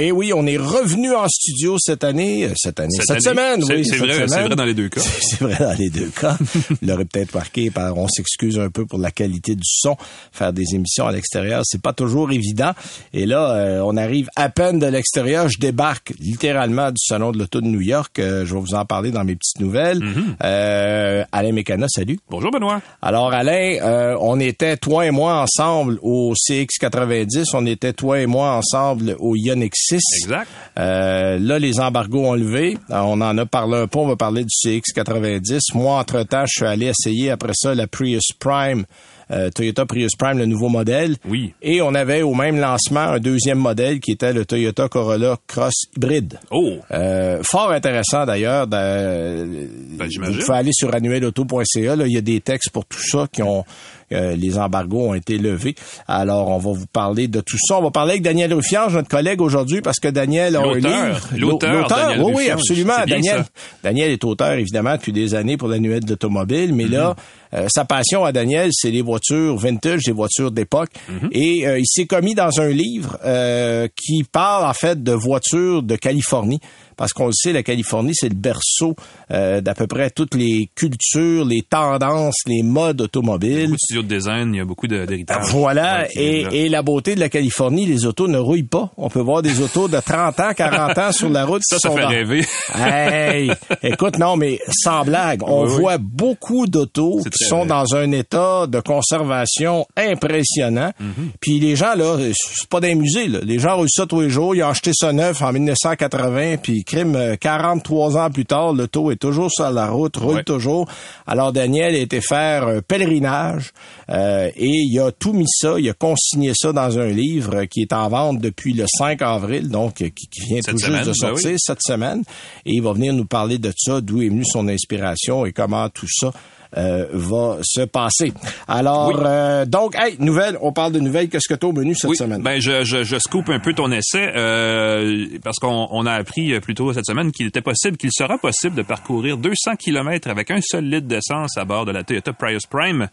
Et 0.00 0.12
oui, 0.12 0.32
on 0.32 0.46
est 0.46 0.56
revenu 0.56 1.12
en 1.12 1.26
studio 1.26 1.76
cette 1.80 2.04
année, 2.04 2.44
euh, 2.44 2.52
cette 2.54 2.78
année, 2.78 2.94
cette, 3.04 3.20
semaine, 3.20 3.60
C'est- 3.64 3.74
oui, 3.74 3.84
c'est 3.84 3.96
vrai, 3.96 4.12
c'est 4.28 4.42
vrai 4.44 4.54
dans 4.54 4.64
les 4.64 4.72
deux 4.74 4.88
cas. 4.88 5.00
C'est 5.00 5.40
vrai 5.40 5.56
dans 5.58 5.76
les 5.76 5.90
deux 5.90 6.08
cas. 6.10 6.36
Vous 6.40 6.76
l'aurez 6.82 7.04
peut-être 7.04 7.34
marqué 7.34 7.72
par, 7.72 7.98
on 7.98 8.06
s'excuse 8.06 8.60
un 8.60 8.70
peu 8.70 8.86
pour 8.86 9.00
la 9.00 9.10
qualité 9.10 9.56
du 9.56 9.64
son. 9.64 9.96
Faire 10.30 10.52
des 10.52 10.76
émissions 10.76 11.08
à 11.08 11.10
l'extérieur, 11.10 11.62
c'est 11.64 11.82
pas 11.82 11.92
toujours 11.92 12.30
évident. 12.30 12.70
Et 13.12 13.26
là, 13.26 13.50
euh, 13.56 13.80
on 13.84 13.96
arrive 13.96 14.28
à 14.36 14.50
peine 14.50 14.78
de 14.78 14.86
l'extérieur. 14.86 15.48
Je 15.48 15.58
débarque 15.58 16.12
littéralement 16.20 16.90
du 16.92 17.00
salon 17.04 17.32
de 17.32 17.38
l'auto 17.38 17.60
de 17.60 17.66
New 17.66 17.80
York. 17.80 18.20
Euh, 18.20 18.46
je 18.46 18.54
vais 18.54 18.60
vous 18.60 18.74
en 18.74 18.84
parler 18.84 19.10
dans 19.10 19.24
mes 19.24 19.34
petites 19.34 19.58
nouvelles. 19.58 19.98
Mm-hmm. 19.98 20.24
Euh, 20.44 21.24
Alain 21.32 21.52
Mécana, 21.52 21.88
salut. 21.88 22.20
Bonjour 22.30 22.52
Benoît. 22.52 22.80
Alors 23.02 23.32
Alain, 23.32 24.16
on 24.20 24.38
était 24.38 24.76
toi 24.76 25.06
et 25.06 25.10
moi 25.10 25.42
ensemble 25.42 25.98
au 26.02 26.34
CX90, 26.34 27.46
on 27.54 27.66
était 27.66 27.94
toi 27.94 28.20
et 28.20 28.26
moi 28.26 28.52
ensemble 28.52 29.16
au 29.18 29.34
Ioniq 29.34 29.72
6. 29.88 30.00
Exact. 30.24 30.48
Euh, 30.78 31.38
là, 31.38 31.58
les 31.58 31.80
embargos 31.80 32.26
ont 32.26 32.34
levé. 32.34 32.78
Euh, 32.90 33.00
On 33.00 33.20
en 33.20 33.36
a 33.38 33.46
parlé 33.46 33.78
un 33.78 33.86
peu. 33.86 33.98
On 33.98 34.08
va 34.08 34.16
parler 34.16 34.44
du 34.44 34.50
CX90. 34.50 35.58
Moi, 35.74 35.98
entre-temps, 35.98 36.44
je 36.46 36.58
suis 36.58 36.66
allé 36.66 36.86
essayer 36.86 37.30
après 37.30 37.52
ça 37.54 37.74
la 37.74 37.86
Prius 37.86 38.32
Prime. 38.38 38.84
Euh, 39.30 39.50
Toyota 39.50 39.84
Prius 39.86 40.14
Prime, 40.16 40.38
le 40.38 40.46
nouveau 40.46 40.68
modèle. 40.68 41.16
Oui. 41.28 41.52
Et 41.62 41.80
on 41.82 41.94
avait 41.94 42.22
au 42.22 42.34
même 42.34 42.58
lancement 42.58 43.00
un 43.00 43.18
deuxième 43.18 43.58
modèle 43.58 44.00
qui 44.00 44.12
était 44.12 44.32
le 44.32 44.44
Toyota 44.44 44.88
Corolla 44.88 45.36
Cross 45.46 45.74
hybride. 45.96 46.38
Oh, 46.50 46.74
Euh, 46.92 47.40
fort 47.42 47.70
intéressant 47.72 48.24
d'ailleurs. 48.26 48.66
d'a- 48.66 49.44
Ben, 49.44 50.08
j'imagine. 50.10 50.36
Vous 50.38 50.44
pouvez 50.46 50.58
aller 50.58 50.72
sur 50.72 50.94
annuelauto.ca. 50.94 51.96
Là, 51.96 52.06
il 52.06 52.12
y 52.12 52.18
a 52.18 52.20
des 52.22 52.40
textes 52.40 52.70
pour 52.70 52.84
tout 52.86 53.02
ça 53.02 53.26
qui 53.30 53.42
ont 53.42 53.64
euh, 54.10 54.34
les 54.36 54.56
embargos 54.56 55.08
ont 55.10 55.12
été 55.14 55.36
levés. 55.36 55.74
Alors, 56.06 56.48
on 56.48 56.56
va 56.56 56.72
vous 56.72 56.86
parler 56.86 57.28
de 57.28 57.42
tout 57.42 57.58
ça. 57.62 57.76
On 57.78 57.82
va 57.82 57.90
parler 57.90 58.12
avec 58.12 58.22
Daniel 58.22 58.54
Ruffiange, 58.54 58.94
notre 58.94 59.08
collègue 59.10 59.42
aujourd'hui, 59.42 59.82
parce 59.82 59.98
que 60.00 60.08
Daniel 60.08 60.56
a 60.56 60.60
un 60.60 60.62
L'auteur. 60.72 61.04
livre. 61.06 61.28
L'auteur, 61.36 61.88
Daniel 61.88 62.22
oui, 62.22 62.32
oui, 62.34 62.48
absolument. 62.48 62.94
Daniel, 63.06 63.40
ça. 63.40 63.46
Daniel 63.84 64.10
est 64.10 64.24
auteur, 64.24 64.52
évidemment, 64.54 64.94
depuis 64.94 65.12
des 65.12 65.34
années 65.34 65.58
pour 65.58 65.68
l'annuel 65.68 66.00
d'automobile, 66.06 66.72
mais 66.72 66.86
là, 66.86 67.10
Mhm. 67.10 67.14
Euh, 67.54 67.66
sa 67.68 67.84
passion 67.84 68.24
à 68.24 68.32
Daniel, 68.32 68.70
c'est 68.72 68.90
les 68.90 69.02
voitures 69.02 69.56
vintage, 69.56 70.02
les 70.06 70.12
voitures 70.12 70.50
d'époque. 70.50 70.90
Mhm. 71.08 71.28
Et 71.32 71.66
euh, 71.66 71.78
il 71.78 71.86
s'est 71.86 72.06
commis 72.06 72.34
dans 72.34 72.60
un 72.60 72.68
livre 72.68 73.18
euh, 73.24 73.88
qui 73.96 74.24
parle, 74.24 74.64
en 74.64 74.74
fait, 74.74 75.02
de 75.02 75.12
voitures 75.12 75.82
de 75.82 75.96
Californie. 75.96 76.60
Parce 76.98 77.14
qu'on 77.14 77.26
le 77.28 77.32
sait, 77.32 77.52
la 77.54 77.62
Californie, 77.62 78.12
c'est 78.14 78.28
le 78.28 78.34
berceau 78.34 78.94
euh, 79.30 79.62
d'à 79.62 79.72
peu 79.74 79.86
près 79.86 80.10
toutes 80.10 80.34
les 80.34 80.68
cultures, 80.74 81.46
les 81.46 81.62
tendances, 81.62 82.34
les 82.46 82.62
modes 82.62 83.00
automobiles. 83.00 83.62
beaucoup 83.62 83.72
de 83.72 83.78
studios 83.78 84.02
de 84.02 84.08
design, 84.08 84.52
il 84.54 84.58
y 84.58 84.60
a 84.60 84.64
beaucoup 84.66 84.86
d'héritage. 84.86 85.46
Voilà, 85.52 86.00
Ouais, 86.00 86.08
qui 86.12 86.18
et, 86.18 86.64
et 86.64 86.68
la 86.68 86.82
beauté 86.82 87.14
de 87.14 87.20
la 87.20 87.28
Californie, 87.30 87.86
les 87.86 88.04
autos 88.04 88.28
ne 88.28 88.36
rouillent 88.36 88.62
pas. 88.64 88.90
On 88.98 89.08
peut 89.08 89.20
voir 89.20 89.40
des 89.42 89.60
autos 89.62 89.88
de 89.88 89.98
30 90.00 90.40
ans, 90.40 90.52
40 90.54 90.98
ans 90.98 91.12
sur 91.12 91.30
la 91.30 91.44
route. 91.46 91.62
Ça, 91.64 91.78
ça 91.78 91.88
sont 91.88 91.94
fait 91.96 92.02
dans- 92.02 92.08
rêver. 92.08 92.44
Hey, 92.74 93.50
écoute, 93.82 94.18
non, 94.18 94.36
mais 94.36 94.58
sans 94.82 95.04
blague, 95.04 95.42
on 95.44 95.62
Oui, 95.64 95.70
oui. 95.70 95.80
voit 95.80 95.98
beaucoup 95.98 96.66
d'autos 96.66 97.20
qui 97.32 97.44
sont 97.44 97.64
dans 97.64 97.94
un 97.94 98.10
état 98.12 98.66
de 98.66 98.80
conservation 98.80 99.86
impressionnant. 99.96 100.92
Mhm. 100.98 101.30
Puis 101.40 101.60
les 101.60 101.76
gens, 101.76 101.94
là, 101.94 102.16
c'est 102.34 102.68
pas 102.68 102.80
des 102.80 102.94
musées, 102.94 103.28
là. 103.28 103.38
Les 103.42 103.58
gens 103.58 103.76
roulent 103.76 103.88
ça 103.90 104.06
tous 104.06 104.20
les 104.20 104.30
jours. 104.30 104.54
Ils 104.56 104.62
ont 104.62 104.68
acheté 104.68 104.90
ça 104.94 105.12
neuf 105.12 105.40
en 105.42 105.52
1980, 105.52 106.56
puis 106.62 106.84
crime, 106.88 107.14
euh, 107.16 107.36
43 107.36 108.16
ans 108.16 108.30
plus 108.30 108.46
tard, 108.46 108.72
l'auto 108.72 109.10
est 109.10 109.16
toujours 109.16 109.50
sur 109.52 109.70
la 109.70 109.88
route, 109.88 110.16
roule 110.16 110.36
Ouais. 110.36 110.42
toujours. 110.42 110.88
Alors 111.26 111.52
Daniel 111.52 111.94
a 111.94 111.98
été 111.98 112.20
faire 112.20 112.66
un 112.66 112.80
pèlerinage 112.80 113.72
euh, 114.10 114.50
et 114.56 114.66
il 114.68 114.98
a 115.00 115.12
tout 115.12 115.32
mis 115.32 115.46
ça, 115.48 115.74
il 115.78 115.88
a 115.88 115.92
consigné 115.92 116.52
ça 116.54 116.72
dans 116.72 116.98
un 116.98 117.08
livre 117.08 117.54
euh, 117.56 117.66
qui 117.66 117.82
est 117.82 117.92
en 117.92 118.08
vente 118.08 118.38
depuis 118.40 118.72
le 118.72 118.86
5 118.88 119.20
avril, 119.22 119.68
donc 119.68 120.00
euh, 120.00 120.08
qui, 120.08 120.26
qui 120.28 120.40
vient 120.46 120.60
Cette 120.64 120.74
tout 120.74 120.80
semaine, 120.80 121.04
juste 121.04 121.20
de 121.20 121.26
ben 121.26 121.28
sortir 121.34 121.50
oui. 121.50 121.56
cette 121.58 121.82
semaine. 121.82 122.22
Et 122.64 122.72
il 122.72 122.82
va 122.82 122.92
venir 122.94 123.12
nous 123.12 123.26
parler 123.26 123.58
de 123.58 123.72
ça, 123.76 124.00
d'où 124.00 124.22
est 124.22 124.28
venue 124.28 124.44
son 124.46 124.66
inspiration 124.68 125.44
et 125.46 125.52
comment 125.52 125.88
tout 125.90 126.08
ça 126.08 126.32
euh, 126.76 127.06
va 127.12 127.58
se 127.62 127.82
passer. 127.82 128.32
Alors, 128.66 129.08
Oui. 129.08 129.14
euh, 129.24 129.64
donc, 129.64 129.94
hey, 129.98 130.16
nouvelle, 130.18 130.58
on 130.60 130.72
parle 130.72 130.92
de 130.92 131.00
nouvelles. 131.00 131.28
Qu'est-ce 131.28 131.48
que 131.48 131.58
tu 131.58 131.64
as 131.66 131.68
au 131.68 131.72
menu 131.72 131.94
cette 131.94 132.10
Oui, 132.10 132.16
semaine? 132.16 132.42
ben 132.42 132.60
je, 132.60 132.84
je, 132.84 133.04
je 133.04 133.16
scoop 133.18 133.48
un 133.48 133.58
peu 133.60 133.72
ton 133.74 133.90
essai 133.90 134.30
euh, 134.36 135.26
parce 135.42 135.58
qu'on 135.58 135.88
on 135.90 136.06
a 136.06 136.12
appris 136.12 136.52
euh, 136.52 136.60
plus 136.60 136.74
tôt 136.74 136.92
cette 136.92 137.06
semaine 137.06 137.32
qu'il 137.32 137.46
était 137.46 137.62
possible, 137.62 137.96
qu'il 137.96 138.10
sera 138.12 138.38
possible 138.38 138.76
de 138.76 138.82
parcourir 138.82 139.36
200 139.38 139.76
km 139.78 140.28
avec 140.28 140.50
un 140.50 140.60
seul 140.60 140.84
litre 140.84 141.06
d'essence 141.06 141.56
à 141.56 141.64
bord 141.64 141.84
de 141.86 141.92
la 141.92 142.04
Toyota 142.04 142.32
Prius 142.32 142.66
Prime, 142.66 143.08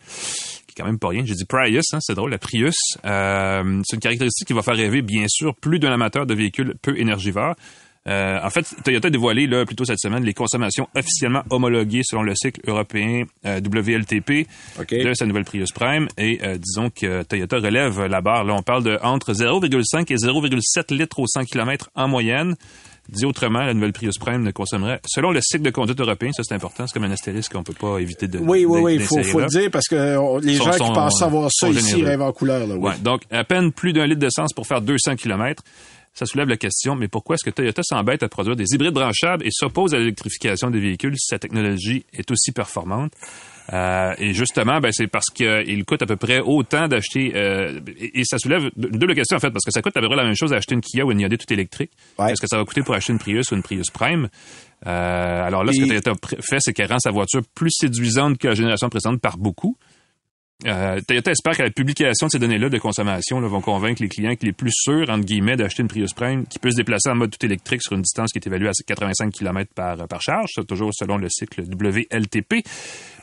qui 0.67 0.73
est 0.73 0.81
quand 0.81 0.85
même 0.85 0.99
pas 0.99 1.09
rien. 1.09 1.23
J'ai 1.25 1.33
dit 1.35 1.45
Prius, 1.45 1.93
hein, 1.93 1.99
c'est 2.01 2.15
drôle, 2.15 2.31
la 2.31 2.37
Prius. 2.37 2.75
Euh, 3.05 3.81
c'est 3.85 3.95
une 3.95 4.01
caractéristique 4.01 4.47
qui 4.47 4.53
va 4.53 4.61
faire 4.61 4.75
rêver, 4.75 5.01
bien 5.01 5.25
sûr, 5.27 5.55
plus 5.55 5.79
d'un 5.79 5.91
amateur 5.93 6.25
de 6.25 6.33
véhicules 6.33 6.73
peu 6.81 6.97
énergivores. 6.99 7.55
Euh, 8.07 8.39
en 8.43 8.49
fait, 8.51 8.65
Toyota 8.83 9.07
a 9.07 9.11
dévoilé 9.11 9.47
là, 9.47 9.65
plus 9.65 9.75
tôt 9.75 9.83
cette 9.85 9.99
semaine 9.99 10.23
les 10.23 10.33
consommations 10.35 10.87
officiellement 10.95 11.41
homologuées 11.49 12.01
selon 12.03 12.21
le 12.21 12.33
cycle 12.35 12.61
européen 12.67 13.23
euh, 13.45 13.59
WLTP 13.59 14.47
de 14.91 15.13
sa 15.13 15.25
nouvelle 15.25 15.45
Prius 15.45 15.71
Prime. 15.71 16.07
Et 16.17 16.39
euh, 16.43 16.57
disons 16.57 16.89
que 16.89 17.23
Toyota 17.23 17.57
relève 17.57 18.05
la 18.05 18.21
barre. 18.21 18.43
Là, 18.43 18.53
on 18.53 18.61
parle 18.61 18.83
de 18.83 18.99
entre 19.01 19.33
0,5 19.33 20.11
et 20.11 20.15
0,7 20.17 20.93
litres 20.95 21.19
au 21.19 21.25
100 21.27 21.45
km 21.45 21.89
en 21.95 22.07
moyenne. 22.07 22.55
Dit 23.07 23.25
autrement, 23.25 23.59
la 23.59 23.75
nouvelle 23.75 23.93
Prius 23.93 24.17
Prime 24.17 24.41
ne 24.41 24.49
consommerait, 24.49 24.99
selon 25.05 25.29
le 25.29 25.39
cycle 25.39 25.61
de 25.63 25.69
conduite 25.69 25.99
européen, 25.99 26.31
ça 26.35 26.41
c'est 26.43 26.55
important, 26.55 26.87
c'est 26.87 26.93
comme 26.95 27.03
un 27.03 27.11
astérisque 27.11 27.51
qu'on 27.53 27.61
peut 27.61 27.71
pas 27.79 27.99
éviter 27.99 28.27
de 28.27 28.39
oui, 28.39 28.65
oui, 28.65 28.79
oui, 28.81 28.95
il 28.95 29.01
faut, 29.01 29.17
le 29.17 29.45
dire 29.45 29.69
parce 29.69 29.87
que 29.87 30.17
on- 30.17 30.39
les 30.39 30.55
Sont- 30.55 30.63
gens 30.65 30.71
sont- 30.73 30.87
qui 30.87 30.93
pensent 30.93 31.19
savoir 31.19 31.49
ça 31.53 31.69
ici 31.69 31.87
généreux. 31.91 32.09
rêvent 32.09 32.21
en 32.23 32.31
couleur. 32.31 32.65
Là, 32.65 32.73
oui. 32.73 32.81
Ouais, 32.89 32.97
donc, 33.03 33.21
à 33.29 33.43
peine 33.43 33.71
plus 33.71 33.93
d'un 33.93 34.07
litre 34.07 34.19
d'essence 34.21 34.53
pour 34.53 34.65
faire 34.65 34.81
200 34.81 35.17
km. 35.17 35.61
Ça 36.15 36.25
soulève 36.25 36.47
la 36.47 36.55
question, 36.55 36.95
mais 36.95 37.09
pourquoi 37.09 37.35
est-ce 37.35 37.43
que 37.43 37.53
Toyota 37.53 37.83
s'embête 37.83 38.23
à 38.23 38.29
produire 38.29 38.55
des 38.55 38.73
hybrides 38.73 38.93
branchables 38.93 39.45
et 39.45 39.49
s'oppose 39.51 39.93
à 39.93 39.99
l'électrification 39.99 40.71
des 40.71 40.79
véhicules 40.79 41.13
si 41.17 41.27
sa 41.27 41.39
technologie 41.39 42.05
est 42.13 42.31
aussi 42.31 42.53
performante? 42.53 43.11
Euh, 43.73 44.13
et 44.17 44.33
justement, 44.33 44.79
ben, 44.79 44.93
c'est 44.93 45.07
parce 45.07 45.25
qu'il 45.25 45.83
coûte 45.83 46.01
à 46.03 46.05
peu 46.05 46.15
près 46.15 46.39
autant 46.39 46.87
d'acheter... 46.87 47.33
euh, 47.35 47.81
et, 47.97 48.21
et 48.21 48.23
ça 48.23 48.37
soulève 48.37 48.69
une 48.77 48.97
double 48.97 49.13
question, 49.13 49.35
en 49.35 49.41
fait, 49.41 49.51
parce 49.51 49.65
que 49.65 49.71
ça 49.71 49.81
coûte 49.81 49.97
à 49.97 49.99
peu 49.99 50.07
près 50.07 50.15
la 50.15 50.23
même 50.23 50.35
chose 50.35 50.51
d'acheter 50.51 50.73
une 50.75 50.81
Kia 50.81 51.03
ou 51.03 51.11
une 51.11 51.19
Hyundai 51.19 51.37
tout 51.37 51.51
électrique. 51.51 51.91
Ouais. 52.17 52.31
Est-ce 52.31 52.39
que 52.39 52.47
ça 52.47 52.57
va 52.57 52.63
coûter 52.63 52.81
pour 52.81 52.95
acheter 52.95 53.11
une 53.11 53.19
Prius 53.19 53.51
ou 53.51 53.55
une 53.55 53.63
Prius 53.63 53.89
Prime? 53.89 54.29
Euh, 54.87 54.89
alors 55.43 55.65
là, 55.65 55.73
ce 55.73 55.81
que 55.81 55.85
Toyota 55.85 56.13
fait, 56.39 56.59
c'est 56.59 56.71
qu'elle 56.71 56.91
rend 56.91 56.99
sa 56.99 57.11
voiture 57.11 57.41
plus 57.53 57.71
séduisante 57.71 58.37
que 58.37 58.47
la 58.47 58.55
génération 58.55 58.87
précédente 58.87 59.19
par 59.19 59.37
beaucoup. 59.37 59.77
Euh, 60.65 61.01
Toyota 61.05 61.31
espère 61.31 61.57
que 61.57 61.63
la 61.63 61.69
publication 61.69 62.27
de 62.27 62.31
ces 62.31 62.39
données-là 62.39 62.69
de 62.69 62.77
consommation 62.77 63.41
là, 63.41 63.47
vont 63.47 63.59
convaincre 63.59 64.01
les 64.01 64.07
clients 64.07 64.35
qu'il 64.35 64.47
est 64.47 64.53
plus 64.53 64.71
sûr, 64.71 65.09
entre 65.09 65.25
guillemets, 65.25 65.57
d'acheter 65.57 65.81
une 65.81 65.89
Prius 65.89 66.13
Prime 66.13 66.47
qui 66.47 66.59
peut 66.59 66.71
se 66.71 66.77
déplacer 66.77 67.09
en 67.09 67.15
mode 67.15 67.31
tout 67.37 67.45
électrique 67.45 67.81
sur 67.81 67.93
une 67.93 68.01
distance 68.01 68.31
qui 68.31 68.39
est 68.39 68.47
évaluée 68.47 68.69
à 68.69 68.71
85 68.71 69.33
km 69.33 69.69
par, 69.75 70.07
par 70.07 70.21
charge, 70.21 70.51
toujours 70.65 70.91
selon 70.93 71.17
le 71.17 71.27
cycle 71.29 71.61
WLTP, 71.61 72.65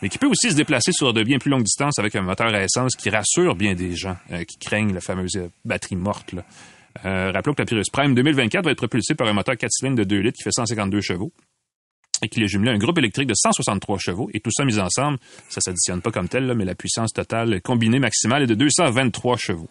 mais 0.02 0.08
qui 0.10 0.18
peut 0.18 0.26
aussi 0.26 0.50
se 0.50 0.56
déplacer 0.56 0.92
sur 0.92 1.14
de 1.14 1.22
bien 1.22 1.38
plus 1.38 1.50
longues 1.50 1.62
distances 1.62 1.98
avec 1.98 2.14
un 2.16 2.22
moteur 2.22 2.52
à 2.54 2.62
essence 2.62 2.94
qui 2.96 3.08
rassure 3.08 3.54
bien 3.54 3.74
des 3.74 3.96
gens 3.96 4.16
euh, 4.30 4.44
qui 4.44 4.58
craignent 4.58 4.92
la 4.92 5.00
fameuse 5.00 5.36
euh, 5.36 5.48
batterie 5.64 5.96
morte. 5.96 6.34
Euh, 7.06 7.30
rappelons 7.32 7.54
que 7.54 7.62
la 7.62 7.66
Prius 7.66 7.88
Prime 7.88 8.14
2024 8.14 8.66
va 8.66 8.72
être 8.72 8.76
propulsée 8.76 9.14
par 9.14 9.26
un 9.26 9.32
moteur 9.32 9.56
4 9.56 9.70
cylindres 9.72 9.96
de 9.96 10.04
2 10.04 10.18
litres 10.18 10.36
qui 10.36 10.42
fait 10.42 10.52
152 10.52 11.00
chevaux 11.00 11.32
et 12.22 12.28
qu'il 12.28 12.42
est 12.42 12.48
jumelé 12.48 12.70
un 12.70 12.78
groupe 12.78 12.98
électrique 12.98 13.26
de 13.26 13.34
163 13.34 13.98
chevaux. 13.98 14.30
Et 14.32 14.40
tout 14.40 14.50
ça 14.50 14.64
mis 14.64 14.78
ensemble, 14.78 15.18
ça 15.48 15.60
s'additionne 15.60 16.00
pas 16.00 16.10
comme 16.10 16.28
tel, 16.28 16.46
là, 16.46 16.54
mais 16.54 16.64
la 16.64 16.74
puissance 16.74 17.12
totale 17.12 17.60
combinée 17.60 17.98
maximale 17.98 18.44
est 18.44 18.46
de 18.46 18.54
223 18.54 19.36
chevaux. 19.36 19.68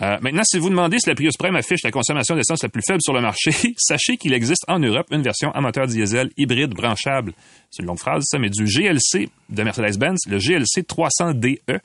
Euh, 0.00 0.16
maintenant, 0.22 0.42
si 0.44 0.58
vous 0.58 0.70
demandez 0.70 0.98
si 0.98 1.08
la 1.10 1.14
Prius 1.14 1.36
Prime 1.36 1.54
affiche 1.54 1.82
la 1.84 1.90
consommation 1.90 2.34
d'essence 2.34 2.62
la 2.62 2.70
plus 2.70 2.80
faible 2.86 3.00
sur 3.02 3.12
le 3.12 3.20
marché, 3.20 3.50
sachez 3.76 4.16
qu'il 4.16 4.32
existe 4.32 4.64
en 4.68 4.78
Europe 4.78 5.06
une 5.10 5.22
version 5.22 5.50
à 5.50 5.60
moteur 5.60 5.86
diesel 5.86 6.30
hybride 6.38 6.70
branchable. 6.70 7.34
C'est 7.70 7.82
une 7.82 7.88
longue 7.88 7.98
phrase, 7.98 8.24
ça, 8.26 8.38
mais 8.38 8.48
du 8.48 8.64
GLC 8.64 9.28
de 9.50 9.62
Mercedes-Benz, 9.62 10.20
le 10.28 10.38
GLC 10.38 10.82
300DE, 10.82 11.80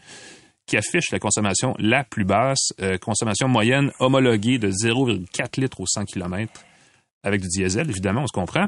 qui 0.65 0.77
affiche 0.77 1.11
la 1.11 1.19
consommation 1.19 1.73
la 1.79 2.05
plus 2.05 2.23
basse, 2.23 2.71
euh, 2.81 2.97
consommation 2.97 3.49
moyenne 3.49 3.91
homologuée 3.99 4.57
de 4.57 4.69
0,4 4.69 5.59
litres 5.59 5.81
au 5.81 5.85
100 5.85 6.05
km 6.05 6.63
avec 7.23 7.41
du 7.41 7.47
diesel, 7.47 7.89
évidemment, 7.89 8.23
on 8.23 8.27
se 8.27 8.31
comprend. 8.31 8.67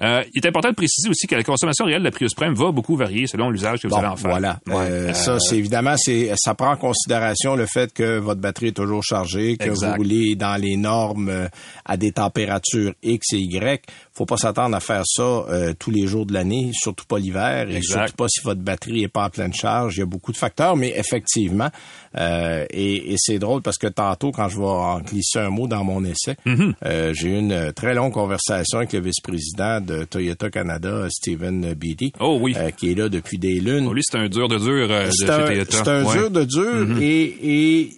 Euh, 0.00 0.22
il 0.32 0.44
est 0.44 0.48
important 0.48 0.70
de 0.70 0.74
préciser 0.76 1.08
aussi 1.08 1.26
que 1.26 1.34
la 1.34 1.42
consommation 1.42 1.84
réelle 1.84 1.98
de 2.00 2.04
la 2.04 2.12
Prius 2.12 2.32
Prime 2.32 2.54
va 2.54 2.70
beaucoup 2.70 2.94
varier 2.94 3.26
selon 3.26 3.50
l'usage 3.50 3.80
que 3.80 3.88
vous 3.88 3.94
Bon, 3.94 3.98
allez 4.00 4.08
en 4.08 4.16
faire. 4.16 4.30
Voilà. 4.30 4.60
Euh, 4.68 5.12
ça, 5.12 5.40
c'est 5.40 5.56
évidemment, 5.58 5.94
c'est 5.96 6.32
ça 6.36 6.54
prend 6.54 6.70
en 6.70 6.76
considération 6.76 7.56
le 7.56 7.66
fait 7.66 7.92
que 7.92 8.18
votre 8.18 8.40
batterie 8.40 8.68
est 8.68 8.76
toujours 8.76 9.02
chargée, 9.02 9.56
que 9.56 9.70
Exact. 9.70 9.90
vous 9.90 9.96
roulez 9.96 10.36
dans 10.36 10.54
les 10.60 10.76
normes 10.76 11.28
euh, 11.28 11.48
à 11.84 11.96
des 11.96 12.12
températures 12.12 12.94
X 13.02 13.32
et 13.32 13.38
Y. 13.38 13.84
Faut 14.12 14.24
pas 14.26 14.36
s'attendre 14.36 14.76
à 14.76 14.80
faire 14.80 15.02
ça 15.04 15.22
euh, 15.22 15.72
tous 15.76 15.90
les 15.90 16.06
jours 16.06 16.26
de 16.26 16.32
l'année, 16.32 16.70
surtout 16.74 17.04
pas 17.06 17.18
l'hiver, 17.18 17.68
et 17.68 17.82
surtout 17.82 18.14
pas 18.16 18.28
si 18.28 18.40
votre 18.44 18.60
batterie 18.60 19.02
est 19.02 19.08
pas 19.08 19.24
en 19.26 19.30
pleine 19.30 19.52
charge. 19.54 19.96
Il 19.96 20.00
y 20.00 20.02
a 20.02 20.06
beaucoup 20.06 20.30
de 20.30 20.36
facteurs, 20.36 20.76
mais 20.76 20.92
effectivement, 20.96 21.70
euh, 22.18 22.66
et, 22.70 23.12
et 23.12 23.16
c'est 23.18 23.38
drôle 23.38 23.62
parce 23.62 23.78
que 23.78 23.86
tantôt, 23.86 24.32
quand 24.32 24.48
je 24.48 24.58
vais 24.58 24.64
en 24.64 25.00
glisser 25.00 25.38
un 25.38 25.50
mot 25.50 25.66
dans 25.68 25.84
mon 25.84 26.04
essai, 26.04 26.36
Mm-hmm. 26.46 26.72
euh, 26.84 27.14
j'ai 27.14 27.28
eu 27.28 27.38
une 27.38 27.52
euh, 27.52 27.72
très 27.72 27.94
longue 27.94 28.12
conversation 28.12 28.78
avec 28.78 28.92
le 28.92 29.00
vice-président 29.00 29.80
de 29.80 30.04
Toyota 30.04 30.50
Canada, 30.50 31.06
Stephen 31.10 31.74
Beatty, 31.74 32.12
Oh 32.20 32.38
oui. 32.40 32.54
euh, 32.56 32.70
qui 32.70 32.90
est 32.90 32.94
là 32.94 33.08
depuis 33.08 33.38
des 33.38 33.60
lunes. 33.60 33.84
Bon, 33.84 33.92
lui, 33.92 34.02
c'est 34.04 34.18
un 34.18 34.28
dur 34.28 34.48
de 34.48 34.58
dur 34.58 34.88
de 34.88 35.10
chez 35.10 35.26
Toyota. 35.26 35.84
c'est 35.84 35.88
un 35.90 36.04
Ouais. 36.04 36.16
Dur 36.16 36.30
de 36.30 36.44
dur 36.44 37.00
et, 37.00 37.34
et 37.42 37.90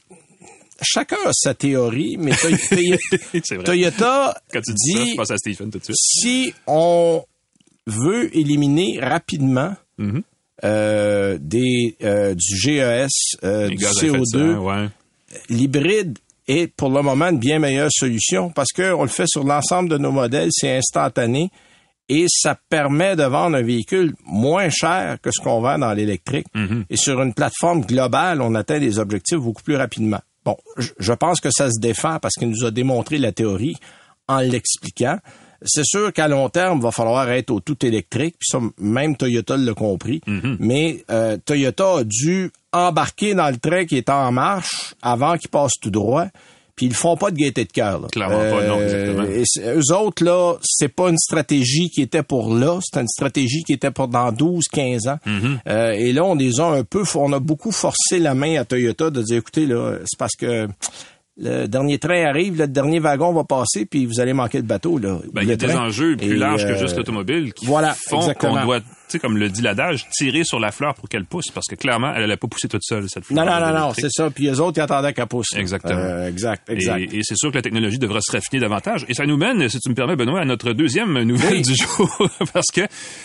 chacun 0.82 1.16
a 1.26 1.30
sa 1.32 1.54
théorie, 1.54 2.16
mais 2.18 2.32
Toy- 2.32 2.96
vrai. 3.56 3.64
Toyota 3.64 4.34
Quand 4.52 4.60
tu 4.60 4.72
dis 4.74 4.92
ça, 4.92 5.04
je 5.10 5.16
pense 5.16 5.30
à 5.30 5.36
Stephen 5.38 5.70
tout 5.70 5.78
de 5.78 5.84
suite. 5.84 5.96
si 5.96 6.54
on 6.66 7.22
veut 7.86 8.36
éliminer 8.36 8.98
rapidement 9.00 9.74
Mhm. 9.98 10.22
Euh, 10.64 11.38
des 11.40 11.96
du 12.00 12.56
GES, 12.56 13.08
euh, 13.44 13.68
du 13.68 13.76
gaz 13.76 13.96
à 13.98 14.06
effet 14.06 14.18
de 14.18 14.22
CO2, 14.22 14.24
serre, 14.24 14.62
ouais. 14.62 14.88
l'hybride 15.48 16.18
est 16.48 16.66
pour 16.74 16.90
le 16.90 17.02
moment 17.02 17.26
une 17.26 17.38
bien 17.38 17.58
meilleure 17.58 17.90
solution 17.92 18.50
parce 18.50 18.72
qu'on 18.72 19.02
le 19.02 19.08
fait 19.08 19.26
sur 19.26 19.44
l'ensemble 19.44 19.88
de 19.88 19.98
nos 19.98 20.12
modèles, 20.12 20.50
c'est 20.52 20.76
instantané 20.76 21.50
et 22.08 22.26
ça 22.28 22.58
permet 22.68 23.14
de 23.14 23.22
vendre 23.22 23.56
un 23.56 23.62
véhicule 23.62 24.14
moins 24.26 24.68
cher 24.68 25.18
que 25.22 25.30
ce 25.30 25.40
qu'on 25.40 25.60
vend 25.60 25.78
dans 25.78 25.92
l'électrique. 25.92 26.46
Et 26.90 26.96
sur 26.96 27.22
une 27.22 27.32
plateforme 27.32 27.82
globale, 27.82 28.42
on 28.42 28.56
atteint 28.56 28.80
des 28.80 28.98
objectifs 28.98 29.38
beaucoup 29.38 29.62
plus 29.62 29.76
rapidement. 29.76 30.18
Bon, 30.44 30.56
je 30.98 31.12
pense 31.12 31.40
que 31.40 31.50
ça 31.52 31.70
se 31.70 31.78
défend 31.78 32.18
parce 32.18 32.34
qu'il 32.34 32.48
nous 32.48 32.64
a 32.64 32.72
démontré 32.72 33.18
la 33.18 33.30
théorie 33.30 33.76
en 34.26 34.38
l'expliquant. 34.38 35.18
C'est 35.62 35.84
sûr 35.84 36.12
qu'à 36.12 36.26
long 36.28 36.48
terme, 36.48 36.78
il 36.78 36.82
va 36.82 36.90
falloir 36.90 37.30
être 37.30 37.50
au 37.50 37.60
tout 37.60 37.84
électrique, 37.84 38.36
puis 38.38 38.48
ça, 38.50 38.60
même 38.78 39.16
Toyota 39.16 39.56
l'a 39.56 39.74
compris. 39.74 40.20
Mais 40.58 41.04
euh, 41.10 41.36
Toyota 41.44 41.98
a 41.98 42.04
dû 42.04 42.50
embarquer 42.72 43.34
dans 43.34 43.50
le 43.50 43.56
train 43.58 43.84
qui 43.84 43.96
est 43.96 44.08
en 44.08 44.32
marche 44.32 44.94
avant 45.02 45.36
qu'il 45.36 45.50
passe 45.50 45.72
tout 45.80 45.90
droit. 45.90 46.26
Puis 46.76 46.86
ils 46.86 46.94
font 46.94 47.14
pas 47.14 47.30
de 47.30 47.36
gaieté 47.36 47.66
de 47.66 47.72
cœur. 47.72 48.00
là. 48.00 48.08
Clairement 48.10 48.38
pas, 48.38 48.66
non, 48.66 48.80
exactement. 48.80 49.24
Et 49.24 49.42
c'est- 49.44 49.74
eux 49.76 49.94
autres, 49.94 50.24
là, 50.24 50.54
c'est 50.62 50.88
pas 50.88 51.10
une 51.10 51.18
stratégie 51.18 51.90
qui 51.90 52.00
était 52.00 52.22
pour 52.22 52.54
là, 52.54 52.78
c'est 52.80 52.98
une 52.98 53.08
stratégie 53.08 53.62
qui 53.64 53.74
était 53.74 53.90
pour 53.90 54.08
dans 54.08 54.32
12, 54.32 54.64
15 54.72 55.06
ans. 55.08 55.18
Mm-hmm. 55.26 55.58
Euh, 55.68 55.90
et 55.90 56.14
là, 56.14 56.24
on 56.24 56.36
les 56.36 56.58
a 56.58 56.64
un 56.68 56.82
peu, 56.84 57.02
on 57.16 57.34
a 57.34 57.38
beaucoup 57.38 57.70
forcé 57.72 58.18
la 58.18 58.34
main 58.34 58.58
à 58.58 58.64
Toyota 58.64 59.10
de 59.10 59.20
dire, 59.20 59.36
écoutez, 59.36 59.66
là, 59.66 59.96
c'est 60.06 60.18
parce 60.18 60.36
que 60.36 60.68
le 61.42 61.66
dernier 61.66 61.98
train 61.98 62.24
arrive, 62.26 62.58
le 62.58 62.68
dernier 62.68 62.98
wagon 63.00 63.32
va 63.32 63.44
passer, 63.44 63.86
puis 63.86 64.04
vous 64.06 64.20
allez 64.20 64.34
manquer 64.34 64.60
de 64.60 64.66
bateau, 64.66 64.98
là. 64.98 65.18
Ben, 65.32 65.42
il 65.42 65.48
y 65.48 65.52
a 65.52 65.54
Le 65.54 65.56
des 65.56 65.74
enjeux 65.74 66.16
plus 66.16 66.32
Et, 66.34 66.36
larges 66.36 66.64
que 66.66 66.72
euh, 66.72 66.78
juste 66.78 66.96
l'automobile 66.96 67.52
qui 67.54 67.64
voilà, 67.66 67.94
font 67.94 68.32
qu'on 68.34 68.62
doit, 68.62 68.80
tu 68.80 68.86
sais, 69.08 69.18
comme 69.18 69.38
le 69.38 69.48
dit 69.48 69.62
l'adage, 69.62 70.06
tirer 70.10 70.44
sur 70.44 70.60
la 70.60 70.70
fleur 70.70 70.94
pour 70.94 71.08
qu'elle 71.08 71.24
pousse, 71.24 71.46
parce 71.54 71.66
que 71.66 71.74
clairement, 71.76 72.12
elle 72.14 72.20
n'allait 72.20 72.36
pas 72.36 72.46
pousser 72.46 72.68
toute 72.68 72.82
seule, 72.84 73.08
cette 73.08 73.30
Non, 73.30 73.42
fleur. 73.42 73.60
non, 73.60 73.66
non, 73.66 73.72
non, 73.72 73.84
électrique. 73.86 74.06
c'est 74.12 74.22
ça. 74.22 74.30
Puis 74.30 74.44
les 74.44 74.60
autres, 74.60 74.78
ils 74.78 74.82
attendaient 74.82 75.12
qu'elle 75.14 75.26
pousse. 75.26 75.46
Exactement. 75.56 75.94
Euh, 75.98 76.28
exact, 76.28 76.68
exact. 76.68 77.12
Et, 77.12 77.18
et 77.18 77.20
c'est 77.22 77.36
sûr 77.36 77.50
que 77.50 77.56
la 77.56 77.62
technologie 77.62 77.98
devra 77.98 78.20
se 78.20 78.32
raffiner 78.32 78.60
davantage. 78.60 79.06
Et 79.08 79.14
ça 79.14 79.24
nous 79.24 79.38
mène, 79.38 79.66
si 79.68 79.80
tu 79.80 79.88
me 79.88 79.94
permets, 79.94 80.16
Benoît, 80.16 80.40
à 80.40 80.44
notre 80.44 80.72
deuxième 80.74 81.22
nouvelle 81.22 81.54
Oui. 81.54 81.62
du 81.62 81.74
jour. 81.74 82.28
Parce 82.52 82.66
que 82.72 82.82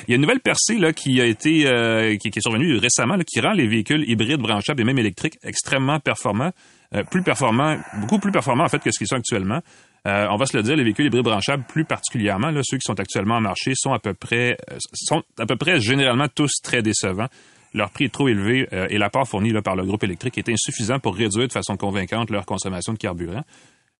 il 0.07 0.11
y 0.11 0.13
a 0.13 0.15
une 0.15 0.21
nouvelle 0.21 0.39
percée 0.39 0.77
là, 0.77 0.93
qui 0.93 1.19
a 1.19 1.25
été 1.25 1.67
euh, 1.67 2.15
qui, 2.15 2.29
qui 2.31 2.39
est 2.39 2.41
survenue 2.41 2.77
récemment, 2.77 3.15
là, 3.17 3.23
qui 3.25 3.41
rend 3.41 3.51
les 3.51 3.67
véhicules 3.67 4.09
hybrides 4.09 4.39
branchables 4.39 4.79
et 4.79 4.85
même 4.85 4.99
électriques 4.99 5.37
extrêmement 5.43 5.99
performants, 5.99 6.51
euh, 6.93 7.03
plus 7.03 7.23
performants, 7.23 7.77
beaucoup 7.99 8.19
plus 8.19 8.31
performants 8.31 8.65
en 8.65 8.69
fait 8.69 8.79
que 8.79 8.91
ce 8.91 8.97
qu'ils 8.97 9.07
sont 9.07 9.15
actuellement. 9.15 9.61
Euh, 10.07 10.27
on 10.29 10.35
va 10.37 10.45
se 10.45 10.55
le 10.55 10.61
dire, 10.61 10.75
les 10.75 10.83
véhicules 10.83 11.07
hybrides 11.07 11.23
branchables, 11.23 11.63
plus 11.67 11.83
particulièrement, 11.83 12.51
là, 12.51 12.61
ceux 12.63 12.77
qui 12.77 12.83
sont 12.85 12.99
actuellement 12.99 13.37
en 13.37 13.41
marché, 13.41 13.73
sont 13.75 13.91
à 13.91 13.97
peu 13.97 14.13
près, 14.13 14.55
euh, 14.71 14.77
sont 14.93 15.23
à 15.39 15.47
peu 15.47 15.55
près 15.55 15.79
généralement 15.79 16.27
tous 16.27 16.51
très 16.61 16.83
décevants. 16.83 17.27
Leur 17.73 17.89
prix 17.89 18.05
est 18.05 18.13
trop 18.13 18.27
élevé 18.29 18.67
euh, 18.71 18.85
et 18.91 18.99
l'apport 18.99 19.27
fourni 19.27 19.51
là, 19.51 19.63
par 19.63 19.75
le 19.75 19.83
groupe 19.83 20.03
électrique 20.03 20.37
est 20.37 20.47
insuffisant 20.47 20.99
pour 20.99 21.15
réduire 21.15 21.47
de 21.47 21.51
façon 21.51 21.75
convaincante 21.75 22.29
leur 22.29 22.45
consommation 22.45 22.93
de 22.93 22.99
carburant. 22.99 23.43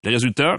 Le 0.04 0.10
résultat, 0.12 0.56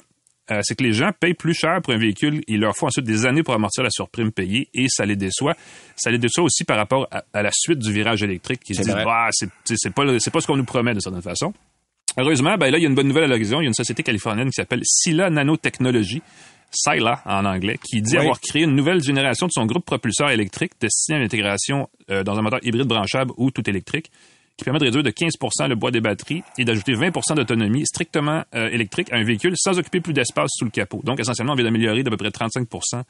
euh, 0.51 0.59
c'est 0.63 0.75
que 0.77 0.83
les 0.83 0.91
gens 0.94 1.12
payent 1.18 1.33
plus 1.33 1.53
cher 1.53 1.81
pour 1.81 1.94
un 1.94 1.97
véhicule. 1.97 2.41
Il 2.47 2.59
leur 2.59 2.75
faut 2.75 2.85
ensuite 2.88 3.06
des 3.06 3.25
années 3.25 3.41
pour 3.41 3.53
amortir 3.53 3.83
la 3.83 3.89
surprime 3.89 4.31
payée 4.33 4.68
et 4.73 4.88
ça 4.89 5.06
les 5.06 5.15
déçoit. 5.15 5.56
Ça 5.95 6.12
les 6.12 6.18
déçoit 6.19 6.44
aussi 6.44 6.65
par 6.65 6.75
rapport 6.77 7.07
à, 7.09 7.23
à 7.33 7.41
la 7.41 7.51
suite 7.53 7.80
du 7.80 7.91
virage 7.94 8.21
électrique 8.21 8.59
qui 8.65 8.75
se 8.75 8.81
disent 8.81 8.94
bah, 9.06 9.30
c'est 9.31 9.94
pas, 9.94 10.03
le- 10.03 10.18
pas 10.31 10.41
ce 10.41 10.45
qu'on 10.47 10.57
nous 10.57 10.63
promet 10.65 10.94
de 10.94 11.00
certaine 11.00 11.21
façon. 11.21 11.53
Heureusement, 12.18 12.58
ben 12.58 12.72
là, 12.72 12.78
il 12.78 12.81
y 12.81 12.86
a 12.86 12.90
une 12.90 12.96
bonne 12.96 13.08
nouvelle 13.08 13.25
à 13.25 13.28
l'horizon. 13.28 13.62
Il 13.62 13.66
y 13.66 13.68
a 13.68 13.69
une 13.69 13.74
société 13.74 14.02
californienne 14.04 14.48
qui 14.48 14.54
s'appelle 14.56 14.81
Sila 14.84 15.30
Nanotechnology, 15.30 16.22
Sila 16.72 17.22
en 17.25 17.46
anglais, 17.46 17.78
qui 17.84 18.02
dit 18.02 18.14
Oui. 18.14 18.22
avoir 18.22 18.42
créé 18.42 18.64
une 18.64 18.75
nouvelle 18.75 19.02
génération 19.04 19.46
de 19.46 19.52
son 19.52 19.66
groupe 19.66 19.86
propulseur 19.86 20.31
électrique 20.31 20.74
destiné 20.80 21.18
à 21.18 21.22
l'intégration 21.22 21.90
euh, 22.10 22.24
dans 22.24 22.38
un 22.38 22.42
moteur 22.42 22.60
hybride 22.64 22.88
branchable 22.88 23.31
ou 23.38 23.52
tout 23.52 23.69
électrique, 23.69 24.12
qui 24.58 24.66
permet 24.66 24.80
de 24.80 24.86
réduire 24.86 25.04
de 25.04 25.12
15% 25.12 25.69
le 25.69 25.75
poids 25.75 25.92
des 25.92 26.02
batteries 26.02 26.42
et 26.58 26.66
d'ajouter 26.66 26.94
20% 26.94 27.36
d'autonomie 27.36 27.86
strictement 27.86 28.44
euh, 28.56 28.69
électrique 28.69 29.14
à 29.14 29.18
un 29.18 29.24
véhicule 29.24 29.54
sans 29.56 29.78
occuper 29.78 30.02
plus 30.02 30.14
d'espace 30.14 30.50
sous 30.56 30.66
le 30.66 30.72
capot. 30.72 31.02
Donc, 31.04 31.19
essentiellement, 31.19 31.54
on 31.54 31.56
vient 31.56 31.66
d'améliorer 31.66 32.02
d'à 32.02 32.10
peu 32.10 32.18
près 32.18 32.30
35% 32.30 33.04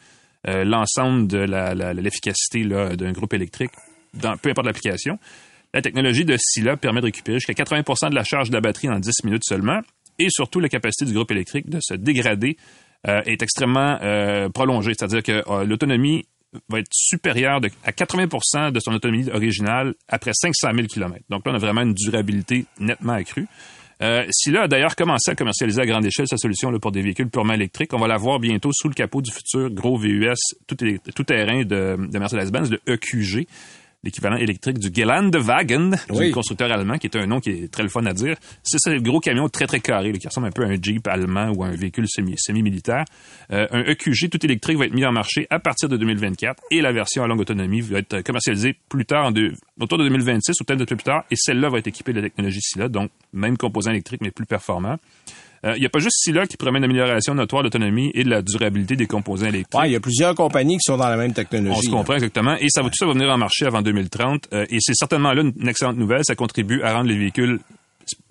euh, 0.48 0.66
l'ensemble 0.66 1.28
de 1.28 1.40
l'efficacité 1.94 2.66
d'un 2.66 3.12
groupe 3.14 3.34
électrique, 3.34 3.72
dans, 4.14 4.36
peu 4.38 4.50
importe 4.50 4.68
l'application. 4.68 5.18
La 5.78 5.82
technologie 5.84 6.26
de 6.26 6.36
Sila 6.40 6.76
permet 6.76 7.02
de 7.02 7.06
récupérer 7.06 7.38
jusqu'à 7.38 7.54
80% 7.54 8.10
de 8.10 8.16
la 8.16 8.24
charge 8.24 8.50
de 8.50 8.56
la 8.56 8.62
batterie 8.62 8.90
en 8.90 8.98
10 8.98 9.12
minutes 9.26 9.44
seulement. 9.46 9.80
Et 10.18 10.26
surtout, 10.32 10.60
la 10.60 10.70
capacité 10.70 11.06
du 11.06 11.14
groupe 11.14 11.30
électrique 11.30 11.70
de 11.70 11.78
se 11.80 11.94
dégrader 11.94 12.58
euh, 13.08 13.22
est 13.28 13.44
extrêmement 13.44 14.00
euh, 14.02 14.50
prolongée. 14.50 14.94
C'est-à-dire 14.98 15.22
que 15.22 15.44
euh, 15.48 15.66
l'autonomie 15.66 16.26
va 16.68 16.80
être 16.80 16.88
supérieure 16.92 17.62
à 17.84 17.92
80% 17.92 18.72
de 18.72 18.80
son 18.80 18.92
autonomie 18.92 19.30
originale 19.30 19.94
après 20.08 20.32
500 20.34 20.70
000 20.74 20.88
km. 20.88 21.24
Donc 21.30 21.46
là, 21.46 21.52
on 21.52 21.56
a 21.56 21.60
vraiment 21.60 21.82
une 21.82 21.94
durabilité 21.94 22.66
nettement 22.80 23.14
accrue. 23.14 23.46
Euh, 24.02 24.26
Sila 24.32 24.64
a 24.64 24.68
d'ailleurs 24.68 24.96
commencé 24.96 25.30
à 25.30 25.36
commercialiser 25.36 25.80
à 25.84 25.86
grande 25.86 26.08
échelle 26.08 26.28
sa 26.28 26.38
solution 26.38 26.72
pour 26.80 26.92
des 26.92 27.04
véhicules 27.04 27.30
purement 27.30 27.54
électriques. 27.54 27.94
On 27.94 28.00
va 28.00 28.08
la 28.08 28.18
voir 28.18 28.40
bientôt 28.40 28.72
sous 28.74 28.88
le 28.88 28.96
capot 28.96 29.22
du 29.22 29.32
futur 29.32 29.70
gros 29.70 29.96
VUS 30.00 30.34
tout, 30.66 30.84
élect- 30.84 31.14
tout 31.14 31.24
terrain 31.24 31.60
de, 31.64 31.98
de 32.00 32.18
Mercedes-Benz, 32.18 32.72
le 32.72 32.80
EQG 32.92 33.46
l'équivalent 34.04 34.38
électrique 34.38 34.78
du 34.80 34.90
Geländewagen, 34.94 35.92
Oui. 36.12 36.28
du 36.28 36.32
constructeur 36.32 36.72
allemand, 36.72 36.98
qui 36.98 37.08
est 37.08 37.16
un 37.18 37.26
nom 37.26 37.40
qui 37.40 37.50
est 37.50 37.72
très 37.72 37.84
le 37.84 37.90
fun 37.90 38.06
à 38.06 38.14
dire. 38.14 38.36
C'est 38.64 38.78
le 38.92 39.02
gros 39.02 39.20
camion 39.20 39.50
très, 39.50 39.66
très 39.68 39.80
carré, 39.80 40.12
là, 40.12 40.18
qui 40.20 40.28
ressemble 40.28 40.48
un 40.48 40.52
peu 40.52 40.64
à 40.64 40.68
un 40.68 40.76
Jeep 40.82 41.08
allemand 41.08 41.52
ou 41.56 41.64
à 41.64 41.68
un 41.68 41.76
véhicule 41.76 42.06
semi- 42.08 42.36
semi-militaire. 42.38 43.06
Euh, 43.52 43.68
un 43.72 43.82
EQG 43.84 44.30
tout 44.30 44.46
électrique 44.46 44.78
va 44.78 44.86
être 44.86 44.94
mis 44.94 45.06
en 45.06 45.12
marché 45.12 45.48
à 45.50 45.60
partir 45.60 45.90
de 45.90 45.98
2024 45.98 46.62
et 46.72 46.82
la 46.82 46.92
version 46.92 47.24
à 47.24 47.28
longue 47.28 47.40
autonomie 47.42 47.82
va 47.82 48.00
être 48.00 48.22
commercialisée 48.22 48.76
plus 48.90 49.06
tard, 49.06 49.26
en 49.26 49.32
deux- 49.32 49.54
autour 49.80 49.98
de 49.98 50.04
2026 50.04 50.54
ou 50.62 50.64
peut-être 50.64 50.82
un 50.82 50.86
peu 50.86 50.96
plus 50.96 51.04
tard, 51.04 51.24
et 51.32 51.36
celle-là 51.36 51.70
va 51.70 51.80
être 51.80 51.88
équipée 51.88 52.14
de 52.14 52.22
la 52.22 52.28
technologie 52.30 52.62
SILA, 52.62 52.90
donc 52.90 53.10
même 53.34 53.58
composant 53.58 53.92
électrique, 53.92 54.22
mais 54.22 54.32
plus 54.32 54.46
performant. 54.46 54.98
Euh, 55.66 55.74
Il 55.76 55.80
n'y 55.80 55.86
a 55.86 55.90
pas 55.90 56.00
juste 56.00 56.18
SILA 56.24 56.46
qui 56.48 56.58
promet 56.58 56.78
une 56.80 56.84
amélioration 56.86 57.34
notoire 57.34 57.64
de 57.64 57.68
l'autonomie 57.68 58.12
et 58.14 58.24
de 58.24 58.30
la 58.30 58.42
durabilité 58.42 58.96
des 58.96 59.08
composants 59.08 59.48
électriques. 59.48 59.80
Ouais, 59.80 59.90
il 59.90 59.94
y 59.94 59.96
a 59.96 60.00
plusieurs 60.00 60.36
compagnies 60.36 60.76
qui 60.78 60.84
sont 60.92 60.98
dans 60.98 61.10
la 61.10 61.18
même 61.18 61.34
technologie. 61.34 61.76
On 61.78 61.82
se 61.82 61.88
là. 61.88 61.98
comprend 61.98 62.14
exactement. 62.16 62.56
Et 62.60 62.68
ça 62.70 62.82
va, 62.82 62.90
tout 62.90 62.96
ça 62.98 63.06
va 63.06 63.14
venir 63.14 63.30
en 63.30 63.38
marché 63.38 63.66
avant 63.66 63.82
2030. 63.82 64.50
Euh, 64.54 64.66
et 64.70 64.78
c'est 64.80 64.94
certainement 64.96 65.34
là 65.34 65.42
une, 65.42 65.54
une 65.60 65.68
excellente 65.68 65.98
nouvelle. 65.98 66.22
Ça 66.24 66.36
contribue 66.36 66.82
à 66.82 66.94
rendre 66.94 67.10
les 67.10 67.18
véhicules, 67.18 67.60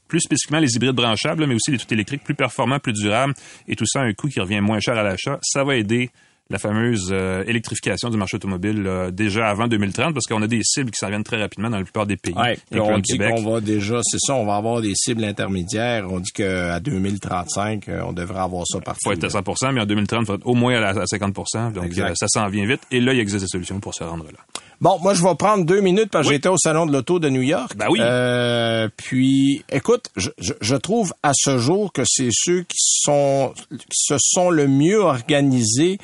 plus 0.08 0.20
spécifiquement 0.20 0.60
les 0.60 0.74
hybrides 0.76 0.92
branchables, 0.92 1.46
mais 1.46 1.54
aussi 1.54 1.72
les 1.72 1.78
tout 1.78 1.92
électriques, 1.92 2.22
plus 2.22 2.34
performants, 2.34 2.78
plus 2.78 2.92
durables. 2.92 3.34
Et 3.66 3.74
tout 3.76 3.86
ça 3.86 4.00
à 4.00 4.04
un 4.04 4.12
coût 4.12 4.28
qui 4.28 4.38
revient 4.40 4.60
moins 4.60 4.78
cher 4.80 4.96
à 4.96 5.02
l'achat. 5.02 5.38
Ça 5.42 5.64
va 5.64 5.76
aider 5.76 6.10
la 6.48 6.58
fameuse 6.58 7.08
euh, 7.12 7.42
électrification 7.46 8.08
du 8.08 8.16
marché 8.16 8.36
automobile 8.36 8.88
déjà 9.12 9.48
avant 9.48 9.66
2030 9.66 10.14
parce 10.14 10.26
qu'on 10.26 10.42
a 10.42 10.46
des 10.46 10.60
cibles 10.62 10.90
qui 10.90 10.98
s'en 10.98 11.08
viennent 11.08 11.24
très 11.24 11.40
rapidement 11.40 11.70
dans 11.70 11.78
la 11.78 11.82
plupart 11.82 12.06
des 12.06 12.16
pays, 12.16 12.34
Ouais, 12.34 12.56
on 12.78 12.98
dit 12.98 13.18
qu'on 13.18 13.42
va 13.50 13.60
déjà, 13.60 14.00
c'est 14.04 14.18
ça, 14.20 14.34
on 14.34 14.46
va 14.46 14.56
avoir 14.56 14.80
des 14.80 14.94
cibles 14.94 15.24
intermédiaires. 15.24 16.06
On 16.10 16.20
dit 16.20 16.30
qu'à 16.32 16.78
2035, 16.80 17.88
euh, 17.88 18.00
on 18.06 18.12
devrait 18.12 18.40
avoir 18.40 18.64
ça 18.66 18.80
partout. 18.80 19.00
faut 19.04 19.12
être 19.12 19.24
à 19.24 19.26
là. 19.26 19.42
100 19.56 19.72
mais 19.72 19.80
en 19.80 19.86
2030, 19.86 20.20
il 20.22 20.26
faut 20.26 20.34
être 20.34 20.46
au 20.46 20.54
moins 20.54 20.74
à, 20.76 20.80
la- 20.92 21.02
à 21.02 21.06
50 21.06 21.34
Donc, 21.74 21.98
euh, 21.98 22.14
ça 22.14 22.26
s'en 22.28 22.46
vient 22.48 22.66
vite. 22.66 22.80
Et 22.90 23.00
là, 23.00 23.12
il 23.12 23.20
existe 23.20 23.42
des 23.44 23.48
solutions 23.48 23.80
pour 23.80 23.94
se 23.94 24.04
rendre 24.04 24.24
là. 24.24 24.38
Bon, 24.80 24.98
moi, 25.00 25.14
je 25.14 25.22
vais 25.22 25.34
prendre 25.36 25.64
deux 25.64 25.80
minutes 25.80 26.10
parce 26.10 26.24
que 26.26 26.28
Oui. 26.28 26.34
j'étais 26.36 26.50
au 26.50 26.58
Salon 26.58 26.84
de 26.86 26.92
l'Auto 26.92 27.18
de 27.18 27.30
New 27.30 27.40
York. 27.42 27.72
Ben 27.76 27.86
oui. 27.90 27.98
Euh, 28.02 28.88
puis, 28.96 29.64
écoute, 29.72 30.10
je, 30.16 30.28
je, 30.38 30.52
je 30.60 30.76
trouve 30.76 31.14
à 31.22 31.32
ce 31.34 31.58
jour 31.58 31.92
que 31.94 32.02
c'est 32.04 32.28
ceux 32.30 32.60
qui 32.62 32.76
sont 32.78 33.54
qui 33.70 33.86
se 33.90 34.16
sont 34.20 34.50
le 34.50 34.68
mieux 34.68 35.00
organisés 35.00 35.98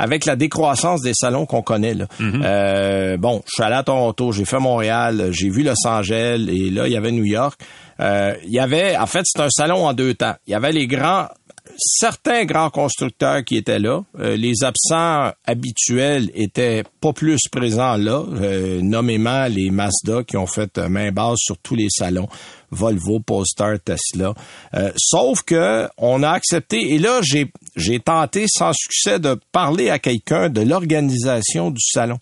avec 0.00 0.24
la 0.24 0.34
décroissance 0.34 1.02
des 1.02 1.12
salons 1.14 1.44
qu'on 1.44 1.60
connaît. 1.60 1.92
Là. 1.92 2.06
Euh, 2.20 3.18
bon, 3.18 3.42
je 3.44 3.50
suis 3.52 3.62
allé 3.62 3.74
à 3.74 3.82
Toronto, 3.82 4.32
j'ai 4.32 4.46
fait 4.46 4.58
Montréal, 4.58 5.28
j'ai 5.30 5.50
vu 5.50 5.62
Los 5.62 5.86
Angeles 5.86 6.46
et 6.48 6.70
là, 6.70 6.86
il 6.86 6.92
y 6.92 6.96
avait 6.96 7.12
New 7.12 7.26
York. 7.26 7.60
Euh, 8.00 8.34
il 8.46 8.52
y 8.52 8.58
avait, 8.58 8.96
en 8.96 9.04
fait, 9.04 9.24
c'est 9.26 9.42
un 9.42 9.50
salon 9.50 9.86
en 9.86 9.92
deux 9.92 10.14
temps. 10.14 10.34
Il 10.46 10.52
y 10.52 10.54
avait 10.54 10.72
les 10.72 10.86
grands 10.86 11.28
certains 11.76 12.44
grands 12.44 12.70
constructeurs 12.70 13.44
qui 13.44 13.56
étaient 13.56 13.78
là. 13.78 14.02
Euh, 14.18 14.36
les 14.36 14.64
absents 14.64 15.32
habituels 15.46 16.30
étaient 16.34 16.82
pas 17.00 17.12
plus 17.12 17.40
présents 17.50 17.96
là, 17.96 18.24
euh, 18.40 18.80
nommément 18.82 19.46
les 19.46 19.70
Mazda 19.70 20.24
qui 20.26 20.36
ont 20.36 20.46
fait 20.46 20.78
main 20.78 21.12
basse 21.12 21.38
sur 21.38 21.58
tous 21.58 21.74
les 21.74 21.88
salons. 21.90 22.28
Volvo, 22.70 23.20
Polestar, 23.20 23.78
Tesla. 23.80 24.34
Euh, 24.74 24.92
sauf 24.96 25.42
que 25.42 25.88
on 25.98 26.22
a 26.22 26.30
accepté, 26.30 26.94
et 26.94 26.98
là 26.98 27.20
j'ai 27.22 27.50
j'ai 27.76 28.00
tenté 28.00 28.46
sans 28.48 28.72
succès 28.72 29.18
de 29.18 29.38
parler 29.52 29.90
à 29.90 29.98
quelqu'un 29.98 30.48
de 30.48 30.60
l'organisation 30.60 31.70
du 31.70 31.82
salon. 31.82 32.18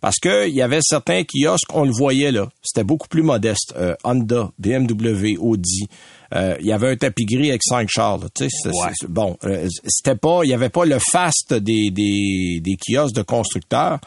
Parce 0.00 0.18
que 0.18 0.48
il 0.48 0.54
y 0.54 0.62
avait 0.62 0.80
certains 0.82 1.22
kiosques, 1.22 1.72
on 1.72 1.84
le 1.84 1.92
voyait 1.92 2.32
là, 2.32 2.48
c'était 2.60 2.82
beaucoup 2.82 3.06
plus 3.06 3.22
modeste. 3.22 3.72
Honda, 4.02 4.50
BMW, 4.58 5.36
Audi, 5.38 5.86
euh, 6.34 6.56
il 6.60 6.66
y 6.66 6.72
avait 6.72 6.90
un 6.90 6.96
tapis 6.96 7.24
gris 7.24 7.50
avec 7.50 7.62
cinq 7.62 7.88
chars. 7.90 8.20
Tu 8.34 8.48
sais, 8.48 8.70
bon, 9.08 9.36
euh, 9.44 9.68
c'était 9.86 10.16
pas, 10.16 10.40
il 10.44 10.50
y 10.50 10.54
avait 10.54 10.70
pas 10.70 10.84
le 10.84 10.98
fast 10.98 11.52
des, 11.52 11.90
des, 11.90 12.60
des 12.62 12.76
kiosques 12.76 13.14
de 13.14 13.22
constructeurs. 13.22 13.98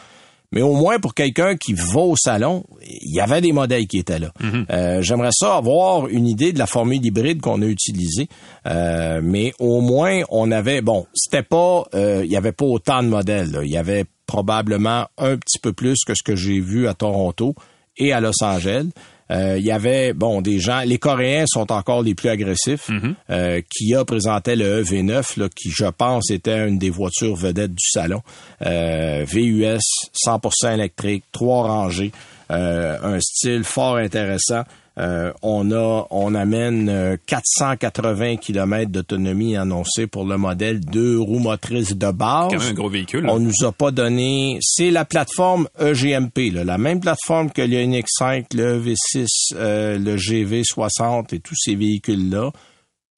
Mais 0.51 0.61
au 0.61 0.73
moins 0.73 0.99
pour 0.99 1.13
quelqu'un 1.13 1.55
qui 1.55 1.73
va 1.73 2.01
au 2.01 2.15
salon, 2.15 2.63
il 2.81 3.13
y 3.13 3.19
avait 3.19 3.41
des 3.41 3.51
modèles 3.51 3.87
qui 3.87 3.97
étaient 3.97 4.19
là. 4.19 4.31
Mhm. 4.41 4.65
euh, 4.69 5.01
J'aimerais 5.01 5.31
ça 5.33 5.55
avoir 5.55 6.07
une 6.07 6.27
idée 6.27 6.53
de 6.53 6.59
la 6.59 6.67
formule 6.67 7.05
hybride 7.05 7.41
qu'on 7.41 7.61
a 7.61 7.65
utilisée, 7.65 8.27
euh, 8.67 9.19
mais 9.23 9.53
au 9.59 9.81
moins 9.81 10.21
on 10.29 10.51
avait 10.51 10.81
bon, 10.81 11.05
c'était 11.13 11.43
pas, 11.43 11.85
euh, 11.93 12.21
il 12.23 12.31
y 12.31 12.37
avait 12.37 12.51
pas 12.51 12.65
autant 12.65 13.03
de 13.03 13.07
modèles. 13.09 13.59
Il 13.63 13.71
y 13.71 13.77
avait 13.77 14.05
probablement 14.27 15.07
un 15.17 15.37
petit 15.37 15.59
peu 15.59 15.73
plus 15.73 15.97
que 16.05 16.13
ce 16.15 16.23
que 16.23 16.35
j'ai 16.35 16.59
vu 16.59 16.87
à 16.87 16.93
Toronto 16.93 17.53
et 17.97 18.13
à 18.13 18.19
Los 18.19 18.43
Angeles. 18.43 18.87
Euh, 19.31 19.57
il 19.57 19.65
y 19.65 19.71
avait 19.71 20.13
bon 20.13 20.41
des 20.41 20.59
gens, 20.59 20.81
les 20.85 20.99
Coréens 20.99 21.45
sont 21.47 21.71
encore 21.71 22.03
les 22.03 22.13
plus 22.13 22.29
agressifs. 22.29 22.89
Mhm. 22.89 23.15
Euh, 23.31 23.61
Kia 23.69 24.05
présentait 24.05 24.55
le 24.55 24.83
EV9 24.83 25.39
là, 25.39 25.49
qui 25.55 25.71
je 25.71 25.85
pense 25.85 26.29
était 26.29 26.67
une 26.67 26.77
des 26.77 26.89
voitures 26.89 27.35
vedettes 27.35 27.73
du 27.73 27.89
salon. 27.91 28.21
Euh, 28.65 29.25
VUS 29.27 29.79
100% 30.13 30.73
électrique, 30.73 31.23
trois 31.31 31.63
rangées, 31.63 32.11
un 32.49 33.19
style 33.19 33.63
fort 33.63 33.97
intéressant. 33.97 34.63
Euh, 34.97 35.33
on 35.41 35.71
a, 35.71 36.07
on 36.09 36.33
amène 36.35 37.17
480 37.27 38.25
euh, 38.25 38.37
km 38.37 38.91
d'autonomie 38.91 39.57
annoncée 39.57 40.07
pour 40.07 40.23
le 40.25 40.37
modèle 40.37 40.79
deux 40.79 41.19
roues 41.19 41.39
motrices 41.39 41.97
de 41.97 42.11
base. 42.11 42.51
Quand 42.51 42.59
même 42.59 42.69
un 42.69 42.73
gros 42.73 42.89
véhicule. 42.89 43.27
On 43.29 43.39
nous 43.39 43.65
a 43.65 43.73
pas 43.73 43.91
donné. 43.91 44.57
C'est 44.61 44.91
la 44.91 45.03
plateforme 45.03 45.67
EGMP, 45.79 46.53
là, 46.53 46.63
la 46.63 46.77
même 46.77 47.01
plateforme 47.01 47.51
que 47.51 47.61
le 47.61 47.75
NX5, 47.75 48.55
le 48.55 48.79
V6, 48.79 49.27
euh, 49.55 49.97
le 49.97 50.15
GV60 50.15 51.35
et 51.35 51.39
tous 51.39 51.55
ces 51.57 51.75
véhicules-là. 51.75 52.51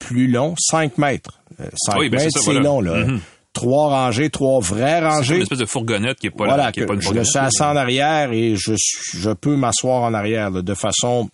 Plus 0.00 0.28
long, 0.28 0.54
5 0.58 0.98
mètres. 0.98 1.40
5 1.58 1.98
ben, 1.98 2.10
mètres, 2.10 2.38
c'est 2.38 2.54
long 2.54 2.80
là. 2.80 3.04
Mm-hmm. 3.04 3.18
trois 3.52 3.88
rangées, 3.88 4.30
trois 4.30 4.60
vraies 4.60 5.00
rangées. 5.00 5.36
une 5.36 5.42
espèce 5.42 5.58
de 5.58 5.66
fourgonnette 5.66 6.18
qui 6.18 6.28
est 6.28 6.30
pas 6.30 6.44
voilà, 6.44 6.70
qui 6.70 6.80
est 6.80 6.86
pas 6.86 6.94
une 6.94 7.02
Je 7.02 7.12
le 7.12 7.24
suis 7.24 7.38
assis 7.38 7.62
en 7.62 7.74
arrière 7.74 8.32
et 8.32 8.54
je, 8.56 8.74
je 9.14 9.30
peux 9.30 9.56
m'asseoir 9.56 10.02
en 10.02 10.14
arrière 10.14 10.52
de 10.52 10.74
façon 10.74 11.28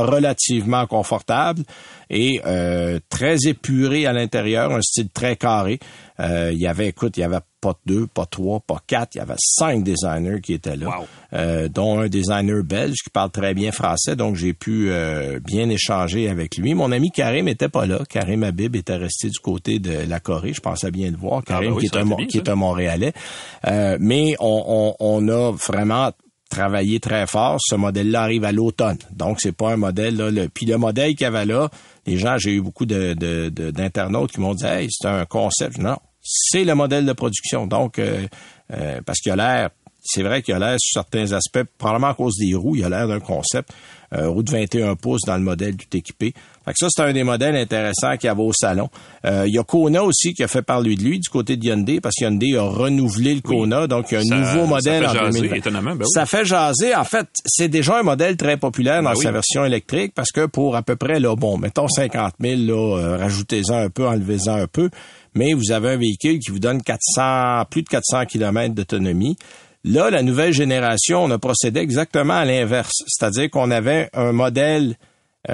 relativement 0.00 0.86
confortable 0.86 1.62
et 2.10 2.40
euh, 2.46 2.98
très 3.10 3.36
épuré 3.46 4.06
à 4.06 4.12
l'intérieur, 4.12 4.72
un 4.72 4.82
style 4.82 5.08
très 5.10 5.36
carré. 5.36 5.78
Euh, 6.20 6.50
il 6.52 6.58
y 6.58 6.66
avait, 6.66 6.88
écoute, 6.88 7.16
il 7.16 7.20
y 7.20 7.22
avait 7.22 7.38
pas 7.60 7.74
deux, 7.86 8.06
pas 8.06 8.26
trois, 8.26 8.60
pas 8.60 8.80
quatre, 8.86 9.14
il 9.14 9.18
y 9.18 9.20
avait 9.20 9.34
cinq 9.38 9.84
designers 9.84 10.40
qui 10.40 10.54
étaient 10.54 10.76
là, 10.76 11.00
euh, 11.32 11.68
dont 11.68 12.00
un 12.00 12.08
designer 12.08 12.64
belge 12.64 12.96
qui 13.04 13.10
parle 13.10 13.30
très 13.30 13.54
bien 13.54 13.70
français, 13.70 14.16
donc 14.16 14.34
j'ai 14.36 14.52
pu 14.52 14.90
bien 15.44 15.68
échanger 15.68 16.28
avec 16.28 16.56
lui. 16.56 16.74
Mon 16.74 16.90
ami 16.90 17.10
Karim 17.10 17.46
était 17.46 17.68
pas 17.68 17.86
là. 17.86 18.00
Karim 18.08 18.42
Habib 18.42 18.74
était 18.74 18.96
resté 18.96 19.28
du 19.28 19.38
côté 19.38 19.78
de 19.78 20.08
la 20.08 20.18
Corée, 20.18 20.52
je 20.52 20.60
pensais 20.60 20.90
bien 20.90 21.10
le 21.10 21.16
voir. 21.16 21.40
Ah, 21.40 21.46
Karim 21.46 21.74
ben 21.74 21.80
qui, 21.80 21.86
est 21.86 21.96
un, 21.96 22.26
qui 22.26 22.38
est 22.38 22.48
un 22.48 22.54
Montréalais. 22.54 23.12
mais 24.00 24.34
on, 24.40 24.94
on, 25.00 25.24
on 25.24 25.28
a 25.28 25.52
vraiment 25.52 26.12
travaillé 26.48 27.00
très 27.00 27.26
fort. 27.26 27.58
Ce 27.60 27.74
modèle-là 27.74 28.22
arrive 28.22 28.44
à 28.44 28.52
l'automne. 28.52 28.98
Donc, 29.12 29.38
c'est 29.40 29.52
pas 29.52 29.72
un 29.72 29.76
modèle, 29.76 30.16
là. 30.16 30.30
Le, 30.30 30.48
puis 30.48 30.66
le 30.66 30.78
modèle 30.78 31.10
qu'il 31.10 31.22
y 31.22 31.26
avait 31.26 31.46
là, 31.46 31.68
les 32.06 32.16
gens, 32.16 32.38
j'ai 32.38 32.52
eu 32.52 32.60
beaucoup 32.60 32.86
d'internautes 32.86 34.32
qui 34.32 34.40
m'ont 34.40 34.54
dit, 34.54 34.64
hey, 34.64 34.88
c'est 34.90 35.08
un 35.08 35.24
concept. 35.24 35.78
Non, 35.78 35.98
c'est 36.22 36.64
le 36.64 36.74
modèle 36.74 37.06
de 37.06 37.12
production. 37.12 37.66
Donc, 37.66 37.98
euh, 37.98 38.26
euh, 38.72 39.00
parce 39.04 39.20
qu'il 39.20 39.32
a 39.32 39.36
l'air, 39.36 39.70
c'est 40.02 40.22
vrai 40.22 40.42
qu'il 40.42 40.54
a 40.54 40.58
l'air 40.58 40.76
sur 40.78 41.02
certains 41.02 41.32
aspects, 41.32 41.64
probablement 41.76 42.08
à 42.08 42.14
cause 42.14 42.36
des 42.36 42.54
roues, 42.54 42.76
il 42.76 42.84
a 42.84 42.88
l'air 42.88 43.08
d'un 43.08 43.20
concept. 43.20 43.70
Euh, 44.14 44.28
roue 44.28 44.42
de 44.42 44.50
21 44.50 44.96
pouces 44.96 45.22
dans 45.26 45.36
le 45.36 45.42
modèle 45.42 45.76
tout 45.76 45.94
équipé. 45.94 46.32
Fait 46.68 46.74
que 46.74 46.78
ça, 46.80 46.88
c'est 46.90 47.02
un 47.02 47.14
des 47.14 47.24
modèles 47.24 47.56
intéressants 47.56 48.18
qu'il 48.18 48.26
y 48.26 48.30
avait 48.30 48.42
au 48.42 48.52
salon. 48.52 48.90
Euh, 49.24 49.44
il 49.46 49.54
y 49.54 49.58
a 49.58 49.62
Kona 49.62 50.04
aussi 50.04 50.34
qui 50.34 50.42
a 50.42 50.48
fait 50.48 50.60
parler 50.60 50.96
de 50.96 51.02
lui 51.02 51.18
du 51.18 51.30
côté 51.30 51.56
de 51.56 51.64
Hyundai, 51.64 51.98
parce 51.98 52.14
que 52.14 52.26
Hyundai 52.26 52.58
a 52.58 52.62
renouvelé 52.62 53.34
le 53.34 53.40
Kona, 53.40 53.86
donc 53.86 54.08
il 54.10 54.14
y 54.14 54.16
a 54.18 54.20
un 54.20 54.38
nouveau 54.38 54.66
modèle 54.66 55.02
ça 55.02 55.12
fait 55.12 55.18
en 55.18 55.30
jaser, 55.30 55.56
Étonnamment, 55.56 55.96
ben 55.96 56.04
Ça 56.04 56.26
fait 56.26 56.44
jaser. 56.44 56.94
En 56.94 57.04
fait, 57.04 57.26
c'est 57.46 57.68
déjà 57.68 58.00
un 58.00 58.02
modèle 58.02 58.36
très 58.36 58.58
populaire 58.58 59.02
dans 59.02 59.14
ben 59.14 59.16
sa 59.16 59.32
version 59.32 59.64
électrique, 59.64 60.12
parce 60.14 60.30
que 60.30 60.44
pour 60.44 60.76
à 60.76 60.82
peu 60.82 60.96
près, 60.96 61.20
là, 61.20 61.34
bon, 61.36 61.56
mettons 61.56 61.88
50 61.88 62.34
000, 62.38 62.60
là, 62.60 62.98
euh, 62.98 63.16
rajoutez-en 63.16 63.76
un 63.78 63.88
peu, 63.88 64.06
enlevez-en 64.06 64.56
un 64.56 64.66
peu, 64.66 64.90
mais 65.34 65.54
vous 65.54 65.72
avez 65.72 65.92
un 65.92 65.96
véhicule 65.96 66.38
qui 66.38 66.50
vous 66.50 66.58
donne 66.58 66.82
400, 66.82 67.64
plus 67.70 67.82
de 67.82 67.88
400 67.88 68.26
km 68.26 68.74
d'autonomie. 68.74 69.38
Là, 69.84 70.10
la 70.10 70.22
nouvelle 70.22 70.52
génération, 70.52 71.24
on 71.24 71.30
a 71.30 71.38
procédé 71.38 71.80
exactement 71.80 72.34
à 72.34 72.44
l'inverse. 72.44 72.92
C'est-à-dire 73.06 73.48
qu'on 73.48 73.70
avait 73.70 74.10
un 74.12 74.32
modèle 74.32 74.96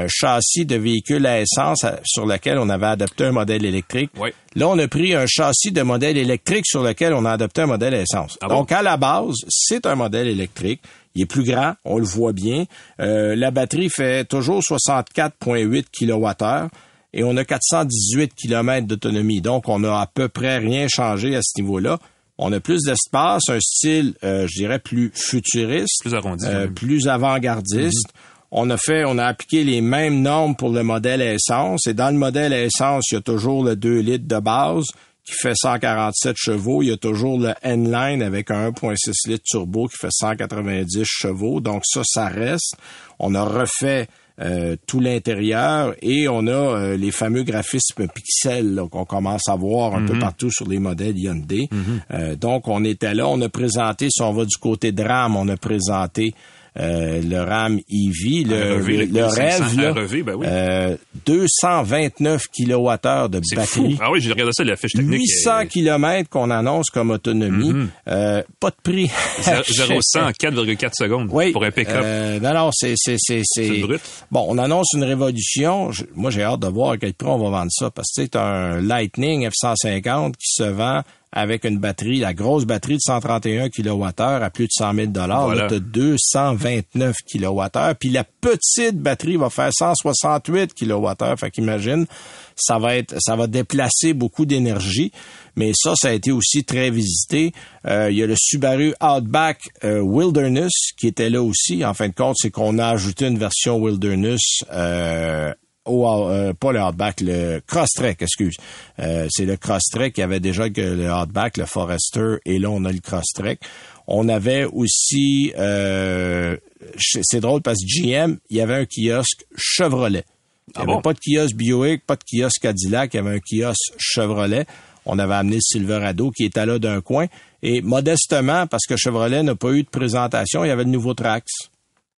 châssis 0.08 0.66
de 0.66 0.76
véhicule 0.76 1.26
à 1.26 1.40
essence 1.40 1.84
sur 2.04 2.26
lequel 2.26 2.58
on 2.58 2.68
avait 2.68 2.86
adopté 2.86 3.24
un 3.24 3.32
modèle 3.32 3.64
électrique. 3.64 4.10
Là, 4.56 4.68
on 4.68 4.78
a 4.78 4.88
pris 4.88 5.14
un 5.14 5.26
châssis 5.26 5.72
de 5.72 5.82
modèle 5.82 6.16
électrique 6.16 6.64
sur 6.66 6.82
lequel 6.82 7.12
on 7.12 7.24
a 7.24 7.32
adopté 7.32 7.62
un 7.62 7.66
modèle 7.66 7.94
à 7.94 8.00
essence. 8.00 8.38
Ah 8.40 8.48
Donc, 8.48 8.72
à 8.72 8.82
la 8.82 8.96
base, 8.96 9.36
c'est 9.48 9.86
un 9.86 9.94
modèle 9.94 10.28
électrique. 10.28 10.80
Il 11.14 11.22
est 11.22 11.26
plus 11.26 11.44
grand, 11.44 11.74
on 11.84 11.98
le 11.98 12.04
voit 12.04 12.32
bien. 12.32 12.64
Euh, 13.00 13.36
la 13.36 13.50
batterie 13.50 13.88
fait 13.88 14.24
toujours 14.24 14.60
64,8 14.60 15.84
kWh 15.92 16.68
et 17.12 17.22
on 17.22 17.36
a 17.36 17.44
418 17.44 18.34
km 18.34 18.86
d'autonomie. 18.86 19.40
Donc, 19.40 19.68
on 19.68 19.84
a 19.84 20.00
à 20.00 20.06
peu 20.12 20.28
près 20.28 20.58
rien 20.58 20.88
changé 20.88 21.36
à 21.36 21.40
ce 21.42 21.60
niveau-là. 21.60 21.98
On 22.36 22.52
a 22.52 22.58
plus 22.58 22.82
d'espace, 22.82 23.44
un 23.48 23.60
style, 23.60 24.14
euh, 24.24 24.48
je 24.48 24.56
dirais, 24.56 24.80
plus 24.80 25.12
futuriste, 25.14 26.00
plus 26.00 26.14
arrondi, 26.14 26.44
euh, 26.48 26.66
plus 26.66 27.06
avant-gardiste. 27.06 28.08
Mhm. 28.08 28.33
On 28.56 28.70
a 28.70 28.76
fait, 28.76 29.04
on 29.04 29.18
a 29.18 29.25
appliqué 29.25 29.64
les 29.64 29.80
mêmes 29.80 30.23
normes 30.23 30.54
pour 30.54 30.70
le 30.70 30.84
modèle 30.84 31.20
essence. 31.20 31.88
Et 31.88 31.92
dans 31.92 32.11
le 32.11 32.16
modèle 32.16 32.52
essence, 32.52 33.11
il 33.11 33.14
y 33.14 33.18
a 33.18 33.20
toujours 33.20 33.64
le 33.64 33.75
2 33.75 33.99
litres 33.99 34.28
de 34.28 34.38
base 34.38 34.84
qui 35.25 35.32
fait 35.32 35.54
147 35.56 36.37
chevaux. 36.38 36.80
Il 36.80 36.90
y 36.90 36.92
a 36.92 36.96
toujours 36.96 37.40
le 37.40 37.52
N-Line 37.62 38.23
avec 38.23 38.52
un 38.52 38.70
1.6 38.70 39.28
litres 39.28 39.44
turbo 39.44 39.88
qui 39.88 39.96
fait 39.96 40.12
190 40.12 41.02
chevaux. 41.04 41.61
Donc 41.61 41.82
ça, 41.84 42.02
ça 42.04 42.28
reste. 42.28 42.76
On 43.18 43.34
a 43.34 43.42
refait 43.42 44.06
euh, 44.40 44.76
tout 44.87 45.00
l'intérieur 45.00 45.96
et 46.00 46.28
on 46.28 46.46
a 46.46 46.50
euh, 46.50 46.96
les 46.96 47.11
fameux 47.11 47.42
graphismes 47.42 48.06
pixels 48.06 48.80
qu'on 48.88 49.04
commence 49.04 49.49
à 49.49 49.56
voir 49.56 49.96
un 49.96 50.06
peu 50.06 50.14
mhm. 50.14 50.20
partout 50.20 50.50
sur 50.52 50.68
les 50.68 50.78
modèles 50.78 51.18
Hyundai. 51.18 51.68
Mhm. 51.73 52.00
euh, 52.12 52.37
donc 52.37 52.68
on 52.68 52.84
était 52.84 53.14
là, 53.14 53.28
on 53.28 53.40
a 53.40 53.49
présenté, 53.49 54.08
si 54.11 54.23
on 54.23 54.32
va 54.32 54.44
du 54.44 54.56
côté 54.56 54.92
de 54.92 55.02
RAM, 55.02 55.34
on 55.34 55.49
a 55.49 55.56
présenté 55.56 56.34
euh, 56.76 57.21
le 57.23 57.40
RAM 57.40 57.78
EV, 57.88 58.45
le, 58.45 58.78
le, 59.07 59.25
rêve, 59.26 59.81
là, 59.81 59.93
ben 59.93 60.35
oui. 60.35 60.47
euh, 60.49 60.97
229 61.25 62.43
kWh 62.49 63.28
de 63.28 63.40
batterie. 63.54 63.99
Ah 64.00 64.11
oui, 64.11 64.21
j'ai 64.21 64.33
regardé 64.33 64.52
ça, 64.52 64.64
la 64.64 64.75
fiche 64.75 64.93
technique. 64.93 65.21
800 65.21 65.66
km 65.69 66.28
qu'on 66.28 66.50
annonce 66.50 66.90
comme 66.90 67.12
autonomie. 67.12 67.73
Mm-hmm. 67.73 67.88
euh, 68.09 68.43
pas 68.59 68.71
de 68.71 68.76
prix. 68.83 69.11
0 69.43 70.00
100 70.00 70.21
en 70.21 70.31
4,4 70.31 70.90
secondes 70.95 71.28
oui, 71.31 71.52
pour 71.52 71.64
un 71.64 71.71
pick-up. 71.71 72.00
Euh, 72.02 72.40
non, 72.40 72.54
non, 72.54 72.71
c'est... 72.73 72.95
C'est 72.97 73.81
brut. 73.81 74.00
Bon, 74.33 74.45
on 74.49 74.59
annonce 74.59 74.93
une 74.95 75.04
révolution. 75.04 75.90
moi, 76.14 76.31
j'ai 76.31 76.43
hâte 76.43 76.61
de 76.61 76.69
voir 76.69 76.93
à 76.93 76.97
quel 76.97 77.14
prix 77.14 77.28
on 77.28 77.38
va 77.38 77.50
vendre 77.50 77.71
ça 77.71 77.90
parce 77.90 78.09
que 78.09 78.23
c'est 78.23 78.37
un 78.37 78.81
Lightning 78.81 79.49
F-150 79.49 80.33
qui 80.33 80.52
se 80.54 80.64
vend 80.64 81.02
avec 81.36 81.64
une 81.64 81.78
batterie, 81.78 82.20
la 82.20 82.32
grosse 82.32 82.64
batterie 82.64 82.94
de 82.94 83.00
131 83.00 83.68
kWh 83.68 84.12
à 84.16 84.50
plus 84.50 84.66
de 84.66 84.72
100 84.72 84.94
000 84.94 85.06
dollars. 85.08 85.52
Là, 85.52 85.68
tu 85.68 85.80
229 85.80 87.16
kWh. 87.28 87.94
Puis 87.98 88.10
la 88.10 88.22
petite 88.22 88.98
batterie 89.00 89.36
va 89.36 89.50
faire 89.50 89.70
168 89.76 90.74
kWh. 90.74 91.36
Fait 91.36 91.50
qu'imagine, 91.50 92.06
ça 92.54 92.78
va 92.78 92.96
être, 92.96 93.16
ça 93.18 93.34
va 93.34 93.48
déplacer 93.48 94.14
beaucoup 94.14 94.46
d'énergie. 94.46 95.10
Mais 95.56 95.72
ça, 95.74 95.94
ça 95.96 96.08
a 96.08 96.12
été 96.12 96.30
aussi 96.30 96.62
très 96.62 96.90
visité. 96.90 97.52
Euh, 97.84 98.12
il 98.12 98.16
y 98.16 98.22
a 98.22 98.26
le 98.26 98.36
Subaru 98.38 98.94
Outback 99.02 99.58
euh, 99.82 99.98
Wilderness 100.00 100.72
qui 100.96 101.08
était 101.08 101.30
là 101.30 101.42
aussi. 101.42 101.84
En 101.84 101.94
fin 101.94 102.08
de 102.08 102.14
compte, 102.14 102.36
c'est 102.38 102.52
qu'on 102.52 102.78
a 102.78 102.86
ajouté 102.86 103.26
une 103.26 103.38
version 103.38 103.78
Wilderness 103.78 104.62
euh, 104.72 105.52
au, 105.84 106.06
euh, 106.28 106.52
pas 106.54 106.72
le 106.72 106.80
Outback, 106.80 107.20
le 107.20 107.60
Crosstrek, 107.66 108.22
excuse. 108.22 108.56
Euh, 109.00 109.26
c'est 109.30 109.44
le 109.44 109.56
Crosstrek 109.56 110.14
qui 110.14 110.22
avait 110.22 110.40
déjà 110.40 110.68
que 110.70 110.80
le 110.80 111.12
Outback, 111.12 111.56
le 111.56 111.66
Forester, 111.66 112.36
et 112.44 112.58
là 112.58 112.70
on 112.70 112.84
a 112.84 112.92
le 112.92 113.00
Crosstrek. 113.00 113.60
On 114.06 114.28
avait 114.28 114.64
aussi, 114.64 115.52
euh, 115.58 116.56
c'est 116.98 117.40
drôle 117.40 117.62
parce 117.62 117.78
que 117.80 117.86
GM, 118.02 118.36
il 118.50 118.56
y 118.56 118.60
avait 118.60 118.74
un 118.74 118.84
kiosque 118.86 119.44
Chevrolet. 119.56 120.24
Il 120.68 120.70
n'y 120.70 120.72
Ah 120.76 120.80
avait 120.82 120.92
bon? 120.94 121.00
pas 121.02 121.12
de 121.14 121.18
kiosque 121.18 121.56
Buick, 121.56 122.04
pas 122.06 122.16
de 122.16 122.22
kiosque 122.24 122.60
Cadillac, 122.62 123.14
il 123.14 123.16
y 123.18 123.20
avait 123.20 123.36
un 123.36 123.40
kiosque 123.40 123.94
Chevrolet. 123.98 124.66
On 125.06 125.18
avait 125.18 125.34
amené 125.34 125.56
le 125.56 125.62
Silverado 125.62 126.30
qui 126.30 126.44
était 126.44 126.64
là 126.64 126.78
d'un 126.78 127.00
coin. 127.02 127.26
Et 127.62 127.82
modestement, 127.82 128.66
parce 128.66 128.84
que 128.86 128.96
Chevrolet 128.96 129.42
n'a 129.42 129.54
pas 129.54 129.70
eu 129.72 129.82
de 129.82 129.88
présentation, 129.88 130.64
il 130.64 130.68
y 130.68 130.70
avait 130.70 130.84
le 130.84 130.90
nouveau 130.90 131.12
Trax. 131.14 131.44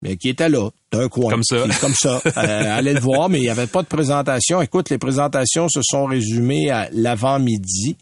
Mais 0.02 0.16
qui 0.16 0.28
était 0.28 0.48
là, 0.48 0.68
d'un 0.92 1.08
coin. 1.08 1.30
Comme 1.30 1.42
ça. 1.44 1.62
Qui- 1.68 1.78
comme 1.80 1.94
ça. 1.94 2.20
Euh, 2.36 2.76
allez 2.78 2.92
le 2.94 3.00
voir, 3.00 3.28
mais 3.28 3.38
il 3.38 3.42
n'y 3.42 3.48
avait 3.48 3.66
pas 3.66 3.82
de 3.82 3.86
présentation. 3.88 4.60
Écoute, 4.60 4.90
les 4.90 4.98
présentations 4.98 5.68
se 5.68 5.80
sont 5.82 6.04
résumées 6.04 6.70
à 6.70 6.88
l'avant-midi. 6.92 7.96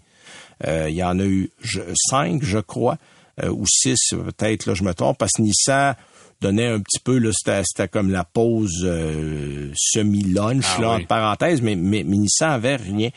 Euh, 0.67 0.87
il 0.89 0.97
y 0.97 1.03
en 1.05 1.19
a 1.19 1.25
eu 1.25 1.51
je- 1.63 1.81
cinq, 2.11 2.43
je 2.43 2.59
crois, 2.59 2.97
euh, 3.43 3.49
ou 3.49 3.65
six, 3.67 3.97
peut-être, 4.11 4.67
là, 4.67 4.75
je 4.75 4.83
me 4.85 4.93
trompe, 4.95 5.19
parce 5.19 5.33
que 5.37 5.43
Nissan 5.43 5.95
donnait 6.41 6.67
un 6.67 6.81
petit 6.81 7.01
peu, 7.01 7.19
là, 7.19 7.31
c'était, 7.33 7.89
comme 7.89 8.11
la 8.11 8.25
pause 8.25 8.85
semi-lunch, 9.77 10.65
Ah 10.77 10.81
là, 10.81 10.89
oui. 10.91 10.95
entre 10.97 11.07
parenthèses, 11.07 11.63
mais, 11.63 11.75
mais, 11.77 12.03
mais 12.05 12.17
Nissan 12.17 12.51
avait 12.51 12.77
rien. 12.77 13.11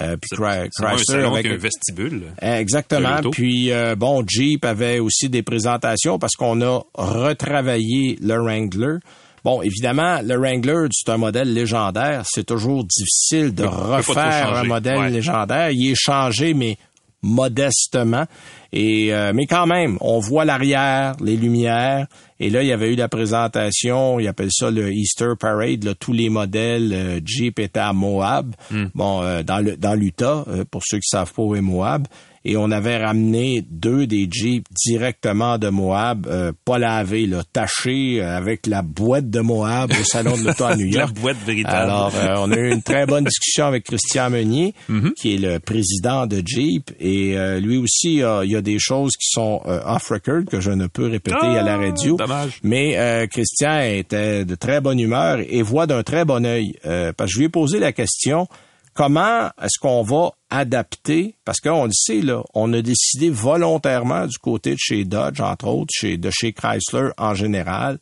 Euh, 0.00 0.16
puis 0.16 0.30
un 0.44 0.66
Chrysler 0.68 1.24
avec 1.24 1.46
un 1.46 1.56
vestibule. 1.56 2.22
Exactement. 2.42 3.10
de 3.10 3.16
l'auto. 3.16 3.30
Puis 3.30 3.70
euh, 3.70 3.94
bon, 3.94 4.24
Jeep 4.26 4.64
avait 4.64 4.98
aussi 4.98 5.28
des 5.28 5.42
présentations 5.42 6.18
parce 6.18 6.34
qu'on 6.34 6.60
a 6.62 6.80
retravaillé 6.94 8.18
le 8.20 8.34
Wrangler. 8.40 8.96
Bon, 9.44 9.60
évidemment, 9.62 10.20
le 10.24 10.36
Wrangler, 10.36 10.88
c'est 10.90 11.10
un 11.12 11.18
modèle 11.18 11.52
légendaire. 11.52 12.22
C'est 12.24 12.46
toujours 12.46 12.84
difficile 12.84 13.54
de 13.54 13.64
refaire 13.64 14.54
un 14.56 14.64
modèle 14.64 14.98
Ouais. 14.98 15.10
légendaire. 15.10 15.70
Il 15.70 15.90
est 15.90 15.94
changé, 15.96 16.54
mais 16.54 16.78
modestement. 17.24 18.26
Et 18.72 19.12
euh, 19.14 19.32
mais 19.34 19.46
quand 19.46 19.66
même, 19.66 19.98
on 20.00 20.18
voit 20.20 20.44
l'arrière, 20.44 21.16
les 21.20 21.36
lumières. 21.36 22.06
Et 22.40 22.50
là, 22.50 22.62
il 22.62 22.68
y 22.68 22.72
avait 22.72 22.92
eu 22.92 22.96
la 22.96 23.08
présentation, 23.08 24.18
ils 24.18 24.28
appellent 24.28 24.52
ça 24.52 24.70
le 24.70 24.92
Easter 24.92 25.32
Parade. 25.38 25.84
Là, 25.84 25.94
tous 25.94 26.12
les 26.12 26.28
modèles 26.28 26.92
euh, 26.92 27.20
Jeep 27.24 27.58
étaient 27.58 27.80
à 27.80 27.92
Moab, 27.92 28.54
bon, 28.94 29.22
euh, 29.22 29.42
dans 29.42 29.60
le 29.60 29.76
dans 29.76 29.94
l'Utah, 29.94 30.44
euh, 30.48 30.64
pour 30.70 30.82
ceux 30.84 30.98
qui 30.98 31.08
savent 31.08 31.32
pas 31.32 31.42
où 31.42 31.54
est 31.54 31.60
Moab. 31.60 32.06
Et 32.46 32.56
on 32.58 32.70
avait 32.70 32.98
ramené 32.98 33.64
deux 33.70 34.06
des 34.06 34.28
Jeeps 34.30 34.64
directement 34.86 35.56
de 35.58 35.68
Moab, 35.70 36.26
euh, 36.26 36.52
pas 36.64 36.78
lavés, 36.78 37.26
là, 37.26 37.42
tachés 37.52 38.20
euh, 38.20 38.36
avec 38.36 38.66
la 38.66 38.82
boîte 38.82 39.30
de 39.30 39.40
Moab 39.40 39.90
au 39.98 40.04
salon 40.04 40.36
de 40.36 40.48
l'Utah 40.48 40.68
à 40.68 40.76
New 40.76 40.90
La 40.92 41.00
York. 41.00 41.14
boîte 41.14 41.38
véritable. 41.46 41.74
Alors, 41.74 42.12
euh, 42.14 42.34
on 42.38 42.52
a 42.52 42.56
eu 42.56 42.70
une 42.70 42.82
très 42.82 43.06
bonne 43.06 43.24
discussion 43.24 43.66
avec 43.66 43.84
Christian 43.84 44.28
Meunier, 44.30 44.74
qui 45.16 45.34
est 45.34 45.38
le 45.38 45.58
président 45.58 46.26
de 46.26 46.42
Jeep. 46.44 46.90
Et 47.00 47.36
euh, 47.38 47.60
lui 47.60 47.78
aussi, 47.78 48.22
euh, 48.22 48.44
il 48.44 48.50
y 48.50 48.56
a 48.56 48.62
des 48.62 48.78
choses 48.78 49.12
qui 49.16 49.28
sont 49.30 49.62
euh, 49.66 49.80
off-record 49.86 50.44
que 50.50 50.60
je 50.60 50.70
ne 50.70 50.86
peux 50.86 51.06
répéter 51.08 51.36
à 51.46 51.62
la 51.62 51.78
radio. 51.78 52.16
Ah, 52.20 52.24
dommage. 52.24 52.58
Mais 52.62 52.98
euh, 52.98 53.26
Christian 53.26 53.80
était 53.80 54.44
de 54.44 54.54
très 54.54 54.80
bonne 54.82 55.00
humeur 55.00 55.38
et 55.48 55.62
voit 55.62 55.86
d'un 55.86 56.02
très 56.02 56.24
bon 56.26 56.44
œil. 56.44 56.74
Euh, 56.84 57.12
parce 57.16 57.30
que 57.30 57.34
je 57.34 57.38
lui 57.38 57.46
ai 57.46 57.48
posé 57.48 57.78
la 57.78 57.92
question, 57.92 58.48
comment 58.94 59.50
est-ce 59.60 59.78
qu'on 59.80 60.02
va 60.02 60.30
adapter, 60.50 61.34
parce 61.44 61.60
qu'on 61.60 61.84
le 61.84 61.92
sait, 61.92 62.22
là, 62.22 62.42
on 62.54 62.72
a 62.72 62.80
décidé 62.80 63.28
volontairement 63.28 64.26
du 64.26 64.38
côté 64.38 64.72
de 64.72 64.78
chez 64.78 65.04
Dodge, 65.04 65.40
entre 65.40 65.66
autres, 65.66 65.92
chez, 65.92 66.16
de 66.16 66.30
chez 66.30 66.52
Chrysler 66.52 67.10
en 67.18 67.34
général, 67.34 67.98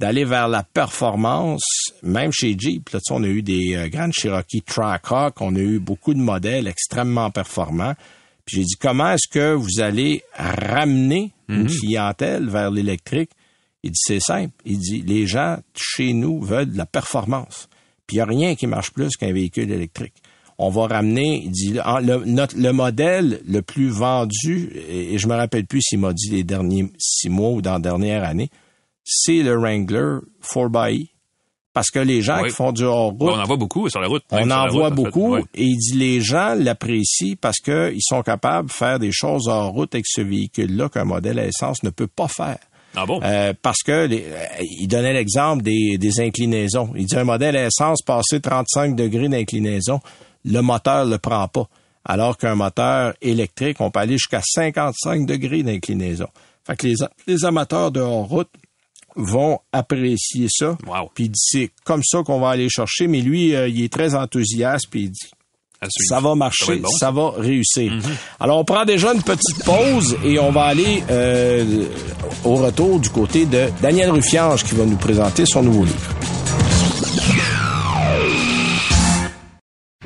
d'aller 0.00 0.24
vers 0.24 0.48
la 0.48 0.62
performance, 0.62 1.92
même 2.02 2.32
chez 2.32 2.56
Jeep. 2.58 2.88
Là, 2.88 3.00
tu 3.00 3.04
sais, 3.08 3.14
on 3.14 3.22
a 3.22 3.28
eu 3.28 3.42
des 3.42 3.76
euh, 3.76 3.88
grandes 3.88 4.14
Cherokee 4.14 4.62
Trackhawk, 4.62 5.40
on 5.42 5.54
a 5.54 5.58
eu 5.58 5.78
beaucoup 5.78 6.14
de 6.14 6.20
modèles 6.20 6.66
extrêmement 6.66 7.30
performants. 7.30 7.94
Puis 8.46 8.56
j'ai 8.56 8.64
dit, 8.64 8.76
comment 8.80 9.12
est-ce 9.12 9.28
que 9.30 9.52
vous 9.52 9.80
allez 9.80 10.24
ramener 10.34 11.32
une 11.48 11.66
clientèle 11.66 12.48
vers 12.48 12.70
l'électrique? 12.70 13.30
Il 13.82 13.90
dit, 13.90 14.00
c'est 14.02 14.20
simple. 14.20 14.54
Il 14.64 14.78
dit, 14.78 15.02
les 15.02 15.26
gens 15.26 15.58
chez 15.74 16.14
nous 16.14 16.40
veulent 16.40 16.72
de 16.72 16.78
la 16.78 16.86
performance. 16.86 17.68
Puis 18.06 18.16
il 18.16 18.18
n'y 18.18 18.22
a 18.22 18.26
rien 18.26 18.54
qui 18.56 18.66
marche 18.66 18.90
plus 18.92 19.16
qu'un 19.16 19.32
véhicule 19.32 19.70
électrique. 19.70 20.14
On 20.62 20.68
va 20.68 20.86
ramener, 20.88 21.42
il 21.44 21.50
dit, 21.50 21.78
en- 21.84 22.00
le, 22.00 22.22
notre- 22.26 22.56
le 22.58 22.72
modèle 22.72 23.40
le 23.48 23.62
plus 23.62 23.88
vendu, 23.88 24.70
et, 24.90 25.16
je 25.18 25.26
me 25.26 25.34
rappelle 25.34 25.64
plus 25.66 25.80
s'il 25.80 25.98
m'a 26.00 26.12
dit 26.12 26.30
les 26.30 26.44
derniers 26.44 26.86
six 26.98 27.28
mois 27.30 27.50
ou 27.50 27.62
dans 27.62 27.72
la 27.74 27.78
dernière 27.78 28.24
année, 28.24 28.50
c'est 29.04 29.42
le 29.42 29.56
Wrangler 29.56 30.18
4xE. 30.42 31.08
Parce 31.72 31.90
que 31.90 32.00
les 32.00 32.20
gens 32.20 32.42
Oui. 32.42 32.48
qui 32.48 32.54
font 32.56 32.72
du 32.72 32.82
hors-route, 32.82 33.16
Bon, 33.16 33.30
on 33.36 33.38
en 33.40 33.44
voit 33.44 33.56
beaucoup 33.56 33.88
sur 33.88 34.00
la 34.00 34.08
route. 34.08 34.24
on 34.32 34.50
en 34.50 34.66
voit 34.68 34.88
route, 34.88 34.92
en 34.92 34.96
fait. 34.96 35.02
beaucoup 35.04 35.36
et 35.36 35.44
il 35.54 35.76
dit 35.78 35.96
les 35.96 36.20
gens 36.20 36.54
l'apprécient 36.58 37.36
parce 37.40 37.58
qu'ils 37.58 37.94
sont 38.00 38.22
capables 38.22 38.68
de 38.68 38.72
faire 38.74 38.98
des 38.98 39.12
choses 39.12 39.46
hors 39.46 39.70
route 39.70 39.94
avec 39.94 40.04
ce 40.08 40.20
véhicule-là 40.20 40.88
qu'un 40.88 41.04
modèle 41.04 41.38
à 41.38 41.46
essence 41.46 41.84
ne 41.84 41.90
peut 41.90 42.08
pas 42.08 42.26
faire. 42.26 42.58
Ah 42.96 43.06
bon? 43.06 43.20
Euh, 43.22 43.54
parce 43.62 43.78
que 43.84 44.06
les- 44.06 44.24
euh, 44.26 44.44
il 44.80 44.88
donnait 44.88 45.12
l'exemple 45.12 45.62
des, 45.62 45.96
des 45.96 46.20
inclinaisons. 46.20 46.90
Il 46.96 47.06
dit 47.06 47.16
un 47.16 47.22
modèle 47.24 47.56
à 47.56 47.66
essence 47.66 48.02
passé 48.02 48.40
35 48.40 48.96
degrés 48.96 49.28
d'inclinaison, 49.28 50.00
le 50.44 50.60
moteur 50.60 51.04
le 51.04 51.18
prend 51.18 51.48
pas. 51.48 51.68
Alors 52.04 52.38
qu'un 52.38 52.54
moteur 52.54 53.14
électrique, 53.20 53.76
on 53.80 53.90
peut 53.90 54.00
aller 54.00 54.14
jusqu'à 54.14 54.40
55 54.42 55.26
degrés 55.26 55.62
d'inclinaison. 55.62 56.28
Fait 56.66 56.76
que 56.76 56.86
les, 56.86 56.96
les 57.26 57.44
amateurs 57.44 57.90
de 57.90 58.00
hors-route 58.00 58.48
vont 59.16 59.58
apprécier 59.72 60.46
ça. 60.50 60.76
Wow. 60.86 61.10
Puis 61.14 61.30
c'est 61.34 61.70
comme 61.84 62.02
ça 62.04 62.22
qu'on 62.22 62.40
va 62.40 62.50
aller 62.50 62.68
chercher. 62.68 63.06
Mais 63.06 63.20
lui, 63.20 63.54
euh, 63.54 63.68
il 63.68 63.82
est 63.84 63.92
très 63.92 64.14
enthousiaste. 64.14 64.86
Puis 64.90 65.02
il 65.02 65.10
dit 65.10 65.18
suivre. 65.88 66.08
ça 66.08 66.20
va 66.20 66.34
marcher, 66.34 66.76
bon, 66.76 66.88
ça 66.98 67.10
va 67.10 67.30
réussir. 67.36 67.92
Mhm. 67.92 68.02
Alors, 68.38 68.58
on 68.58 68.64
prend 68.64 68.84
déjà 68.84 69.12
une 69.14 69.22
petite 69.22 69.64
pause 69.64 70.16
et 70.24 70.38
on 70.38 70.50
va 70.50 70.64
aller 70.64 71.02
euh, 71.10 71.84
au 72.44 72.56
retour 72.56 73.00
du 73.00 73.10
côté 73.10 73.46
de 73.46 73.68
Daniel 73.80 74.10
Ruffiange 74.10 74.64
qui 74.64 74.74
va 74.74 74.84
nous 74.84 74.96
présenter 74.96 75.46
son 75.46 75.62
nouveau 75.62 75.84
livre. 75.84 76.14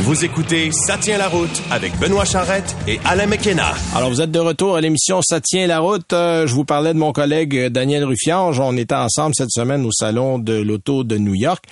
Vous 0.00 0.24
écoutez 0.24 0.70
Ça 0.70 0.96
tient 0.96 1.18
la 1.18 1.26
route 1.26 1.62
avec 1.72 1.98
Benoît 1.98 2.24
Charrette 2.24 2.76
et 2.86 3.00
Alain 3.04 3.26
McKenna. 3.26 3.72
Alors, 3.96 4.10
vous 4.10 4.20
êtes 4.20 4.30
de 4.30 4.38
retour 4.38 4.76
à 4.76 4.80
l'émission 4.80 5.20
Ça 5.22 5.40
tient 5.40 5.66
la 5.66 5.80
route. 5.80 6.12
Euh, 6.12 6.46
je 6.46 6.54
vous 6.54 6.64
parlais 6.64 6.94
de 6.94 6.98
mon 6.98 7.12
collègue 7.12 7.56
euh, 7.56 7.68
Daniel 7.68 8.04
Ruffiange. 8.04 8.60
On 8.60 8.76
était 8.76 8.94
ensemble 8.94 9.34
cette 9.34 9.50
semaine 9.50 9.84
au 9.84 9.90
salon 9.90 10.38
de 10.38 10.54
l'auto 10.54 11.02
de 11.02 11.18
New 11.18 11.34
York. 11.34 11.64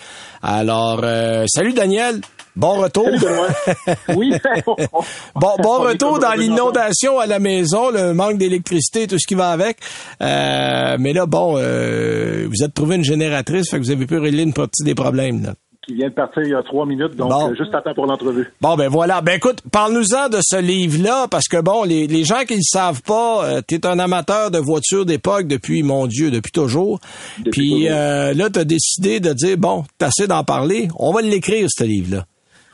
Alors, 0.42 1.00
euh, 1.04 1.44
salut 1.46 1.72
Daniel. 1.72 2.20
Bon 2.56 2.80
retour. 2.80 3.06
Oui. 4.16 4.32
Bon, 5.34 5.54
bon 5.62 5.78
retour 5.80 6.18
dans 6.18 6.32
l'inondation 6.32 7.18
à 7.18 7.26
la 7.26 7.38
maison, 7.38 7.90
le 7.90 8.14
manque 8.14 8.38
d'électricité, 8.38 9.06
tout 9.06 9.18
ce 9.18 9.26
qui 9.26 9.34
va 9.34 9.50
avec. 9.50 9.78
Euh, 10.22 10.96
mais 10.98 11.12
là, 11.12 11.26
bon, 11.26 11.56
euh, 11.58 12.48
vous 12.48 12.64
êtes 12.64 12.72
trouvé 12.72 12.96
une 12.96 13.04
génératrice, 13.04 13.70
fait 13.70 13.78
que 13.78 13.82
vous 13.82 13.90
avez 13.90 14.06
pu 14.06 14.16
régler 14.16 14.42
une 14.42 14.54
partie 14.54 14.82
des 14.82 14.94
problèmes. 14.94 15.44
Là. 15.44 15.54
Qui 15.86 15.94
vient 15.94 16.08
de 16.08 16.14
partir 16.14 16.42
il 16.42 16.50
y 16.50 16.54
a 16.54 16.62
trois 16.64 16.84
minutes, 16.84 17.14
donc 17.14 17.30
Bon. 17.30 17.50
euh, 17.50 17.54
juste 17.54 17.72
à 17.72 17.80
temps 17.80 17.94
pour 17.94 18.06
l'entrevue. 18.06 18.48
Bon, 18.60 18.74
ben 18.74 18.88
voilà. 18.88 19.20
Ben 19.20 19.36
écoute, 19.36 19.58
parle-nous-en 19.70 20.28
de 20.28 20.38
ce 20.42 20.60
livre-là, 20.60 21.28
parce 21.30 21.46
que 21.46 21.60
bon, 21.62 21.84
les, 21.84 22.08
les 22.08 22.24
gens 22.24 22.42
qui 22.46 22.56
ne 22.56 22.60
savent 22.62 23.02
pas, 23.02 23.44
euh, 23.44 23.60
t'es 23.66 23.86
un 23.86 23.98
amateur 24.00 24.50
de 24.50 24.58
voitures 24.58 25.06
d'époque 25.06 25.46
depuis, 25.46 25.84
mon 25.84 26.08
Dieu, 26.08 26.32
depuis 26.32 26.50
toujours. 26.50 26.98
Depuis 27.38 27.50
Puis 27.50 27.88
euh, 27.88 28.34
là, 28.34 28.50
t'as 28.50 28.64
décidé 28.64 29.20
de 29.20 29.32
dire, 29.32 29.56
bon, 29.58 29.84
t'as 29.98 30.06
assez 30.08 30.26
d'en 30.26 30.42
parler, 30.42 30.88
on 30.98 31.12
va 31.12 31.22
l'écrire, 31.22 31.68
ce 31.70 31.84
livre-là. 31.84 32.24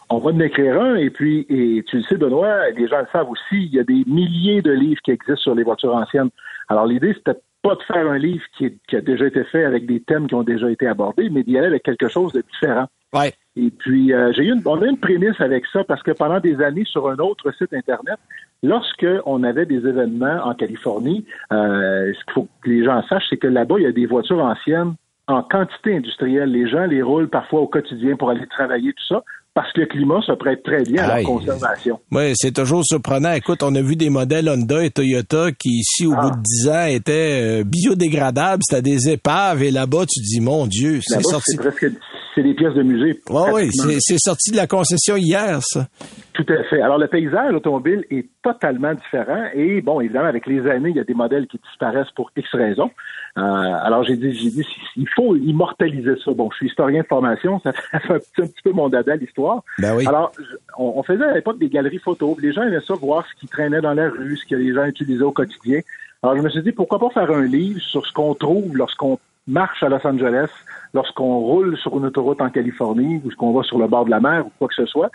On 0.09 0.19
va 0.19 0.31
en 0.31 0.41
écrire 0.41 0.81
un, 0.81 0.95
et 0.97 1.11
puis, 1.11 1.47
et 1.51 1.83
tu 1.89 1.97
le 1.99 2.03
sais, 2.05 2.17
Benoît, 2.17 2.71
les 2.77 2.89
gens 2.89 2.99
le 3.01 3.07
savent 3.13 3.29
aussi, 3.31 3.63
il 3.67 3.75
y 3.75 3.79
a 3.79 3.85
des 3.85 4.05
milliers 4.07 4.63
de 4.63 4.71
livres 4.73 5.01
qui 5.05 5.11
existent 5.11 5.37
sur 5.43 5.55
les 5.55 5.65
voitures 5.65 5.95
anciennes. 5.95 6.29
Alors, 6.69 6.87
l'idée, 6.87 7.15
c'était 7.17 7.39
pas 7.63 7.75
de 7.77 7.83
faire 7.83 8.11
un 8.11 8.19
livre 8.19 8.45
qui, 8.57 8.67
est- 8.67 8.77
qui 8.89 8.97
a 8.97 9.01
déjà 9.01 9.27
été 9.27 9.45
fait 9.45 9.65
avec 9.65 9.87
des 9.87 10.01
thèmes 10.01 10.27
qui 10.27 10.35
ont 10.35 10.43
déjà 10.43 10.71
été 10.71 10.87
abordés, 10.87 11.31
mais 11.31 11.43
d'y 11.45 11.57
aller 11.59 11.69
avec 11.69 11.83
quelque 11.85 12.09
chose 12.09 12.33
de 12.33 12.43
différent. 12.53 12.87
Ouais. 13.15 13.33
Et 13.57 13.71
puis, 13.71 14.13
euh, 14.13 14.33
j'ai 14.33 14.45
eu 14.45 14.53
une, 14.53 14.63
on 14.65 14.81
a 14.81 14.87
une 14.87 14.97
prémisse 14.99 15.39
avec 15.41 15.65
ça 15.73 15.85
parce 15.85 16.03
que 16.03 16.11
pendant 16.13 16.41
des 16.41 16.61
années, 16.63 16.85
sur 16.87 17.09
un 17.09 17.17
autre 17.19 17.53
site 17.53 17.73
Internet, 17.75 18.19
lorsque 18.63 19.07
on 19.27 19.43
avait 19.43 19.67
des 19.67 19.87
événements 19.87 20.41
en 20.45 20.55
Californie, 20.55 21.27
euh, 21.53 22.13
ce 22.15 22.25
qu'il 22.25 22.33
faut 22.33 22.49
que 22.63 22.71
les 22.71 22.85
gens 22.85 23.03
sachent, 23.09 23.27
c'est 23.29 23.37
que 23.37 23.49
là-bas, 23.49 23.75
il 23.79 23.83
y 23.83 23.87
a 23.87 23.93
des 23.93 24.07
voitures 24.07 24.43
anciennes 24.43 24.95
en 25.29 25.43
quantité 25.43 25.95
industrielle. 25.97 26.51
Les 26.51 26.67
gens 26.69 26.87
les 26.87 27.03
roulent 27.03 27.29
parfois 27.29 27.61
au 27.61 27.67
quotidien 27.67 28.17
pour 28.17 28.31
aller 28.31 28.47
travailler, 28.47 28.93
tout 28.95 29.05
ça, 29.07 29.23
parce 29.55 29.71
que 29.73 29.81
le 29.83 29.87
climat 29.87 30.21
se 30.27 30.33
prête 30.33 30.63
très 30.63 30.83
bien 30.83 31.03
à 31.05 31.15
Aïe. 31.15 31.25
la 31.25 31.29
conservation. 31.29 32.01
Oui, 32.11 32.33
c'est 32.37 32.53
toujours 32.53 32.85
surprenant. 32.85 33.33
Écoute, 33.33 33.63
on 33.63 33.75
a 33.75 33.83
vu 33.83 33.97
des 33.97 34.09
modèles 34.11 34.49
Honda 34.49 34.83
et 34.85 34.91
Toyota 34.91 35.53
qui, 35.53 35.81
ici, 35.81 36.07
au 36.07 36.15
Ah. 36.17 36.23
bout 36.23 36.31
de 36.31 36.43
10 36.43 36.69
ans, 36.69 36.87
étaient 36.87 37.61
euh, 37.61 37.65
biodégradables. 37.65 38.63
C'était 38.67 38.83
des 38.83 39.11
épaves. 39.11 39.63
Et 39.63 39.71
là-bas, 39.71 40.07
tu 40.09 40.21
dis, 40.21 40.41
mon 40.41 40.67
Dieu, 40.67 41.01
c'est 41.03 41.23
sorti. 41.23 41.53
c'est 41.53 41.59
presque 41.59 41.87
c'est 42.35 42.43
des 42.43 42.55
pièces 42.55 42.75
de 42.75 42.83
musée. 42.83 43.21
Oui, 43.29 43.51
oui, 43.53 43.71
c'est 44.01 44.19
sorti 44.19 44.51
de 44.51 44.57
la 44.57 44.67
concession 44.67 45.17
hier, 45.17 45.59
ça. 45.63 45.87
Tout 46.33 46.47
à 46.49 46.63
fait. 46.65 46.81
Alors, 46.81 46.99
le 46.99 47.07
paysage 47.09 47.53
automobile 47.55 48.05
est 48.11 48.27
totalement 48.43 48.95
différent 48.95 49.45
et, 49.55 49.83
bon, 49.83 50.01
évidemment, 50.01 50.29
avec 50.29 50.47
les 50.47 50.67
années, 50.67 50.91
il 50.91 50.97
y 50.97 51.01
a 51.01 51.05
des 51.05 51.15
modèles 51.15 51.47
qui 51.47 51.59
disparaissent 51.59 52.11
pour 52.17 52.31
X 52.37 52.49
raisons. 52.55 52.91
Euh, 53.37 53.41
alors, 53.41 54.03
j'ai 54.05 54.17
dit, 54.17 54.33
j'ai 54.33 54.51
dit, 54.51 54.67
il 54.97 55.09
faut 55.09 55.37
immortaliser 55.37 56.15
ça. 56.25 56.33
Bon, 56.33 56.51
je 56.53 56.57
suis 56.57 56.67
historien 56.69 57.03
de 57.03 57.07
formation, 57.07 57.61
ça 57.65 57.73
fait 57.73 58.15
un 58.15 58.19
petit, 58.19 58.43
un 58.43 58.47
petit 58.47 58.63
peu 58.65 58.73
mon 58.73 58.89
dada, 58.89 59.15
l'histoire. 59.17 59.63
Ben 59.79 59.95
oui. 59.95 60.07
Alors, 60.07 60.33
on, 60.79 60.95
on 60.97 61.03
faisait 61.03 61.25
à 61.25 61.35
l'époque 61.35 61.59
des 61.59 61.69
galeries 61.69 61.99
photos. 61.99 62.37
Les 62.41 62.53
gens 62.53 62.63
aimaient 62.63 62.81
ça, 62.81 62.95
voir 62.95 63.27
ce 63.27 63.41
qui 63.41 63.47
traînait 63.47 63.83
dans 63.83 63.95
la 63.95 64.09
rue, 64.09 64.37
ce 64.37 64.47
que 64.47 64.55
les 64.55 64.73
gens 64.73 64.85
utilisaient 64.85 65.23
au 65.23 65.33
quotidien. 65.33 65.81
Alors, 66.23 66.37
je 66.37 66.43
me 66.43 66.49
suis 66.49 66.63
dit, 66.63 66.73
pourquoi 66.73 66.99
pas 66.99 67.11
faire 67.11 67.31
un 67.31 67.45
livre 67.45 67.81
sur 67.81 68.07
ce 68.07 68.13
qu'on 68.13 68.35
trouve 68.35 68.77
lorsqu'on 68.77 69.19
marche 69.47 69.83
à 69.83 69.89
Los 69.89 70.07
Angeles, 70.07 70.51
lorsqu'on 70.95 71.39
roule 71.39 71.77
sur 71.79 71.97
une 71.99 72.07
autoroute 72.07 72.41
en 72.41 72.51
Californie, 72.51 73.21
ou 73.25 73.31
qu'on 73.37 73.53
va 73.53 73.63
sur 73.63 73.79
le 73.79 73.87
bord 73.89 74.05
de 74.05 74.11
la 74.11 74.21
mer, 74.21 74.47
ou 74.47 74.53
quoi 74.59 74.69
que 74.69 74.75
ce 74.75 74.87
soit. 74.87 75.11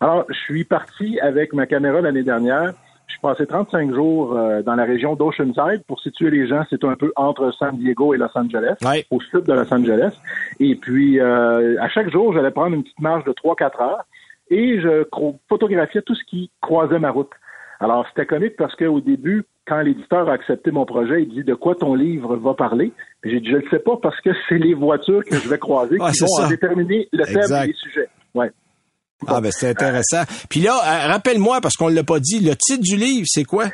Alors, 0.00 0.24
je 0.28 0.34
suis 0.34 0.64
parti 0.64 1.18
avec 1.20 1.52
ma 1.52 1.66
caméra 1.66 2.00
l'année 2.00 2.22
dernière. 2.22 2.72
Je 3.08 3.14
suis 3.14 3.20
passé 3.20 3.46
35 3.46 3.92
jours 3.92 4.36
euh, 4.36 4.62
dans 4.62 4.74
la 4.74 4.84
région 4.84 5.14
d'Oceanside. 5.16 5.82
Pour 5.86 6.00
situer 6.00 6.30
les 6.30 6.46
gens, 6.46 6.62
c'est 6.70 6.82
un 6.84 6.94
peu 6.94 7.12
entre 7.16 7.52
San 7.52 7.76
Diego 7.76 8.14
et 8.14 8.16
Los 8.18 8.30
Angeles, 8.34 8.76
Ouais. 8.84 9.04
au 9.10 9.20
sud 9.20 9.42
de 9.44 9.52
Los 9.52 9.72
Angeles. 9.74 10.12
Et 10.60 10.74
puis, 10.76 11.20
euh, 11.20 11.76
à 11.80 11.88
chaque 11.88 12.10
jour, 12.10 12.32
j'allais 12.32 12.50
prendre 12.52 12.74
une 12.74 12.82
petite 12.82 13.00
marche 13.00 13.24
de 13.24 13.32
3-4 13.32 13.82
heures 13.82 14.04
et 14.50 14.80
je 14.80 15.04
photographiais 15.48 16.02
tout 16.02 16.14
ce 16.14 16.24
qui 16.24 16.50
croisait 16.60 16.98
ma 16.98 17.10
route. 17.10 17.30
Alors, 17.80 18.06
c'était 18.08 18.26
comique 18.26 18.56
parce 18.56 18.74
qu'au 18.76 19.00
début, 19.00 19.44
quand 19.66 19.80
l'éditeur 19.80 20.28
a 20.28 20.32
accepté 20.32 20.70
mon 20.70 20.84
projet, 20.84 21.22
il 21.22 21.28
dit 21.28 21.44
de 21.44 21.54
quoi 21.54 21.74
ton 21.74 21.94
livre 21.94 22.36
va 22.36 22.54
parler? 22.54 22.92
J'ai 23.24 23.40
dit, 23.40 23.48
je 23.50 23.56
ne 23.56 23.68
sais 23.70 23.78
pas 23.78 23.96
parce 24.02 24.20
que 24.20 24.30
c'est 24.48 24.58
les 24.58 24.74
voitures 24.74 25.22
que 25.24 25.36
je 25.36 25.48
vais 25.48 25.58
croiser 25.58 25.98
Ouais, 26.00 26.10
qui 26.10 26.20
vont 26.20 26.44
en 26.44 26.48
déterminer 26.48 27.08
le 27.12 27.24
thème 27.24 27.62
et 27.64 27.66
les 27.68 27.74
sujets. 27.74 28.08
Ouais. 28.34 28.50
Ah, 29.26 29.40
ben, 29.40 29.52
c'est 29.52 29.68
intéressant. 29.70 30.22
Puis 30.50 30.60
là, 30.60 30.74
euh, 30.74 31.12
rappelle-moi, 31.12 31.60
parce 31.60 31.76
qu'on 31.76 31.90
ne 31.90 31.94
l'a 31.94 32.02
pas 32.02 32.18
dit, 32.18 32.40
le 32.40 32.54
titre 32.56 32.82
du 32.82 32.96
livre, 32.96 33.24
c'est 33.28 33.44
quoi? 33.44 33.66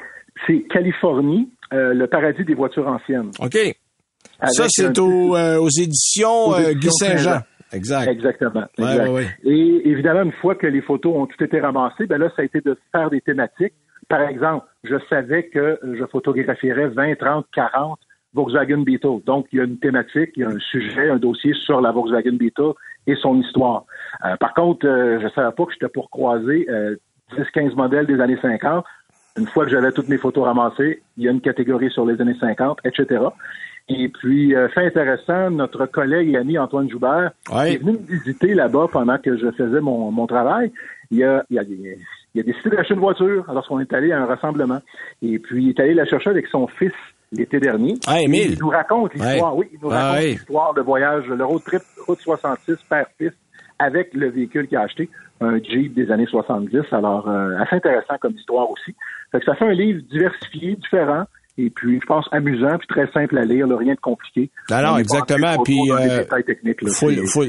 C'est 0.47 0.61
Californie, 0.71 1.49
euh, 1.73 1.95
le 1.95 2.07
paradis 2.07 2.45
des 2.45 2.55
voitures 2.55 2.87
anciennes. 2.87 3.31
OK. 3.41 3.57
Avec 3.57 3.75
ça, 4.55 4.67
c'est 4.69 4.99
un- 4.99 5.03
euh, 5.03 5.59
aux 5.59 5.69
éditions 5.71 6.49
Aux 6.49 6.59
éditions 6.59 6.79
Guy 6.79 6.91
Saint-Jean. 6.91 7.41
Exact. 7.73 8.09
Exactement. 8.11 8.65
Ouais, 8.79 8.85
exact. 8.93 9.03
ouais, 9.09 9.15
ouais. 9.15 9.27
Et 9.45 9.89
évidemment, 9.89 10.23
une 10.23 10.33
fois 10.41 10.55
que 10.55 10.67
les 10.67 10.81
photos 10.83 11.15
ont 11.17 11.27
tout 11.27 11.43
été 11.43 11.61
ramassées, 11.61 12.07
ben 12.07 12.19
là, 12.19 12.31
ça 12.37 12.43
a 12.43 12.45
été 12.45 12.61
de 12.61 12.77
faire 12.93 13.11
des 13.11 13.21
thématiques. 13.21 13.75
Par 14.09 14.23
exemple, 14.23 14.67
je 14.85 14.97
savais 15.11 15.45
que 15.49 15.79
je 15.83 16.05
photographierais 16.07 16.89
20, 16.89 17.17
30, 17.17 17.47
40 17.55 17.99
Volkswagen 18.35 18.83
Beetle. 18.85 19.21
Donc, 19.25 19.47
il 19.53 19.59
y 19.59 19.61
a 19.61 19.65
une 19.65 19.79
thématique, 19.79 20.31
il 20.37 20.41
y 20.41 20.45
a 20.45 20.49
un 20.49 20.59
sujet, 20.59 21.09
un 21.11 21.17
dossier 21.17 21.55
sur 21.55 21.81
la 21.81 21.91
Volkswagen 21.93 22.37
Beetle 22.37 22.73
et 23.07 23.17
son 23.17 23.41
histoire. 23.41 23.85
Euh, 24.25 24.37
par 24.37 24.55
contre, 24.55 24.87
euh, 24.87 25.19
je 25.21 25.25
ne 25.25 25.31
savais 25.31 25.53
pas 25.55 25.65
que 25.65 25.73
j'étais 25.73 25.89
pour 25.89 26.11
croiser 26.11 26.67
euh, 26.69 26.97
10-15 27.37 27.75
modèles 27.75 28.07
des 28.07 28.21
années 28.21 28.39
50. 28.41 28.85
Une 29.39 29.47
fois 29.47 29.65
que 29.65 29.71
j'avais 29.71 29.93
toutes 29.93 30.09
mes 30.09 30.19
photos 30.19 30.45
ramassées, 30.45 31.03
il 31.17 31.25
y 31.25 31.29
a 31.29 31.31
une 31.31 31.41
catégorie 31.41 31.91
sur 31.91 32.05
les 32.05 32.21
années 32.21 32.37
50, 32.41 32.81
etc. 32.85 33.25
Et 33.89 34.09
puis, 34.09 34.55
euh, 34.55 34.69
fait 34.69 34.87
intéressant, 34.87 35.51
notre 35.51 35.87
collègue 35.87 36.31
et 36.31 36.37
ami 36.37 36.59
Antoine 36.59 36.91
Joubert 36.91 37.31
Ouais. 37.51 37.75
est 37.75 37.79
venu 37.79 37.93
me 37.93 38.07
visiter 38.07 38.55
là-bas 38.55 38.87
pendant 38.93 39.17
que 39.19 39.37
je 39.39 39.51
faisais 39.53 39.81
mon, 39.81 40.11
mon 40.11 40.27
travail. 40.27 40.73
Il 41.11 41.19
y 41.19 41.25
a, 41.25 41.45
il 41.49 41.57
y 41.57 41.59
a, 41.59 41.63
il 42.35 42.41
a 42.41 42.45
décidé 42.45 42.71
d'acheter 42.77 42.95
une 42.95 43.01
voiture 43.01 43.45
lorsqu'on 43.53 43.81
est 43.81 43.93
allé 43.93 44.13
à 44.13 44.21
un 44.23 44.27
rassemblement. 44.27 44.81
Et 45.23 45.39
puis, 45.39 45.65
il 45.65 45.69
est 45.71 45.81
allé 45.81 45.95
la 45.95 46.05
chercher 46.05 46.31
avec 46.31 46.47
son 46.49 46.67
fils 46.69 46.93
l'été 47.33 47.61
dernier. 47.61 47.95
Ah, 48.07 48.21
Émile. 48.21 48.53
Il 48.53 48.59
nous 48.61 48.69
raconte 48.69 49.15
l'histoire, 49.15 49.57
Ouais. 49.57 49.67
oui, 49.71 49.71
il 49.75 49.79
nous 49.83 49.91
Ah, 49.93 50.13
raconte 50.13 50.25
l'histoire 50.25 50.75
de 50.75 50.81
voyage, 50.83 51.27
le 51.27 51.45
road 51.45 51.63
trip 51.65 51.83
route 52.07 52.19
66 52.21 52.77
père-fils 52.89 53.33
avec 53.79 54.13
le 54.15 54.29
véhicule 54.31 54.67
qu'il 54.67 54.77
a 54.79 54.83
acheté, 54.83 55.09
un 55.41 55.63
Jeep 55.63 55.95
des 55.95 56.11
années 56.11 56.27
70. 56.27 56.81
Alors, 56.93 57.29
euh, 57.29 57.57
assez 57.59 57.77
intéressant 57.77 58.17
comme 58.21 58.33
histoire 58.33 58.69
aussi. 58.71 58.95
Fait 59.31 59.39
que 59.41 59.45
ça 59.45 59.55
fait 59.55 59.67
un 59.67 59.73
livre 59.73 60.01
diversifié, 60.11 60.75
différent, 60.77 61.25
et 61.61 61.71
puis, 61.71 61.99
je 62.01 62.07
pense, 62.07 62.25
amusant, 62.31 62.79
puis 62.79 62.87
très 62.87 63.11
simple 63.13 63.37
à 63.37 63.45
lire, 63.45 63.67
là, 63.67 63.77
rien 63.77 63.95
de 63.95 64.01
compliqué. 64.01 64.49
Non, 64.71 64.77
non, 64.77 64.83
On 64.93 64.99
est 64.99 65.09
pas 65.09 65.19
exactement. 65.19 65.63
Puis, 65.65 65.79
euh, 65.91 66.23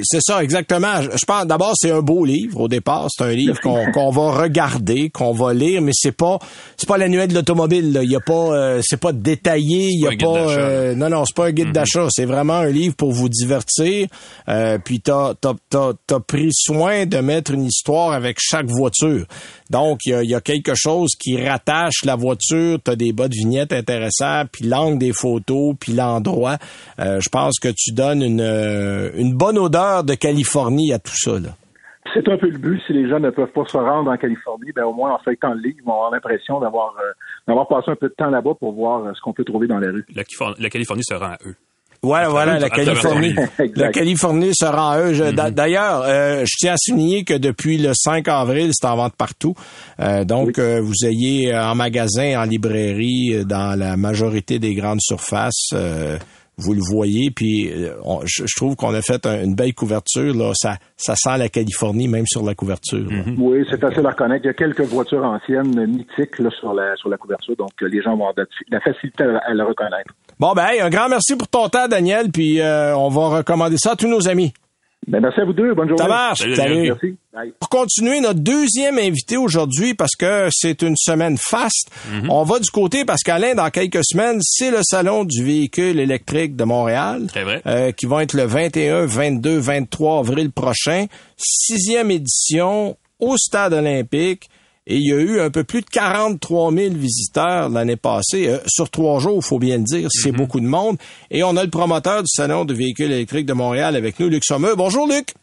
C'est- 0.04 0.20
ça, 0.22 0.44
exactement. 0.44 1.02
Je, 1.02 1.26
pense 1.26 1.46
d'abord 1.46 1.74
c'est 1.76 1.92
un 1.92 2.02
beau 2.02 2.26
livre 2.26 2.62
au 2.62 2.68
départ. 2.68 3.08
C'est 3.10 3.24
un 3.24 3.32
livre 3.32 3.60
qu'on 3.62 4.10
va 4.10 4.32
regarder, 4.32 5.10
qu'on 5.10 5.32
va 5.32 5.54
lire, 5.54 5.82
mais 5.82 5.92
c'est 5.94 6.16
pas 6.16 6.40
c'est 6.76 6.88
pas 6.88 6.98
l'annuel 6.98 7.28
de 7.28 7.36
l'automobile. 7.36 8.00
Il 8.02 8.12
y 8.12 8.16
a 8.16 8.20
pas 8.20 8.34
euh, 8.34 8.82
c'est 8.84 9.00
pas 9.00 9.12
détaillé. 9.12 9.90
Il 9.92 10.00
y 10.00 10.04
pas 10.04 10.10
a 10.10 10.12
un 10.12 10.16
guide 10.16 10.22
pas 10.22 10.52
euh, 10.54 10.96
non 10.96 11.10
non 11.10 11.24
c'est 11.26 11.36
pas 11.36 11.48
un 11.48 11.52
guide 11.52 11.72
d'achat. 11.72 12.08
C'est 12.10 12.26
vraiment 12.26 12.56
un 12.56 12.70
livre 12.70 12.96
pour 12.96 13.12
vous 13.12 13.30
divertir. 13.30 14.08
Euh, 14.48 14.80
puis 14.84 15.02
t'as 15.02 15.34
t'as 15.36 16.20
pris 16.28 16.50
soin 16.52 17.06
de 17.06 17.18
mettre 17.20 17.54
une 17.54 17.66
histoire 17.66 18.14
avec 18.14 18.38
chaque 18.40 18.68
voiture. 18.68 19.26
Donc 19.70 20.00
il 20.06 20.12
y 20.12 20.16
a, 20.16 20.24
y 20.24 20.36
a 20.36 20.42
quelque 20.42 20.74
chose 20.76 21.12
qui 21.20 21.38
rattache 21.46 22.06
la 22.06 22.16
voiture. 22.16 22.80
T'as 22.84 22.96
des 22.96 23.14
bas 23.14 23.28
de 23.28 23.36
vignettes 23.36 23.74
puis 24.52 24.66
l'angle 24.66 24.98
des 25.00 25.14
photos, 25.14 25.76
puis 25.80 25.94
l'endroit. 25.94 26.58
Euh, 27.00 27.20
je 27.22 27.30
pense 27.30 27.60
que 27.60 27.70
tu 27.76 27.92
donnes 27.92 28.22
une 28.22 28.42
euh, 28.42 29.12
une 29.16 29.34
bonne 29.36 29.58
odeur 29.58 30.04
de 30.04 30.14
Californie 30.14 30.94
à 30.94 31.00
tout 31.00 31.16
ça 31.16 31.40
là. 31.40 31.50
C'est 32.14 32.28
un 32.28 32.38
peu 32.38 32.50
le 32.50 32.58
but. 32.58 32.82
Si 32.88 32.94
les 32.94 33.08
gens 33.08 33.20
ne 33.20 33.30
peuvent 33.30 33.52
pas 33.52 33.66
se 33.66 33.78
rendre 33.78 34.10
en 34.10 34.18
Californie, 34.18 34.72
ben 34.76 34.84
au 34.84 34.94
moins 34.94 35.14
en 35.14 35.20
feuilletant 35.20 35.54
le 35.54 35.62
livre, 35.62 35.76
ils 35.80 35.86
vont 35.86 35.94
avoir 35.94 36.12
l'impression 36.12 36.60
d'avoir 36.60 36.96
euh, 36.98 37.12
d'avoir 37.48 37.68
passé 37.68 37.92
un 37.92 37.96
peu 37.96 38.10
de 38.10 38.16
temps 38.18 38.30
là-bas 38.32 38.54
pour 38.60 38.74
voir 38.74 39.06
euh, 39.06 39.12
ce 39.14 39.22
qu'on 39.22 39.34
peut 39.34 39.44
trouver 39.44 39.68
dans 39.68 39.78
les 39.78 39.90
rues. 39.90 40.06
La, 40.16 40.24
Californie- 40.24 40.56
la 40.60 40.70
Californie 40.70 41.04
se 41.04 41.14
rend 41.14 41.26
à 41.34 41.38
eux. 41.46 41.56
Voilà, 42.02 42.28
À 42.28 42.30
voilà, 42.30 42.60
la 42.60 42.70
Californie. 42.70 43.36
La 43.76 43.90
Californie 43.92 44.52
se 44.54 44.66
rend 44.66 44.92
à 44.92 45.00
eux. 45.02 45.34
D'a- 45.34 45.52
D'ailleurs, 45.52 46.04
euh, 46.06 46.46
je 46.46 46.54
tiens 46.58 46.74
à 46.74 46.78
souligner 46.78 47.24
que 47.26 47.34
depuis 47.34 47.78
le 47.78 47.92
5 47.94 48.28
avril, 48.30 48.70
c'est 48.74 48.88
en 48.88 48.96
vente 48.96 49.16
partout. 49.18 49.54
Euh, 50.00 50.24
donc, 50.24 50.60
euh, 50.60 50.80
vous 50.82 51.06
ayez 51.06 51.54
en 51.56 51.76
magasin, 51.76 52.40
en 52.42 52.46
librairie, 52.46 53.44
dans 53.46 53.78
la 53.78 53.98
majorité 53.98 54.60
des 54.60 54.76
grandes 54.76 55.02
surfaces, 55.02 55.72
euh, 55.74 56.18
vous 56.58 56.74
le 56.74 56.82
voyez. 56.90 57.32
Puis, 57.32 57.70
on- 58.06 58.22
je, 58.26 58.44
je 58.46 58.56
trouve 58.56 58.76
qu'on 58.78 58.94
a 58.94 59.02
fait 59.02 59.26
un- 59.26 59.44
une 59.44 59.56
belle 59.56 59.74
couverture. 59.74 60.34
Là, 60.34 60.52
ça, 60.54 60.78
ça 60.96 61.16
sent 61.18 61.38
la 61.38 61.50
Californie 61.50 62.08
même 62.08 62.28
sur 62.28 62.46
la 62.46 62.56
couverture. 62.56 63.00
là. 63.10 63.24
Oui, 63.38 63.66
c'est 63.70 63.80
facile 63.80 64.06
à 64.06 64.12
reconnaître. 64.12 64.46
Il 64.46 64.48
y 64.48 64.52
a 64.52 64.54
quelques 64.54 64.82
voitures 64.82 65.24
anciennes 65.26 65.86
mythiques 65.86 66.40
là, 66.40 66.50
sur 66.60 66.74
la 66.74 66.96
sur 66.96 67.10
la 67.10 67.18
couverture, 67.18 67.56
donc 67.58 67.72
les 67.82 68.02
gens 68.02 68.12
vont 68.16 68.28
avoir 68.28 68.36
de 68.36 68.48
la 68.72 68.80
facilité 68.80 69.24
à, 69.26 69.50
à 69.50 69.54
le 69.54 69.64
reconnaître. 69.66 70.14
Bon, 70.40 70.54
ben, 70.54 70.66
hey, 70.68 70.80
un 70.80 70.90
grand 70.90 71.10
merci 71.10 71.36
pour 71.36 71.48
ton 71.48 71.68
temps, 71.70 71.88
Daniel. 71.88 72.32
Puis, 72.32 72.62
euh, 72.62 72.96
on 72.96 73.10
va 73.10 73.38
recommander 73.40 73.76
ça 73.78 73.92
à 73.92 73.96
tous 73.96 74.08
nos 74.08 74.28
amis. 74.30 74.54
Ben, 75.08 75.20
merci 75.22 75.40
à 75.42 75.46
vous 75.46 75.54
deux. 75.54 75.74
Bonne 75.74 75.88
journée. 75.90 76.04
Ça 76.04 76.08
marche. 76.08 76.40
Salut, 76.40 76.56
Salut. 76.56 76.82
Merci. 76.88 77.18
Bye. 77.34 77.54
Pour 77.60 77.70
continuer, 77.70 78.20
notre 78.22 78.40
deuxième 78.40 79.00
invité 79.00 79.38
aujourd'hui, 79.38 79.94
parce 79.96 80.16
que 80.18 80.48
c'est 80.52 80.82
une 80.82 80.96
semaine 80.98 81.38
faste, 81.38 81.90
on 82.30 82.44
va 82.44 82.60
du 82.60 82.70
côté, 82.70 83.06
parce 83.06 83.22
qu'Alain, 83.24 83.56
dans 83.56 83.70
quelques 83.70 84.04
semaines, 84.04 84.40
c'est 84.42 84.72
le 84.72 84.80
Salon 84.84 85.24
du 85.26 85.44
véhicule 85.44 86.00
électrique 86.00 86.56
de 86.56 86.64
Montréal. 86.64 87.28
Très 87.28 87.44
vrai. 87.44 87.62
euh, 87.66 87.92
qui 87.92 88.06
va 88.06 88.24
être 88.24 88.34
le 88.34 88.44
21, 88.44 89.06
22, 89.06 89.58
23 89.58 90.20
avril 90.20 90.52
prochain. 90.52 91.06
Sixième 91.38 92.12
édition 92.12 92.96
au 93.20 93.36
Stade 93.38 93.74
olympique. 93.74 94.50
Et 94.92 94.96
il 94.98 95.08
y 95.08 95.14
a 95.14 95.18
eu 95.18 95.40
un 95.40 95.52
peu 95.52 95.64
plus 95.64 95.82
de 95.82 95.86
43 95.86 96.74
000 96.74 96.96
visiteurs 96.96 97.70
l'année 97.70 97.96
passée. 97.96 98.48
Euh, 98.48 98.58
sur 98.68 98.90
trois 98.90 99.20
jours, 99.20 99.38
il 99.38 99.46
faut 99.46 99.60
bien 99.60 99.78
le 99.78 99.84
dire, 99.84 100.10
c'est 100.12 100.32
beaucoup 100.32 100.60
de 100.60 100.66
monde. 100.66 100.98
Et 101.30 101.44
on 101.44 101.56
a 101.58 101.64
le 101.64 101.70
promoteur 101.70 102.24
du 102.24 102.28
Salon 102.28 102.66
du 102.66 102.74
véhicule 102.74 103.12
électrique 103.12 103.46
de 103.46 103.54
Montréal 103.54 103.96
avec 103.96 104.20
nous, 104.20 104.28
Luc 104.30 104.44
Sommeux. 104.44 104.74
Bonjour, 104.76 105.08
Luc. 105.08 105.36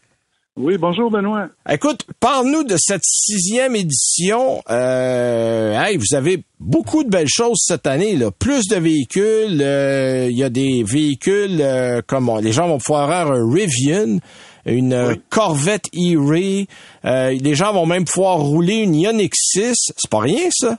Oui, 0.59 0.79
bonjour 0.79 1.11
Benoît. 1.11 1.49
Écoute, 1.71 2.07
parle-nous 2.19 2.65
de 2.65 2.77
cette 2.79 3.05
sixième 3.05 3.77
édition. 3.77 4.63
Euh, 4.71 5.79
hey, 5.79 5.99
vous 5.99 6.17
avez 6.17 6.45
beaucoup 6.59 7.05
de 7.05 7.11
belles 7.11 7.29
choses 7.29 7.59
cette 7.61 7.87
année. 7.87 8.17
Là. 8.17 8.31
Plus 8.31 8.67
de 8.67 8.77
véhicules. 8.77 9.61
euh, 9.61 10.29
Il 10.31 10.37
y 10.39 10.43
a 10.43 10.49
des 10.49 10.83
véhicules 10.83 11.59
euh, 11.61 12.01
comme 12.07 12.31
on- 12.31 12.39
les 12.39 12.53
gens 12.53 12.69
vont 12.69 12.79
pouvoir 12.79 13.11
avoir 13.11 13.37
un 13.37 13.53
Rivian, 13.53 14.19
une 14.67 14.93
euh, 14.93 15.15
Corvette 15.31 15.89
E-Ray. 15.95 16.67
Euh, 17.05 17.31
les 17.31 17.55
gens 17.55 17.73
vont 17.73 17.87
même 17.87 18.05
pouvoir 18.05 18.37
rouler 18.39 18.83
une 18.83 18.95
Ioniq 18.95 19.35
6. 19.35 19.93
C'est 19.97 20.11
pas 20.11 20.21
rien, 20.21 20.49
ça? 20.51 20.79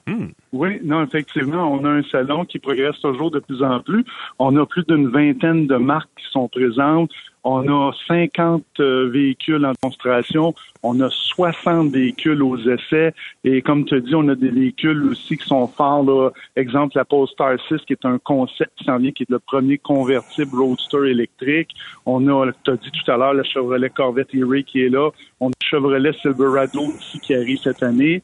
Oui, 0.52 0.80
non, 0.84 1.04
effectivement, 1.04 1.72
on 1.72 1.84
a 1.86 1.90
un 1.90 2.04
salon 2.12 2.46
qui 2.46 2.60
progresse 2.60 3.00
toujours 3.02 3.32
de 3.32 3.40
plus 3.40 3.64
en 3.64 3.80
plus. 3.82 4.06
On 4.40 4.56
a 4.58 4.66
plus 4.66 4.84
d'une 4.88 5.10
vingtaine 5.10 5.68
de 5.68 5.76
marques 5.76 6.10
qui 6.18 6.26
sont 6.32 6.48
présentes. 6.48 7.12
On 7.50 7.66
a 7.70 7.92
50 8.10 8.64
euh, 8.82 9.10
véhicules 9.10 9.66
en 9.66 9.72
démonstration. 9.82 10.54
On 10.84 11.00
a 11.00 11.10
60 11.10 11.92
véhicules 11.92 12.44
aux 12.44 12.58
essais. 12.58 13.14
Et 13.46 13.62
comme 13.62 13.86
tu 13.86 13.96
as 13.96 14.02
dit, 14.02 14.14
on 14.16 14.28
a 14.28 14.36
des 14.36 14.50
véhicules 14.50 15.02
aussi 15.12 15.38
qui 15.38 15.48
sont 15.48 15.66
forts. 15.68 16.04
Là. 16.04 16.32
Exemple, 16.58 16.98
la 16.98 17.06
Polestar 17.06 17.52
6, 17.70 17.78
qui 17.88 17.94
est 17.94 18.06
un 18.06 18.18
concept 18.18 18.72
qui 18.78 18.84
s'en 18.84 18.98
vient, 18.98 19.12
qui 19.12 19.24
est 19.24 19.30
le 19.30 19.40
premier 19.40 19.78
convertible 19.78 20.58
roadster 20.60 21.10
électrique. 21.10 21.70
On 22.06 22.28
a, 22.28 22.52
tu 22.66 22.72
as 22.72 22.76
dit 22.76 22.92
tout 22.92 23.10
à 23.10 23.16
l'heure, 23.16 23.34
le 23.34 23.44
Chevrolet 23.44 23.90
Corvette 23.92 24.36
E-Ray 24.36 24.66
qui 24.66 24.82
est 24.82 24.90
là. 24.90 25.10
On 25.40 25.48
a 25.48 25.52
le 25.62 25.66
Chevrolet 25.70 26.12
Silverado 26.22 26.82
aussi 26.82 27.20
qui 27.22 27.34
arrive 27.34 27.60
cette 27.64 27.82
année. 27.82 28.22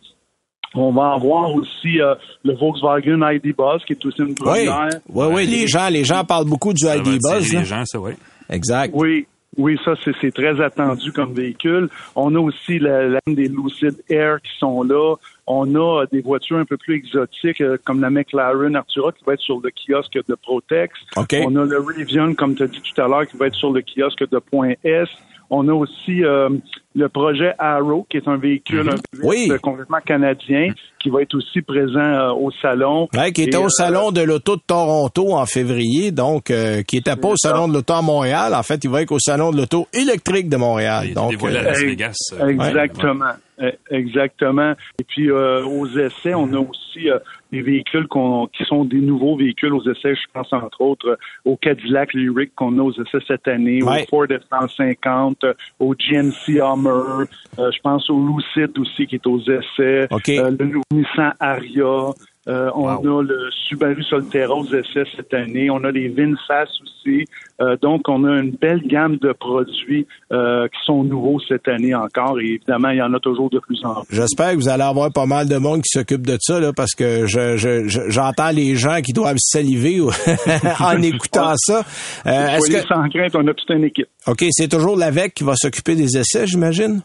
On 0.76 0.92
va 0.92 1.14
avoir 1.14 1.54
aussi 1.54 2.02
euh, 2.02 2.16
le 2.44 2.56
Volkswagen 2.56 3.22
ID 3.32 3.56
Buzz, 3.56 3.86
qui 3.86 3.94
est 3.94 4.06
aussi 4.06 4.20
une 4.22 4.30
Oui, 4.30 4.66
première. 4.66 4.90
oui, 5.08 5.26
oui. 5.32 5.46
Les 5.46 5.68
gens, 5.68 5.88
les 5.88 6.04
gens 6.04 6.24
parlent 6.26 6.50
beaucoup 6.50 6.74
du 6.74 6.84
Ça 6.86 6.98
ID 6.98 7.20
Buzz. 7.22 7.54
les 7.54 7.64
gens, 7.64 7.86
ça, 7.86 8.00
oui. 8.00 8.14
Exact. 8.50 8.94
Oui. 8.96 9.28
Oui, 9.58 9.78
ça, 9.86 9.94
c'est 10.20 10.34
très 10.34 10.60
attendu 10.62 11.12
comme 11.12 11.34
véhicule. 11.34 11.88
On 12.16 12.34
a 12.34 12.40
aussi 12.40 12.80
la, 12.80 13.20
des 13.28 13.48
Lucid 13.48 14.04
Air 14.10 14.42
qui 14.42 14.50
sont 14.58 14.82
là. 14.82 15.16
On 15.46 15.76
a 15.76 16.06
des 16.12 16.22
voitures 16.22 16.58
un 16.58 16.66
peu 16.66 16.78
plus 16.78 16.96
exotiques 16.96 17.62
euh, 17.62 17.78
comme 17.84 18.02
la 18.02 18.10
McLaren 18.10 18.76
Artura 18.76 19.12
qui 19.12 19.24
va 19.26 19.34
être 19.34 19.42
sur 19.42 19.62
le 19.62 19.70
kiosque 19.70 20.18
de 20.28 20.36
Protex. 20.36 20.98
On 21.46 21.56
a 21.56 21.66
le 21.66 21.80
Rivian, 21.80 22.34
comme 22.34 22.56
tu 22.56 22.64
as 22.64 22.68
dit 22.68 22.82
tout 22.82 23.00
à 23.00 23.08
l'heure, 23.08 23.28
qui 23.28 23.38
va 23.38 23.48
être 23.48 23.56
sur 23.56 23.72
le 23.72 23.82
kiosque 23.82 24.28
de 24.28 24.40
Point 24.40 24.74
S. 24.84 25.10
On 25.50 25.68
a 25.68 25.74
aussi 25.74 26.24
euh, 26.24 26.50
le 26.96 27.10
projet 27.10 27.54
Arrow, 27.58 28.06
qui 28.10 28.18
est 28.18 28.28
un 28.28 28.38
véhicule 28.38 28.80
un 28.82 28.84
véhicule 28.84 29.22
Oui. 29.24 29.52
complètement 29.62 29.98
canadien, 30.06 30.68
qui 31.02 31.10
va 31.10 31.22
être 31.22 31.36
aussi 31.36 31.62
présent 31.62 32.00
euh, 32.00 32.32
au 32.34 32.52
salon. 32.62 33.08
Ouais, 33.16 33.32
qui 33.32 33.44
était 33.44 33.58
Et, 33.58 33.60
au 33.60 33.66
euh, 33.66 33.70
salon 33.70 34.12
de 34.12 34.22
l'auto 34.22 34.56
de 34.56 34.62
Toronto 34.66 35.34
en 35.34 35.46
février, 35.46 36.12
donc 36.12 36.52
euh, 36.52 36.82
qui 36.84 36.98
était 36.98 37.16
pas 37.16 37.30
au 37.30 37.38
salon 37.38 37.68
de 37.68 37.74
l'auto 37.74 37.94
à 37.94 38.02
Montréal. 38.02 38.54
En 38.56 38.64
fait, 38.64 38.84
il 38.84 38.90
va 38.90 39.02
être 39.02 39.12
au 39.12 39.20
salon 39.20 39.52
de 39.52 39.58
l'auto 39.58 39.88
électrique 39.94 40.50
de 40.50 40.58
Montréal. 40.58 41.06
Il 41.10 41.14
Donc, 41.16 41.32
dévoilé 41.32 41.58
à 41.58 41.62
euh, 41.62 41.64
Las 41.66 41.82
euh, 41.82 41.86
Vegas. 41.88 42.16
euh, 42.40 42.48
Exactement. 42.48 43.26
Euh, 43.62 43.72
Exactement. 43.92 44.74
Et 45.00 45.04
puis 45.08 45.30
euh, 45.30 45.64
aux 45.66 45.88
essais, 45.88 46.34
on 46.34 46.52
a 46.54 46.58
aussi 46.60 47.10
euh, 47.10 47.20
des 47.54 47.62
véhicules 47.62 48.08
qu'on- 48.08 48.48
qui 48.48 48.64
sont 48.66 48.84
des 48.84 49.00
nouveaux 49.00 49.38
véhicules 49.38 49.74
aux 49.74 49.84
essais. 49.88 50.16
Je 50.16 50.26
pense 50.34 50.52
entre 50.52 50.82
autres 50.82 51.08
euh, 51.10 51.16
au 51.46 51.56
Cadillac 51.56 52.14
Lyric 52.14 52.52
qu'on 52.56 52.78
a 52.80 52.82
aux 52.82 52.92
essais 52.94 53.20
cette 53.28 53.48
année, 53.48 53.84
Ouais. 53.84 54.04
au 54.04 54.08
Ford 54.10 54.26
F-150, 54.28 55.44
euh, 55.44 55.54
au 55.80 55.94
GMC 55.94 56.60
Hummer. 56.60 57.26
euh, 57.60 57.72
je 57.72 57.80
pense 57.82 58.10
au 58.10 58.20
Lucid 58.28 58.78
aussi 58.80 59.06
qui 59.06 59.16
est 59.16 59.28
aux 59.28 59.40
essais. 59.42 60.08
Euh, 60.30 60.52
le 60.60 60.66
nouveau 60.66 60.82
Nissan 60.92 61.34
Aria. 61.40 62.10
Euh, 62.48 62.70
on 62.76 62.88
a 62.90 63.24
le 63.24 63.50
Subaru 63.68 64.04
Solterra 64.04 64.54
aux 64.54 64.66
essais 64.66 65.06
cette 65.16 65.34
année. 65.34 65.70
On 65.70 65.84
a 65.86 65.92
les 65.92 66.10
VinFast 66.10 66.72
aussi. 66.84 67.26
Euh, 67.62 67.78
donc, 67.82 68.10
on 68.10 68.26
a 68.26 68.40
une 68.40 68.52
belle 68.52 68.82
gamme 68.86 69.16
de 69.18 69.32
produits 69.32 70.06
euh, 70.34 70.68
qui 70.68 70.80
sont 70.86 71.04
nouveaux 71.06 71.40
cette 71.48 71.68
année 71.70 71.96
encore. 71.96 72.40
Et 72.42 72.56
évidemment, 72.56 72.90
il 72.90 72.98
y 72.98 73.02
en 73.02 73.14
a 73.14 73.20
toujours 73.20 73.50
de 73.50 73.60
plus 73.60 73.80
en 73.86 74.04
plus. 74.04 74.16
J'espère 74.18 74.52
que 74.52 74.56
vous 74.58 74.68
allez 74.68 74.84
avoir 74.84 75.12
pas 75.14 75.26
mal 75.26 75.48
de 75.48 75.56
monde 75.58 75.82
qui 75.84 75.98
s'occupe 75.98 76.28
de 76.28 76.38
ça, 76.42 76.60
là, 76.60 76.74
parce 76.76 76.92
que 76.96 77.26
je, 77.28 77.56
je- 77.56 77.88
je- 77.88 78.10
j'entends 78.10 78.50
les 78.52 78.76
gens 78.76 79.00
qui 79.02 79.14
doivent 79.14 79.38
saliver 79.38 80.02
en 80.82 81.02
écoutant 81.02 81.54
ça. 81.56 81.84
Est-ce 82.26 82.70
que, 82.72 82.82
sans 82.88 83.08
crainte, 83.10 83.36
on 83.36 83.48
a 83.48 83.54
toute 83.54 83.70
une 83.70 83.86
équipe. 83.86 84.08
OK, 84.28 84.44
c'est 84.52 84.70
toujours 84.70 84.98
l'AVEC 84.98 85.34
qui 85.34 85.44
va 85.46 85.56
s'occuper 85.56 85.96
des 85.96 86.18
essais, 86.18 86.46
j'imagine? 86.46 87.02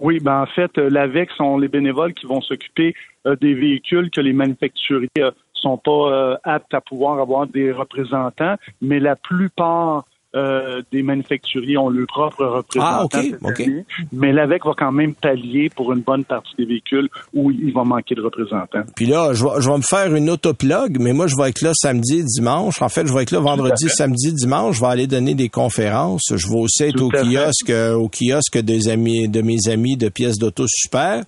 Oui, 0.00 0.20
ben 0.20 0.40
en 0.42 0.46
fait, 0.46 0.70
l'AVEC 0.78 1.28
sont 1.36 1.58
les 1.58 1.68
bénévoles 1.68 2.14
qui 2.14 2.24
vont 2.26 2.40
s'occuper 2.40 2.94
des 3.40 3.54
véhicules 3.54 4.10
que 4.10 4.20
les 4.20 4.32
manufacturiers 4.32 5.08
euh, 5.18 5.30
sont 5.54 5.78
pas 5.78 5.90
euh, 5.90 6.36
aptes 6.44 6.74
à 6.74 6.80
pouvoir 6.80 7.20
avoir 7.20 7.46
des 7.46 7.72
représentants, 7.72 8.56
mais 8.80 9.00
la 9.00 9.16
plupart 9.16 10.04
euh, 10.34 10.80
des 10.90 11.02
manufacturiers 11.02 11.76
ont 11.76 11.90
leur 11.90 12.06
propre 12.06 12.46
représentant. 12.46 12.98
Ah, 13.00 13.04
OK, 13.04 13.12
cette 13.12 13.42
OK. 13.42 13.60
année. 13.60 13.84
Mais 14.12 14.32
l'AVEC 14.32 14.64
va 14.64 14.72
quand 14.74 14.90
même 14.90 15.14
pallier 15.14 15.68
pour 15.68 15.92
une 15.92 16.00
bonne 16.00 16.24
partie 16.24 16.54
des 16.56 16.64
véhicules 16.64 17.10
où 17.34 17.50
il 17.50 17.70
va 17.74 17.84
manquer 17.84 18.14
de 18.14 18.22
représentants. 18.22 18.80
Puis 18.96 19.04
là, 19.04 19.34
je 19.34 19.44
vais, 19.44 19.60
je 19.60 19.68
vais 19.68 19.76
me 19.76 19.82
faire 19.82 20.14
une 20.14 20.30
autoplug, 20.30 20.98
mais 20.98 21.12
moi, 21.12 21.26
je 21.26 21.36
vais 21.36 21.50
être 21.50 21.60
là 21.60 21.72
samedi, 21.74 22.24
dimanche. 22.24 22.80
En 22.80 22.88
fait, 22.88 23.06
je 23.06 23.12
vais 23.12 23.24
être 23.24 23.30
là 23.30 23.40
vendredi, 23.40 23.90
samedi, 23.90 24.32
dimanche. 24.32 24.76
Je 24.76 24.80
vais 24.80 24.86
aller 24.86 25.06
donner 25.06 25.34
des 25.34 25.50
conférences. 25.50 26.32
Je 26.34 26.48
vais 26.48 26.58
aussi 26.60 26.84
être 26.84 26.96
Tout 26.96 27.08
au 27.08 27.10
fait. 27.10 27.24
kiosque, 27.24 27.68
euh, 27.68 27.92
au 27.92 28.08
kiosque 28.08 28.56
des 28.56 28.88
amis, 28.88 29.28
de 29.28 29.42
mes 29.42 29.68
amis 29.70 29.98
de 29.98 30.08
pièces 30.08 30.38
d'auto 30.38 30.64
super. 30.66 31.24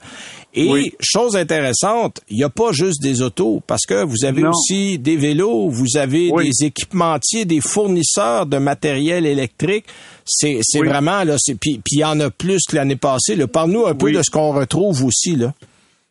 Et 0.56 0.70
Oui. 0.70 0.92
chose 1.00 1.36
intéressante, 1.36 2.20
il 2.30 2.36
n'y 2.36 2.44
a 2.44 2.48
pas 2.48 2.70
juste 2.72 3.02
des 3.02 3.22
autos, 3.22 3.60
parce 3.66 3.84
que 3.86 4.04
vous 4.04 4.24
avez 4.24 4.42
Non. 4.42 4.50
aussi 4.50 4.98
des 5.00 5.16
vélos, 5.16 5.68
vous 5.68 5.96
avez 5.96 6.30
Oui. 6.32 6.48
des 6.50 6.66
équipementiers, 6.66 7.44
des 7.44 7.60
fournisseurs 7.60 8.46
de 8.46 8.58
matériel 8.58 9.26
électrique. 9.26 9.84
C'est, 10.24 10.60
Oui. 10.80 10.86
vraiment 10.88 11.24
là. 11.24 11.34
C'est, 11.38 11.58
puis, 11.58 11.80
il 11.90 11.98
y 11.98 12.04
en 12.04 12.20
a 12.20 12.30
plus 12.30 12.60
que 12.68 12.76
l'année 12.76 12.96
passée. 12.96 13.36
Parle-nous 13.46 13.86
un 13.86 13.94
peu 13.94 14.12
de 14.12 14.22
ce 14.22 14.30
qu'on 14.30 14.52
retrouve 14.52 15.04
aussi 15.04 15.36
là. 15.36 15.52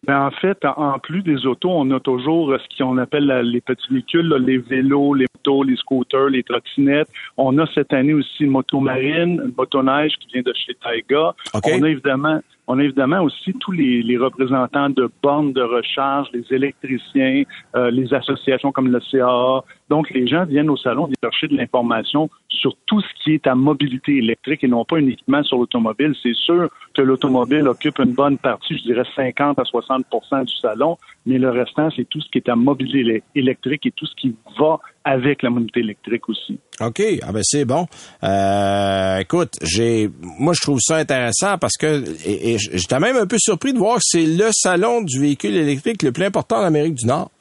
Ben, 0.06 0.19
en 0.27 0.32
fait, 0.32 0.58
en 0.75 0.99
plus 0.99 1.21
des 1.23 1.45
autos, 1.45 1.69
on 1.71 1.89
a 1.91 1.99
toujours 2.01 2.51
euh, 2.51 2.58
ce 2.58 2.77
qu'on 2.84 2.97
appelle 2.97 3.25
les 3.45 3.62
petits 3.62 3.88
véhicules, 3.89 4.27
là, 4.27 4.38
les 4.38 4.58
vélos, 4.58 5.13
les 5.13 5.27
motos, 5.34 5.63
les 5.63 5.77
scooters, 5.77 6.27
les 6.27 6.43
trottinettes. 6.43 7.08
On 7.38 7.58
a 7.58 7.65
cette 7.73 7.93
année 7.93 8.13
aussi 8.13 8.41
une 8.43 8.49
moto 8.49 8.82
marine, 8.82 9.41
une 9.45 9.53
motoneige 9.58 10.12
qui 10.19 10.27
vient 10.34 10.41
de 10.45 10.53
chez 10.53 10.73
Taiga. 10.84 11.34
On 11.53 11.84
a 11.84 11.89
évidemment 11.89 12.41
on 12.67 12.80
a 12.80 12.84
évidemment 12.84 13.21
aussi 13.21 13.54
tous 13.60 13.71
les, 13.71 14.02
les 14.02 14.17
représentants 14.17 14.89
de 14.89 15.10
bornes 15.21 15.54
de 15.54 15.62
recharge, 15.62 16.30
les 16.34 16.45
électriciens, 16.52 17.43
euh, 17.76 17.91
les 17.91 18.13
associations 18.13 18.71
comme 18.71 18.89
le 18.89 18.99
CAA. 18.99 19.63
Donc, 19.89 20.10
les 20.12 20.28
gens 20.28 20.45
viennent 20.45 20.69
au 20.69 20.78
salon 20.78 21.10
chercher 21.21 21.47
de 21.47 21.58
l'information 21.58 22.30
sur 22.49 22.76
tout 22.86 23.02
ce 23.02 23.23
qui 23.23 23.34
est 23.34 23.47
à 23.47 23.56
mobilité 23.56 24.17
électrique 24.17 24.63
et 24.63 24.67
non 24.67 24.86
pas 24.86 24.97
uniquement 24.97 25.43
sur 25.43 25.58
l'automobile. 25.58 26.13
C'est 26.21 26.36
sûr 26.36 26.69
que 26.93 27.02
l'automobile 27.02 27.67
occupe 27.67 27.99
une 27.99 28.13
bonne 28.13 28.38
partie, 28.38 28.78
je 28.78 28.84
dirais 28.84 29.04
50 29.15 29.60
à 29.60 29.63
60 29.65 30.06
du 30.45 30.56
salon, 30.56 30.97
mais 31.26 31.38
le 31.38 31.49
restant, 31.49 31.89
c'est 31.95 32.08
tout 32.08 32.21
ce 32.21 32.30
qui 32.30 32.38
est 32.38 32.49
à 32.49 32.56
mobilité 32.56 33.04
élec- 33.04 33.23
électrique 33.36 33.86
et 33.86 33.91
tout 33.91 34.06
ce 34.06 34.15
qui 34.15 34.36
va 34.58 34.80
avec 35.05 35.43
la 35.43 35.49
mobilité 35.49 35.81
électrique 35.81 36.29
aussi. 36.29 36.59
OK, 36.79 37.01
ah 37.21 37.31
ben 37.31 37.41
c'est 37.43 37.65
bon. 37.65 37.87
Euh, 38.23 39.17
écoute, 39.19 39.53
j'ai 39.61 40.09
moi 40.21 40.53
je 40.53 40.61
trouve 40.61 40.79
ça 40.81 40.97
intéressant 40.97 41.57
parce 41.57 41.77
que 41.77 42.03
et, 42.25 42.53
et 42.53 42.57
j'étais 42.57 42.99
même 42.99 43.17
un 43.17 43.27
peu 43.27 43.37
surpris 43.39 43.73
de 43.73 43.77
voir 43.77 43.97
que 43.97 44.03
c'est 44.05 44.25
le 44.25 44.49
salon 44.51 45.01
du 45.01 45.19
véhicule 45.19 45.55
électrique 45.55 46.03
le 46.03 46.11
plus 46.11 46.25
important 46.25 46.57
en 46.57 46.63
Amérique 46.63 46.95
du 46.95 47.05
Nord. 47.05 47.31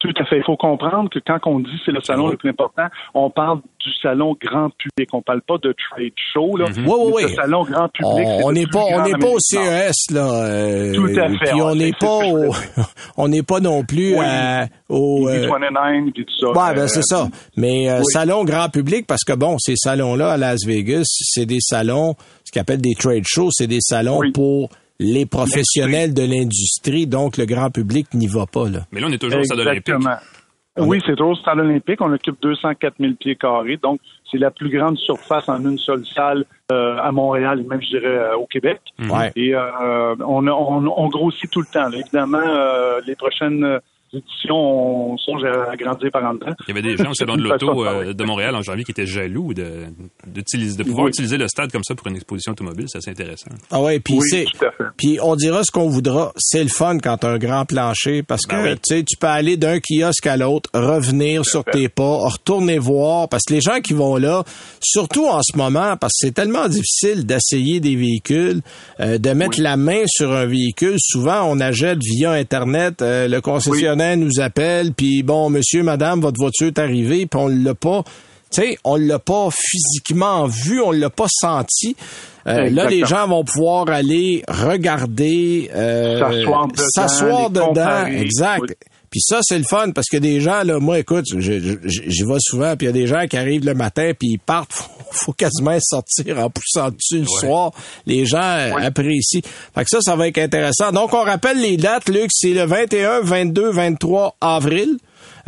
Tout 0.00 0.14
à 0.18 0.24
fait. 0.24 0.38
Il 0.38 0.44
faut 0.44 0.56
comprendre 0.56 1.10
que 1.10 1.18
quand 1.18 1.38
on 1.44 1.60
dit 1.60 1.78
c'est 1.84 1.92
le 1.92 2.00
salon 2.00 2.28
le 2.28 2.36
plus 2.38 2.48
important, 2.48 2.86
on 3.12 3.28
parle 3.30 3.58
du 3.58 3.90
salon 4.02 4.34
grand 4.42 4.70
public. 4.78 5.10
On 5.12 5.20
parle 5.20 5.42
pas 5.42 5.58
de 5.62 5.74
trade 5.90 6.12
show. 6.32 6.56
Là. 6.56 6.64
Oui, 6.74 6.82
oui, 6.86 6.86
Mais 6.86 7.12
oui. 7.16 7.22
Le 7.24 7.28
salon 7.34 7.64
grand 7.64 7.88
public. 7.90 8.26
On 8.42 8.50
n'est 8.52 8.66
pas 8.66 8.78
on 8.82 8.92
grand 8.96 9.04
n'est 9.06 9.14
en 9.14 9.18
pas 9.18 9.28
au. 9.28 9.38
CES 9.38 10.10
là. 10.10 10.32
euh, 10.44 10.94
Tout 10.94 11.06
à 11.20 11.28
fait. 11.28 11.50
Puis 11.52 11.60
on 11.62 11.74
n'est 11.74 11.92
pas 11.92 12.20
ce 12.20 12.30
que 12.32 12.48
au 12.48 12.52
je 12.52 12.82
on 13.18 13.28
n'est 13.28 13.42
pas 13.42 13.60
non 13.60 13.84
plus 13.84 14.14
Oui. 14.18 14.24
à- 14.26 14.68
au 14.88 15.28
euh, 15.28 15.46
B29 15.48 16.12
puis 16.12 16.24
tout 16.24 16.32
ça. 16.40 16.46
Ouais, 16.48 16.74
ben 16.74 16.82
Euh, 16.84 16.88
c'est 16.88 17.02
ça. 17.04 17.28
Mais 17.58 17.90
euh, 17.90 17.98
oui. 17.98 18.04
salon 18.10 18.44
grand 18.44 18.70
public, 18.70 19.06
parce 19.06 19.22
que 19.24 19.34
bon, 19.34 19.56
ces 19.58 19.76
salons-là 19.76 20.32
à 20.32 20.36
Las 20.38 20.64
Vegas, 20.66 21.04
c'est 21.04 21.44
des 21.46 21.60
salons, 21.60 22.14
ce 22.44 22.52
qu'ils 22.52 22.62
appellent 22.62 22.80
des 22.80 22.94
trade 22.98 23.24
shows, 23.26 23.50
c'est 23.52 23.66
des 23.66 23.80
salons 23.82 24.18
Oui. 24.18 24.32
pour 24.32 24.70
les 25.00 25.24
professionnels 25.24 26.12
de 26.12 26.22
l'industrie, 26.22 27.06
donc 27.06 27.38
le 27.38 27.46
grand 27.46 27.70
public 27.70 28.06
n'y 28.12 28.26
va 28.26 28.44
pas 28.46 28.68
là. 28.68 28.80
Mais 28.92 29.00
là, 29.00 29.06
on 29.08 29.12
est 29.12 29.18
toujours 29.18 29.40
au 29.40 29.44
stade 29.44 29.58
olympique. 29.58 29.88
Exactement. 29.88 30.16
Oui, 30.78 31.00
c'est 31.04 31.16
toujours 31.16 31.30
au 31.30 31.34
stade 31.34 31.58
olympique. 31.58 32.00
On 32.00 32.12
occupe 32.12 32.36
204 32.42 32.94
000 33.00 33.14
pieds 33.18 33.34
carrés. 33.34 33.78
Donc, 33.82 33.98
c'est 34.30 34.38
la 34.38 34.50
plus 34.50 34.68
grande 34.68 34.96
surface 34.98 35.48
en 35.48 35.58
une 35.64 35.78
seule 35.78 36.04
salle 36.06 36.44
euh, 36.70 36.96
à 37.02 37.10
Montréal 37.12 37.60
et 37.60 37.64
même, 37.68 37.82
je 37.82 37.88
dirais, 37.88 38.06
euh, 38.06 38.36
au 38.36 38.46
Québec. 38.46 38.80
Ouais. 38.98 39.32
Et 39.36 39.54
euh, 39.54 40.14
on, 40.20 40.46
on, 40.46 40.86
on 40.86 41.08
grossit 41.08 41.50
tout 41.50 41.60
le 41.60 41.66
temps. 41.66 41.88
là. 41.88 41.98
Évidemment, 41.98 42.38
euh, 42.46 43.00
les 43.06 43.16
prochaines 43.16 43.64
euh, 43.64 43.78
on 44.50 45.16
songe 45.18 45.44
à 45.44 45.70
agrandir 45.70 46.10
par 46.10 46.24
en 46.24 46.36
temps. 46.36 46.52
Il 46.66 46.74
y 46.74 46.78
avait 46.78 46.82
des 46.82 46.96
gens 46.96 47.10
au 47.10 47.14
salon 47.14 47.36
de 47.36 47.42
l'auto 47.48 47.72
de 47.84 47.88
euh, 47.88 48.12
de 48.12 48.24
Montréal 48.24 48.54
en 48.56 48.62
janvier 48.62 48.84
qui 48.84 48.90
étaient 48.90 49.06
jaloux 49.06 49.54
de, 49.54 49.84
d'utiliser- 50.26 50.76
de 50.76 50.82
pouvoir 50.82 51.04
Oui. 51.04 51.10
utiliser 51.10 51.36
le 51.38 51.46
stade 51.48 51.70
comme 51.70 51.84
ça 51.84 51.94
pour 51.94 52.06
une 52.08 52.16
exposition 52.16 52.52
automobile. 52.52 52.86
C'est 52.88 52.98
assez 52.98 53.10
intéressant. 53.10 53.50
Ah 53.70 53.80
ouais, 53.80 54.00
puis 54.00 54.14
Oui, 54.14 54.26
c'est 54.28 54.44
puis 54.96 55.18
on 55.22 55.36
dira 55.36 55.62
ce 55.64 55.70
qu'on 55.70 55.88
voudra, 55.88 56.32
c'est 56.36 56.62
le 56.62 56.68
fun 56.68 56.98
quand 56.98 57.18
t'as 57.18 57.30
un 57.30 57.38
grand 57.38 57.64
plancher 57.64 58.22
parce 58.22 58.42
que 58.46 58.54
Ben 58.56 58.72
oui. 58.72 58.80
tu 58.86 58.96
sais 58.96 59.04
tu 59.04 59.16
peux 59.16 59.26
aller 59.28 59.56
d'un 59.56 59.78
kiosque 59.78 60.26
à 60.26 60.36
l'autre, 60.36 60.68
revenir 60.74 61.44
sur 61.44 61.64
tes 61.64 61.88
pas, 61.88 62.16
retourner 62.28 62.78
voir 62.78 63.28
parce 63.28 63.44
que 63.44 63.54
les 63.54 63.60
gens 63.60 63.80
qui 63.80 63.92
vont 63.92 64.16
là, 64.16 64.44
surtout 64.80 65.26
en 65.26 65.40
ce 65.42 65.56
moment 65.56 65.96
parce 65.96 66.14
que 66.14 66.26
c'est 66.26 66.34
tellement 66.34 66.68
difficile 66.68 67.24
d'essayer 67.26 67.80
des 67.80 67.94
véhicules, 67.96 68.60
euh, 69.00 69.18
de 69.18 69.30
mettre 69.30 69.60
la 69.60 69.76
main 69.76 70.02
sur 70.06 70.32
un 70.32 70.46
véhicule, 70.46 70.96
souvent 70.98 71.44
on 71.44 71.60
achète 71.60 71.98
via 72.02 72.32
internet, 72.32 73.02
euh, 73.02 73.28
le 73.28 73.40
concessionnaire 73.40 73.99
nous 74.16 74.40
appelle 74.40 74.92
puis 74.92 75.22
bon 75.22 75.50
monsieur 75.50 75.82
madame 75.82 76.20
votre 76.20 76.38
voiture 76.38 76.68
est 76.68 76.78
arrivée 76.78 77.26
puis 77.26 77.40
on 77.40 77.48
l'a 77.48 77.74
pas 77.74 78.04
tu 78.52 78.62
sais, 78.62 78.78
on 78.82 78.96
l'a 78.96 79.20
pas 79.20 79.48
physiquement 79.52 80.46
vu, 80.46 80.80
on 80.80 80.90
l'a 80.90 81.08
pas 81.08 81.28
senti. 81.28 81.94
Euh, 82.48 82.68
là, 82.68 82.88
les 82.88 83.04
gens 83.04 83.28
vont 83.28 83.44
pouvoir 83.44 83.88
aller 83.88 84.42
regarder, 84.48 85.70
euh, 85.72 86.18
S'asseoir 86.74 87.50
dedans, 87.50 87.70
dedans, 87.70 88.06
exact. 88.06 88.62
Oui. 88.62 88.74
Puis 89.10 89.20
ça, 89.20 89.40
c'est 89.42 89.58
le 89.58 89.64
fun 89.64 89.90
parce 89.90 90.08
que 90.08 90.16
des 90.16 90.40
gens, 90.40 90.62
là, 90.62 90.78
moi, 90.78 90.98
écoute, 90.98 91.26
j'y 91.36 92.22
vais 92.24 92.38
souvent, 92.38 92.76
puis 92.76 92.86
il 92.86 92.90
y 92.90 92.90
a 92.90 92.92
des 92.92 93.06
gens 93.06 93.26
qui 93.28 93.36
arrivent 93.36 93.66
le 93.66 93.74
matin, 93.74 94.12
puis 94.18 94.30
ils 94.32 94.38
partent, 94.38 94.88
faut, 95.10 95.24
faut 95.26 95.32
quasiment 95.32 95.78
sortir 95.80 96.38
en 96.38 96.50
poussant 96.50 96.90
dessus 96.90 97.20
le 97.20 97.26
soir. 97.26 97.72
Les 98.06 98.26
gens 98.26 98.38
euh, 98.42 98.72
apprécient. 98.76 99.40
Fait 99.74 99.84
que 99.84 99.90
ça, 99.90 100.00
ça 100.00 100.16
va 100.16 100.28
être 100.28 100.38
intéressant. 100.38 100.92
Donc, 100.92 101.12
on 101.14 101.22
rappelle 101.22 101.60
les 101.60 101.76
dates, 101.76 102.08
Luc, 102.08 102.30
c'est 102.32 102.52
le 102.54 102.64
21, 102.64 103.20
22, 103.22 103.70
23 103.70 104.36
avril. 104.40 104.96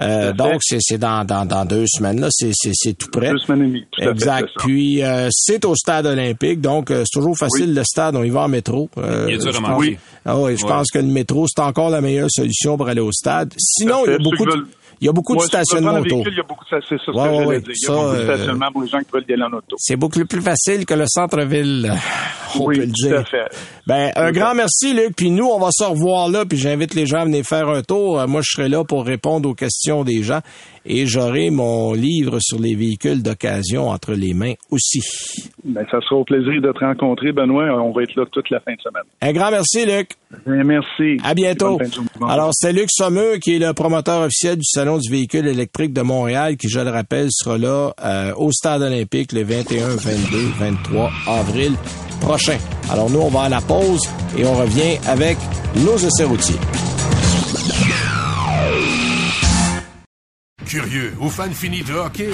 Euh, 0.00 0.32
donc, 0.32 0.60
c'est 0.62 0.78
c'est 0.80 0.96
dans, 0.98 1.24
dans, 1.24 1.44
dans 1.44 1.64
deux 1.66 1.84
semaines, 1.86 2.18
là, 2.20 2.28
c'est 2.30 2.50
c'est- 2.54 2.72
c'est 2.74 2.94
tout 2.94 3.08
près. 3.10 3.28
Deux 3.30 3.38
semaines 3.38 3.62
et 3.62 3.66
demie. 3.68 3.84
Tout 3.92 4.00
à 4.00 4.04
fait, 4.06 4.10
Exact. 4.10 4.48
Puis 4.58 5.02
euh, 5.02 5.28
c'est 5.30 5.64
au 5.66 5.76
stade 5.76 6.06
olympique, 6.06 6.60
donc 6.62 6.90
euh, 6.90 7.04
c'est 7.04 7.18
toujours 7.18 7.36
facile 7.36 7.74
le 7.74 7.84
stade. 7.84 8.16
On 8.16 8.22
y 8.24 8.30
va 8.30 8.40
en 8.42 8.48
métro. 8.48 8.88
Euh, 8.96 9.26
Il 9.28 9.34
est 9.34 9.38
pense- 9.38 9.56
Ah 10.24 10.38
oui, 10.38 10.56
je 10.56 10.62
Ouais. 10.64 10.68
pense 10.70 10.90
que 10.90 10.98
le 10.98 11.04
métro 11.04 11.46
c'est 11.46 11.60
encore 11.62 11.90
la 11.90 12.00
meilleure 12.00 12.30
solution 12.30 12.76
pour 12.78 12.88
aller 12.88 13.00
au 13.02 13.12
stade. 13.12 13.52
Sinon, 13.58 14.04
il 14.06 14.12
y 14.12 14.14
a 14.14 14.18
beaucoup 14.18 14.46
de, 14.46 14.50
veulent- 14.52 14.66
Il 15.02 15.06
y 15.06 15.08
a 15.08 15.12
beaucoup 15.12 15.34
de 15.34 15.40
Ouais, 15.40 15.46
stationnements 15.46 15.90
prendre 15.94 16.04
un 16.04 16.06
auto. 16.06 16.14
véhicule, 16.14 16.32
Il 16.32 16.36
y 16.36 16.40
a 16.40 16.44
beaucoup 16.48 16.64
de 16.64 16.80
c'est 16.88 16.96
ça, 16.96 17.04
ce 17.04 17.10
Ouais, 17.10 17.28
que 17.42 17.44
ouais, 17.48 17.58
dire. 17.60 17.68
Il 17.70 17.72
y 17.72 17.76
Ça, 17.76 17.92
a 17.92 17.96
beaucoup 17.96 18.12
de 18.14 18.18
euh, 18.20 18.24
stationnements 18.36 18.72
pour 18.72 18.82
les 18.82 18.88
gens 18.88 18.98
qui 19.00 19.06
veulent 19.12 19.24
y 19.28 19.32
aller 19.32 19.42
en 19.42 19.56
auto. 19.56 19.76
C'est 19.78 19.96
beaucoup 19.96 20.24
plus 20.24 20.40
facile 20.40 20.86
que 20.86 20.94
le 20.94 21.04
centre-ville, 21.08 21.92
on 22.54 22.64
oui, 22.66 22.76
peut 22.76 22.80
le 22.82 22.86
tout 22.86 22.92
dire. 23.08 23.18
à 23.18 23.24
fait. 23.24 23.56
Ben, 23.86 24.12
un 24.14 24.30
grand 24.30 24.54
merci, 24.54 24.94
Luc. 24.94 25.16
Puis 25.16 25.30
nous, 25.32 25.46
on 25.46 25.58
va 25.58 25.70
se 25.72 25.82
revoir 25.82 26.28
là. 26.28 26.44
Puis 26.44 26.56
j'invite 26.56 26.94
les 26.94 27.06
gens 27.06 27.18
à 27.22 27.24
venir 27.24 27.44
faire 27.44 27.68
un 27.68 27.82
tour. 27.82 28.20
Euh, 28.20 28.26
Moi, 28.28 28.42
je 28.44 28.50
serai 28.56 28.68
là 28.68 28.84
pour 28.84 29.04
répondre 29.04 29.48
aux 29.48 29.54
questions 29.54 30.04
des 30.04 30.22
gens. 30.22 30.38
Et 30.84 31.06
j'aurai 31.06 31.50
mon 31.50 31.92
livre 31.92 32.38
sur 32.40 32.58
les 32.58 32.74
véhicules 32.74 33.22
d'occasion 33.22 33.88
entre 33.88 34.14
les 34.14 34.34
mains 34.34 34.54
aussi. 34.70 35.00
Ben, 35.64 35.84
ça 35.90 36.00
sera 36.00 36.16
au 36.16 36.24
plaisir 36.24 36.60
de 36.60 36.72
te 36.72 36.84
rencontrer, 36.84 37.32
Benoît. 37.32 37.66
On 37.82 37.92
va 37.92 38.02
être 38.02 38.16
là 38.16 38.24
toute 38.30 38.50
la 38.50 38.60
fin 38.60 38.72
de 38.72 38.80
semaine. 38.80 39.02
Un 39.20 39.32
grand 39.32 39.50
merci, 39.50 39.86
Luc. 39.86 40.10
Ben, 40.44 40.64
merci. 40.64 41.18
À 41.24 41.34
bientôt. 41.34 41.78
Alors, 42.28 42.50
c'est 42.52 42.72
Luc 42.72 42.88
Sommeux 42.90 43.36
qui 43.38 43.56
est 43.56 43.58
le 43.58 43.72
promoteur 43.72 44.22
officiel 44.22 44.56
du 44.56 44.64
Salon 44.64 44.98
du 44.98 45.10
véhicule 45.10 45.46
électrique 45.46 45.92
de 45.92 46.02
Montréal, 46.02 46.56
qui, 46.56 46.68
je 46.68 46.80
le 46.80 46.90
rappelle, 46.90 47.28
sera 47.30 47.58
là 47.58 47.92
euh, 48.04 48.32
au 48.36 48.50
Stade 48.50 48.82
olympique 48.82 49.32
le 49.32 49.42
21, 49.42 49.96
22, 49.96 50.38
23 50.58 51.10
avril 51.28 51.72
prochain. 52.20 52.58
Alors, 52.90 53.10
nous, 53.10 53.20
on 53.20 53.28
va 53.28 53.42
à 53.42 53.48
la 53.48 53.60
pause 53.60 54.08
et 54.36 54.44
on 54.44 54.54
revient 54.54 54.98
avec 55.06 55.36
nos 55.84 55.96
essais 55.96 56.24
routiers. 56.24 56.58
Curieux 60.72 61.12
ou 61.20 61.28
fan 61.28 61.52
fini 61.52 61.82
de 61.82 61.92
hockey? 61.92 62.30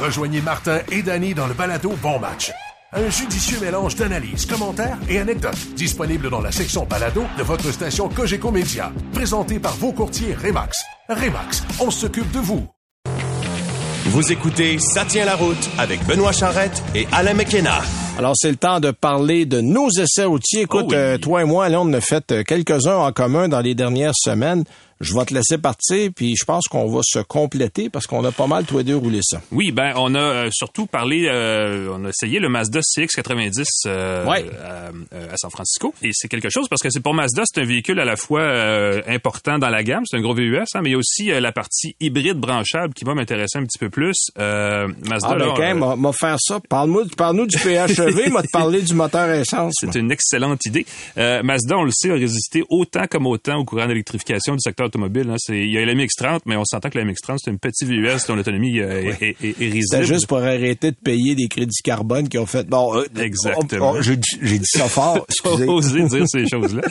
Rejoignez 0.00 0.40
Martin 0.40 0.78
et 0.92 1.02
Danny 1.02 1.34
dans 1.34 1.48
le 1.48 1.54
balado 1.54 1.92
Bon 2.00 2.20
Match. 2.20 2.52
Un 2.92 3.10
judicieux 3.10 3.58
mélange 3.60 3.96
d'analyses, 3.96 4.46
commentaires 4.46 4.96
et 5.08 5.18
anecdotes 5.18 5.58
disponible 5.74 6.30
dans 6.30 6.40
la 6.40 6.52
section 6.52 6.84
balado 6.84 7.24
de 7.36 7.42
votre 7.42 7.72
station 7.72 8.08
Cogeco 8.08 8.52
Média. 8.52 8.92
Présenté 9.12 9.58
par 9.58 9.74
vos 9.74 9.90
courtiers 9.90 10.36
Remax. 10.36 10.84
Remax, 11.08 11.64
on 11.80 11.90
s'occupe 11.90 12.30
de 12.30 12.38
vous. 12.38 12.64
Vous 14.04 14.30
écoutez 14.30 14.78
Ça 14.78 15.04
tient 15.04 15.24
la 15.24 15.34
route 15.34 15.68
avec 15.76 16.06
Benoît 16.06 16.30
Charrette 16.30 16.80
et 16.94 17.08
Alain 17.10 17.34
McKenna. 17.34 17.80
Alors, 18.16 18.34
c'est 18.36 18.50
le 18.50 18.56
temps 18.56 18.78
de 18.78 18.92
parler 18.92 19.44
de 19.46 19.60
nos 19.60 19.90
essais 19.90 20.22
routiers. 20.22 20.60
Écoute, 20.62 20.84
Oh 20.84 20.90
oui. 20.90 20.94
euh, 20.96 21.18
toi 21.18 21.42
et 21.42 21.44
moi, 21.44 21.68
là, 21.68 21.80
on 21.80 21.84
en 21.86 21.92
a 21.94 22.00
fait 22.00 22.30
euh, 22.30 22.44
quelques-uns 22.44 22.94
en 22.94 23.10
commun 23.10 23.48
dans 23.48 23.58
les 23.58 23.74
dernières 23.74 24.12
semaines. 24.14 24.62
Je 25.04 25.14
vais 25.14 25.24
te 25.24 25.34
laisser 25.34 25.58
partir, 25.58 26.10
puis 26.14 26.34
je 26.36 26.44
pense 26.44 26.66
qu'on 26.66 26.88
va 26.90 27.00
se 27.04 27.18
compléter 27.20 27.90
parce 27.90 28.06
qu'on 28.06 28.24
a 28.24 28.32
pas 28.32 28.46
mal, 28.46 28.64
tous 28.64 28.78
les 28.78 28.84
deux, 28.84 28.96
roulé 28.96 29.20
ça. 29.22 29.40
Oui, 29.52 29.70
ben 29.70 29.92
on 29.96 30.14
a 30.14 30.18
euh, 30.18 30.48
surtout 30.52 30.86
parlé, 30.86 31.26
euh, 31.28 31.88
on 31.92 32.04
a 32.04 32.08
essayé 32.08 32.40
le 32.40 32.48
Mazda 32.48 32.80
CX-90 32.80 33.64
euh, 33.86 34.24
Ouais. 34.26 34.44
à, 34.64 34.90
euh, 35.14 35.32
à 35.32 35.36
San 35.36 35.50
Francisco. 35.50 35.94
Et 36.02 36.10
c'est 36.12 36.28
quelque 36.28 36.48
chose 36.50 36.66
parce 36.68 36.82
que 36.82 36.90
c'est 36.90 37.00
pour 37.00 37.14
Mazda, 37.14 37.42
c'est 37.46 37.60
un 37.60 37.64
véhicule 37.64 38.00
à 38.00 38.04
la 38.04 38.16
fois 38.16 38.40
euh, 38.40 39.02
important 39.06 39.58
dans 39.58 39.68
la 39.70 39.82
gamme, 39.82 40.02
c'est 40.06 40.16
un 40.16 40.20
gros 40.20 40.34
VUS, 40.34 40.56
hein, 40.74 40.80
mais 40.82 40.90
il 40.90 40.92
y 40.92 40.94
a 40.96 40.98
aussi 40.98 41.30
euh, 41.30 41.40
la 41.40 41.52
partie 41.52 41.94
hybride 42.00 42.38
branchable 42.38 42.94
qui 42.94 43.04
va 43.04 43.14
m'intéresser 43.14 43.58
un 43.58 43.64
petit 43.64 43.78
peu 43.78 43.90
plus. 43.90 44.16
Euh, 44.38 44.88
Mazda, 45.08 45.28
Ah, 45.30 45.36
ben, 45.38 45.46
quand 45.54 45.58
même, 45.58 45.82
euh, 45.82 45.86
m'a- 45.88 45.96
m'a 45.96 46.12
faire 46.12 46.36
ça. 46.40 46.60
Parle-moi, 46.68 47.02
parle-nous 47.16 47.46
du 47.46 47.58
PHEV, 47.58 48.28
m'a 48.32 48.42
te 48.42 48.50
parler 48.52 48.82
du 48.82 48.94
moteur 48.94 49.30
essence. 49.30 49.74
moi. 49.82 49.92
C'est 49.92 49.98
une 49.98 50.10
excellente 50.10 50.64
idée. 50.66 50.86
Euh, 51.18 51.42
Mazda, 51.42 51.76
on 51.76 51.84
le 51.84 51.90
sait, 51.92 52.10
a 52.10 52.14
résisté 52.14 52.62
autant 52.70 53.04
comme 53.10 53.26
autant 53.26 53.56
au 53.58 53.64
courant 53.64 53.86
d'électrification 53.86 54.54
du 54.54 54.60
secteur 54.60 54.90
automobile. 54.94 55.28
hein. 55.30 55.36
C'est- 55.38 55.58
Il 55.58 55.70
y 55.72 55.78
a 55.78 55.84
l'MX-30, 55.84 56.40
mais 56.46 56.56
on 56.56 56.64
s'entend 56.64 56.88
que 56.90 56.98
la 56.98 57.04
MX-30, 57.04 57.38
c'est 57.44 57.50
un 57.50 57.56
petit 57.56 57.84
VUS 57.84 58.26
dont 58.28 58.36
l'autonomie 58.36 58.80
euh, 58.80 59.12
est, 59.20 59.22
est- 59.22 59.36
est- 59.44 59.48
est 59.60 59.64
risible. 59.64 59.82
C'était 59.90 60.04
juste 60.04 60.26
pour 60.26 60.38
arrêter 60.38 60.90
de 60.90 60.96
payer 60.96 61.34
des 61.34 61.48
crédits 61.48 61.82
carbone 61.82 62.28
qui 62.28 62.38
ont 62.38 62.46
fait. 62.46 62.66
Bon, 62.68 62.94
euh, 62.96 63.04
Exactement. 63.18 64.00
j'ai 64.00 64.16
dit- 64.16 64.60
ça 64.64 64.88
fort. 64.88 65.26
Excusez. 65.28 66.04
Dire 66.08 66.24
ces 66.28 66.46
choses-là. 66.46 66.82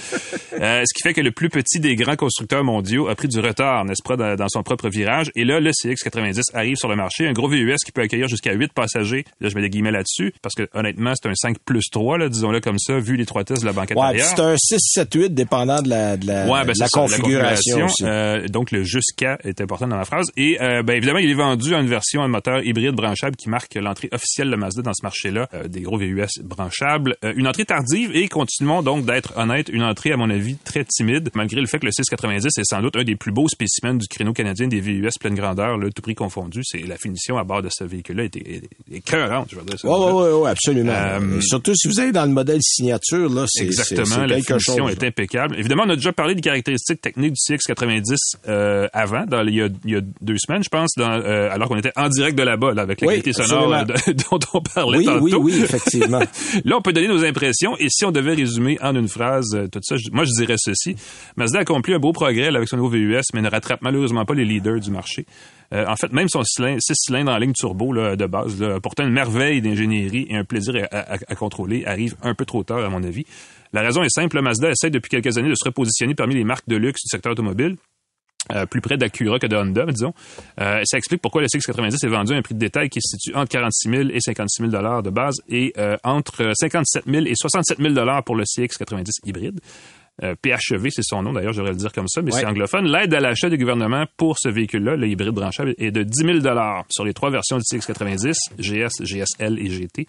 Euh, 0.60 0.84
ce 0.86 0.94
qui 0.94 1.02
fait 1.04 1.14
que 1.14 1.22
le 1.22 1.32
plus 1.32 1.50
petit 1.50 1.80
des 1.80 1.96
grands 1.96 2.16
constructeurs 2.16 2.64
mondiaux 2.64 3.08
a 3.08 3.16
pris 3.16 3.28
du 3.28 3.40
retard, 3.40 3.86
n'est-ce 3.86 4.04
pas, 4.04 4.16
dans, 4.16 4.36
dans 4.36 4.48
son 4.50 4.64
propre 4.64 4.90
virage. 4.90 5.32
Et 5.36 5.44
là, 5.46 5.60
le 5.60 5.72
CX-90 5.72 6.42
arrive 6.54 6.76
sur 6.76 6.90
le 6.90 6.96
marché, 6.96 7.28
un 7.28 7.34
gros 7.34 7.48
VUS 7.48 7.76
qui 7.86 7.92
peut 7.92 8.02
accueillir 8.02 8.28
jusqu'à 8.28 8.54
8 8.54 8.72
passagers. 8.74 9.26
Là, 9.42 9.50
je 9.50 9.56
mets 9.56 9.62
des 9.62 9.70
guillemets 9.70 9.92
là-dessus, 9.92 10.34
parce 10.42 10.56
que 10.56 10.68
honnêtement, 10.74 11.14
c'est 11.22 11.30
un 11.30 11.36
5 11.36 11.58
plus 11.66 11.86
3, 11.92 12.18
là, 12.18 12.30
disons-le 12.30 12.60
comme 12.62 12.80
ça, 12.80 12.98
vu 13.00 13.16
l'étroitesse 13.16 13.62
de 13.62 13.66
la 13.66 13.74
banquette 13.74 13.98
Ouais, 13.98 14.20
c'est 14.20 14.40
un 14.40 14.56
6, 14.58 14.78
7, 14.80 15.14
8 15.14 15.34
dépendant 15.34 15.82
de 15.82 15.90
la, 15.90 16.18
de 16.18 16.28
la, 16.28 16.46
Ouais, 16.46 16.64
ben 16.66 16.74
de 16.74 16.80
la 16.80 16.88
c'est 16.88 17.00
configuration. 17.00 17.83
Euh, 18.02 18.48
donc 18.48 18.72
le 18.72 18.84
jusqu'à 18.84 19.38
est 19.44 19.62
important 19.62 19.88
dans 19.88 19.98
la 19.98 20.06
phrase. 20.06 20.28
Et 20.38 20.62
euh, 20.62 20.84
ben, 20.84 20.96
évidemment, 20.96 21.20
il 21.20 21.30
est 21.30 21.34
vendu 21.36 21.74
à 21.76 21.80
une 21.80 21.88
version 21.88 22.22
à 22.24 22.28
moteur 22.28 22.64
hybride 22.66 22.94
branchable 22.96 23.36
qui 23.36 23.50
marque 23.50 23.76
l'entrée 23.76 24.10
officielle 24.12 24.50
de 24.50 24.56
Mazda 24.56 24.82
dans 24.82 24.94
ce 24.94 25.04
marché-là, 25.04 25.48
euh, 25.54 25.68
des 25.68 25.82
gros 25.82 25.98
VUS 25.98 26.26
branchables. 26.44 27.16
Euh, 27.24 27.34
une 27.36 27.48
entrée 27.48 27.66
tardive 27.66 28.12
et 28.16 28.28
continuons 28.28 28.82
donc 28.82 29.06
d'être 29.06 29.34
honnête, 29.38 29.70
une 29.70 29.84
entrée 29.84 30.12
à 30.12 30.18
mon 30.18 30.30
avis 30.30 30.56
très 30.58 30.86
timide, 30.86 31.30
malgré 31.36 31.60
le 31.62 31.68
fait 31.68 31.80
que 31.80 31.86
le 31.86 31.92
690 31.92 32.46
est 32.58 32.64
sans 32.64 32.82
doute 32.82 32.96
un 32.96 33.04
des 33.04 33.16
plus 33.16 33.32
beaux 33.32 33.48
spécimens 33.48 33.96
du 33.96 34.08
créneau 34.08 34.34
canadien 34.34 34.68
des 34.68 34.80
VUS 34.80 35.10
pleine 35.20 35.36
grandeur, 35.36 35.78
là, 35.78 35.90
tout 35.94 36.02
prix 36.02 36.16
confondu. 36.16 36.62
C'est 36.64 36.80
la 36.86 36.98
finition 36.98 37.38
à 37.38 37.44
bord 37.44 37.62
de 37.62 37.70
ce 37.72 37.84
véhicule-là 37.84 38.24
est, 38.26 38.36
est, 38.36 38.64
est 38.92 38.98
écœurante, 38.98 39.50
je 39.52 39.56
veux 39.58 39.64
dire. 39.66 39.78
ouais, 39.84 40.12
ouais, 40.12 40.32
ouais, 40.42 40.50
absolument. 40.50 40.92
Euh, 40.94 41.42
surtout 41.42 41.74
si 41.76 41.88
vous 41.88 42.00
allez 42.00 42.12
dans 42.12 42.26
le 42.26 42.32
modèle 42.32 42.60
signature, 42.62 43.30
là, 43.30 43.46
c'est 43.48 43.66
Exactement, 43.66 44.06
c'est 44.06 44.28
la 44.28 44.36
quelque 44.36 44.60
finition 44.60 44.88
chose. 44.88 44.98
est 45.00 45.04
impeccable. 45.06 45.56
Évidemment, 45.60 45.84
on 45.86 45.90
a 45.90 45.96
déjà 45.96 46.14
parlé 46.14 46.36
des 46.36 46.42
caractéristiques 46.42 47.02
techniques 47.02 47.34
du 47.34 47.40
CX-90 47.56 47.73
euh, 48.48 48.88
avant, 48.94 49.26
dans, 49.26 49.42
il, 49.46 49.56
y 49.56 49.62
a, 49.62 49.68
il 49.86 49.92
y 49.92 49.96
a 49.96 50.02
deux 50.22 50.38
semaines, 50.38 50.64
je 50.64 50.70
pense, 50.70 50.92
dans, 50.98 51.10
euh, 51.12 51.50
alors 51.52 51.68
qu'on 51.70 51.78
était 51.78 51.92
en 51.96 52.10
direct 52.10 52.38
de 52.38 52.44
là-bas, 52.44 52.74
là, 52.74 52.82
avec 52.84 53.02
la 53.02 53.08
Oui, 53.08 53.14
qualité 53.22 53.34
sonore 53.34 53.74
euh, 53.74 53.84
de- 53.84 54.14
dont 54.32 54.40
on 54.54 54.62
parlait 54.62 54.98
Oui, 55.00 55.06
tantôt. 55.06 55.22
oui, 55.24 55.34
oui, 55.38 55.62
effectivement. 55.64 56.20
Là, 56.66 56.78
on 56.78 56.82
peut 56.82 56.94
donner 56.94 57.08
nos 57.08 57.24
impressions, 57.24 57.76
et 57.78 57.88
si 57.90 58.06
on 58.06 58.12
devait 58.12 58.34
résumer 58.36 58.78
en 58.82 58.96
une 58.96 59.08
phrase 59.08 59.58
tout 59.72 59.80
ça, 59.82 59.96
je- 59.98 60.10
moi, 60.12 60.24
je 60.26 60.32
dirais 60.42 60.56
ceci. 60.58 60.96
Mazda 61.38 61.60
a 61.60 61.62
accompli 61.62 61.94
un 61.94 62.00
beau 62.00 62.12
progrès 62.14 62.48
avec 62.48 62.68
son 62.68 62.78
nouveau 62.78 62.90
VUS, 62.90 63.22
mais 63.34 63.42
ne 63.42 63.50
rattrape 63.50 63.82
malheureusement 63.82 64.26
pas 64.26 64.34
les 64.34 64.46
leaders 64.46 64.80
du 64.80 64.92
marché. 64.92 65.26
Euh, 65.74 65.86
en 65.88 65.96
fait, 65.96 66.12
même 66.14 66.30
son 66.30 66.44
cylindre, 66.44 66.80
six 66.82 66.94
cylindres 66.96 67.32
en 67.32 67.38
ligne 67.38 67.54
turbo 67.54 67.92
là, 67.94 68.16
de 68.16 68.26
base, 68.28 68.62
là, 68.62 68.80
pourtant 68.80 69.04
une 69.06 69.14
merveille 69.14 69.60
d'ingénierie 69.62 70.28
et 70.30 70.36
un 70.38 70.44
plaisir 70.44 70.76
à, 70.92 70.98
à- 70.98 71.18
à 71.28 71.36
contrôler, 71.36 71.84
arrive 71.86 72.16
un 72.22 72.36
peu 72.36 72.46
trop 72.46 72.64
tard, 72.64 72.80
à 72.84 72.90
mon 72.90 73.04
avis. 73.04 73.26
La 73.74 73.82
raison 73.82 74.04
est 74.04 74.10
simple, 74.10 74.40
Mazda 74.42 74.70
essaie 74.70 74.90
depuis 74.92 75.10
quelques 75.10 75.38
années 75.38 75.50
de 75.50 75.56
se 75.56 75.66
repositionner 75.66 76.14
parmi 76.16 76.36
les 76.36 76.44
marques 76.44 76.68
de 76.68 76.76
luxe 76.78 77.02
du 77.04 77.10
secteur 77.10 77.32
automobile. 77.34 77.76
euh, 78.52 78.66
plus 78.66 78.82
près 78.82 78.98
d'Acura 78.98 79.40
que 79.40 79.48
de 79.48 79.56
Honda, 79.56 79.86
disons. 79.86 80.14
Euh, 80.60 80.82
ça 80.84 80.98
explique 80.98 81.22
pourquoi 81.22 81.42
le 81.42 81.48
CX-90 81.48 82.06
est 82.06 82.10
vendu 82.10 82.34
à 82.34 82.36
un 82.36 82.42
prix 82.42 82.54
de 82.56 82.60
détail 82.60 82.90
qui 82.90 83.00
se 83.02 83.16
situe 83.16 83.34
entre 83.36 83.48
46 83.50 83.90
000 83.90 84.02
et 84.12 84.20
56 84.20 84.64
000 84.64 84.70
dollars 84.70 85.02
de 85.02 85.10
base 85.10 85.38
et 85.48 85.72
euh, 85.78 85.96
entre 86.04 86.52
57 86.54 87.06
000 87.08 87.26
et 87.26 87.36
67 87.36 87.78
000 87.80 87.94
dollars 87.94 88.22
pour 88.26 88.36
le 88.36 88.44
CX-90 88.44 89.06
hybride. 89.26 89.62
PHEV, 90.22 90.90
c'est 90.92 91.02
son 91.04 91.24
nom, 91.24 91.34
d'ailleurs, 91.34 91.54
j'aurais 91.54 91.72
le 91.72 91.78
dire 91.78 91.92
comme 91.92 92.08
ça, 92.10 92.22
mais 92.22 92.32
Ouais. 92.34 92.40
c'est 92.42 92.46
anglophone. 92.46 92.86
L'aide 92.92 93.14
à 93.14 93.20
l'achat 93.20 93.50
du 93.50 93.58
gouvernement 93.58 94.06
pour 94.18 94.38
ce 94.38 94.50
véhicule-là, 94.50 94.96
le 94.98 95.08
hybride 95.08 95.32
branchable, 95.34 95.74
est 95.80 95.92
de 95.92 96.04
10 96.04 96.42
000 96.42 96.58
sur 96.90 97.04
les 97.06 97.14
trois 97.14 97.32
versions 97.32 97.58
du 97.58 97.64
CX-90, 97.64 98.34
GS, 98.60 99.04
GSL 99.04 99.58
et 99.58 99.70
GT, 99.70 100.06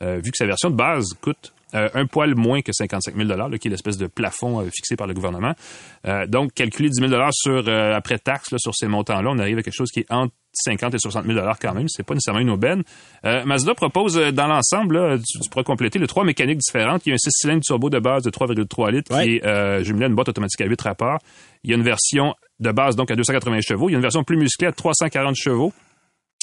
vu 0.00 0.30
que 0.30 0.36
sa 0.36 0.46
version 0.46 0.70
de 0.70 0.76
base 0.76 1.04
coûte 1.20 1.52
euh, 1.74 1.88
un 1.94 2.06
poil 2.06 2.34
moins 2.34 2.60
que 2.62 2.72
55 2.72 3.16
000 3.16 3.28
là, 3.28 3.48
qui 3.58 3.68
est 3.68 3.70
l'espèce 3.70 3.96
de 3.96 4.06
plafond 4.06 4.60
euh, 4.60 4.68
fixé 4.74 4.96
par 4.96 5.06
le 5.06 5.14
gouvernement. 5.14 5.54
Euh, 6.06 6.26
donc, 6.26 6.52
calculer 6.54 6.88
10 6.88 7.08
000 7.08 7.28
sur, 7.32 7.68
après 7.68 8.18
taxe 8.18 8.50
là, 8.52 8.58
sur 8.58 8.74
ces 8.74 8.86
montants-là, 8.86 9.30
on 9.30 9.38
arrive 9.38 9.58
à 9.58 9.62
quelque 9.62 9.74
chose 9.76 9.90
qui 9.90 10.00
est 10.00 10.12
entre 10.12 10.34
50 10.54 10.94
et 10.94 10.98
60 10.98 11.26
000 11.26 11.38
quand 11.60 11.74
même. 11.74 11.88
C'est 11.88 12.02
pas 12.02 12.14
nécessairement 12.14 12.40
une 12.40 12.50
aubaine. 12.50 12.82
Mazda 13.24 13.74
propose 13.74 14.16
dans 14.16 14.46
l'ensemble, 14.46 15.18
tu, 15.20 15.40
tu 15.40 15.48
pourras 15.48 15.62
compléter 15.64 15.98
les 15.98 16.06
trois 16.06 16.24
mécaniques 16.24 16.58
différentes. 16.58 17.06
Il 17.06 17.10
y 17.10 17.12
a 17.12 17.14
un 17.14 17.18
6 17.18 17.30
cylindres 17.30 17.62
turbo 17.64 17.88
de 17.88 17.98
base 17.98 18.22
de 18.22 18.30
3,3 18.30 18.90
litres 18.90 19.14
Ouais. 19.14 19.24
qui 19.24 19.36
est 19.36 19.84
jumelé 19.84 20.04
à 20.04 20.08
une 20.08 20.14
boîte 20.14 20.28
automatique 20.28 20.60
à 20.60 20.66
8 20.66 20.80
rapports. 20.82 21.18
Il 21.64 21.70
y 21.70 21.72
a 21.72 21.76
une 21.76 21.82
version 21.82 22.34
de 22.60 22.70
base 22.70 22.96
donc 22.96 23.10
à 23.10 23.16
280 23.16 23.60
chevaux. 23.62 23.88
Il 23.88 23.92
y 23.92 23.94
a 23.94 23.98
une 23.98 24.02
version 24.02 24.24
plus 24.24 24.36
musclée 24.36 24.66
à 24.68 24.72
340 24.72 25.34
chevaux. 25.36 25.72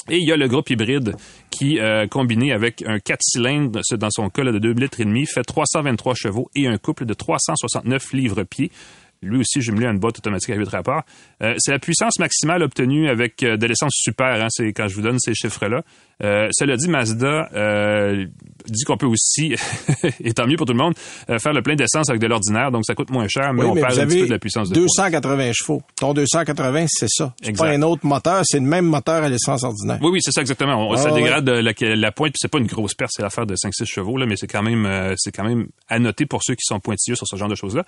Et 0.10 0.18
il 0.18 0.28
y 0.28 0.32
a 0.32 0.38
le 0.38 0.48
groupe 0.48 0.70
hybride 0.70 1.16
qui, 1.50 1.80
euh, 1.80 2.08
combiné 2.08 2.52
avec 2.52 2.84
un 2.86 3.00
4 3.00 3.20
cylindres, 3.22 3.82
dans 3.92 4.10
son 4.10 4.30
cas 4.30 4.44
là, 4.44 4.52
de 4.52 4.60
2 4.60 4.72
litres 4.72 5.02
et 5.02 5.06
demi, 5.06 5.26
fait 5.26 5.44
323 5.44 6.14
chevaux 6.16 6.50
et 6.56 6.68
un 6.68 6.78
couple 6.78 7.06
de 7.06 7.14
369 7.14 8.14
livres-pieds. 8.14 8.72
Lui 9.22 9.40
aussi 9.40 9.62
jumelé 9.62 9.86
à 9.86 9.90
une 9.92 10.00
boîte 10.00 10.18
automatique 10.20 10.50
à 10.52 10.56
8 10.56 10.68
rapports. 10.70 11.02
Euh, 11.44 11.54
c'est 11.58 11.72
la 11.72 11.80
puissance 11.80 12.20
maximale 12.20 12.64
obtenue 12.64 13.10
avec 13.10 13.44
euh, 13.44 13.58
de 13.58 13.66
l'essence 13.66 13.92
super, 13.94 14.42
hein, 14.42 14.48
c'est 14.50 14.68
quand 14.72 14.88
je 14.88 14.96
vous 14.96 15.02
donne 15.02 15.20
ces 15.20 15.34
chiffres-là. 15.34 15.82
Euh, 16.24 16.48
cela 16.52 16.76
dit, 16.78 16.90
Mazda 16.90 17.50
euh, 17.54 18.26
dit 18.68 18.84
qu'on 18.86 18.98
peut 18.98 19.06
aussi, 19.06 19.56
et 20.24 20.34
tant 20.34 20.48
mieux 20.48 20.56
pour 20.58 20.66
tout 20.68 20.74
le 20.74 20.80
monde, 20.80 20.94
faire 21.40 21.54
le 21.54 21.62
plein 21.62 21.76
d'essence 21.76 22.10
avec 22.10 22.22
de 22.22 22.28
l'ordinaire, 22.28 22.72
donc 22.72 22.86
ça 22.86 22.94
coûte 22.96 23.10
moins 23.10 23.28
cher, 23.30 23.54
mais 23.54 23.64
Oui, 23.64 23.70
on 23.72 23.76
mais 23.76 23.82
perd 23.82 23.94
vous 23.96 24.00
un 24.02 24.06
petit 24.08 24.20
peu 24.22 24.26
de 24.28 24.32
la 24.32 24.40
puissance 24.40 24.70
de 24.70 24.74
pointe. 24.76 24.86
280 24.88 25.52
chevaux. 25.54 25.82
Ton 25.98 26.14
280, 26.14 26.86
c'est 26.90 27.08
ça. 27.10 27.34
C'est 27.42 27.58
pas 27.58 27.70
un 27.70 27.82
autre 27.82 28.06
moteur, 28.06 28.42
c'est 28.46 28.60
le 28.60 28.66
même 28.66 28.86
moteur 28.86 29.24
à 29.24 29.30
l'essence 29.30 29.64
ordinaire. 29.64 29.98
Oui, 30.02 30.10
oui, 30.14 30.20
c'est 30.22 30.32
ça 30.32 30.42
exactement. 30.42 30.90
On- 30.90 30.94
Ah, 30.94 30.98
ça 30.98 31.12
ouais. 31.14 31.22
dégrade 31.22 31.48
la, 31.50 31.72
la 31.96 32.12
pointe, 32.12 32.32
puis 32.32 32.40
c'est 32.40 32.52
pas 32.52 32.60
une 32.60 32.68
grosse 32.68 32.94
perte, 32.96 33.12
c'est 33.14 33.22
l'affaire 33.22 33.46
de 33.46 33.56
5-6 33.56 33.86
chevaux, 33.86 34.18
là, 34.18 34.26
mais 34.26 34.36
c'est 34.38 34.48
quand 34.48 34.64
même 34.64 35.14
c'est 35.18 35.32
quand 35.34 35.44
même 35.44 35.68
à 35.88 36.00
noter 36.00 36.26
pour 36.26 36.42
ceux 36.44 36.54
qui 36.56 36.64
sont 36.64 36.80
pointilleux 36.80 37.16
sur 37.16 37.28
ce 37.28 37.36
genre 37.36 37.50
de 37.50 37.56
choses-là. 37.56 37.84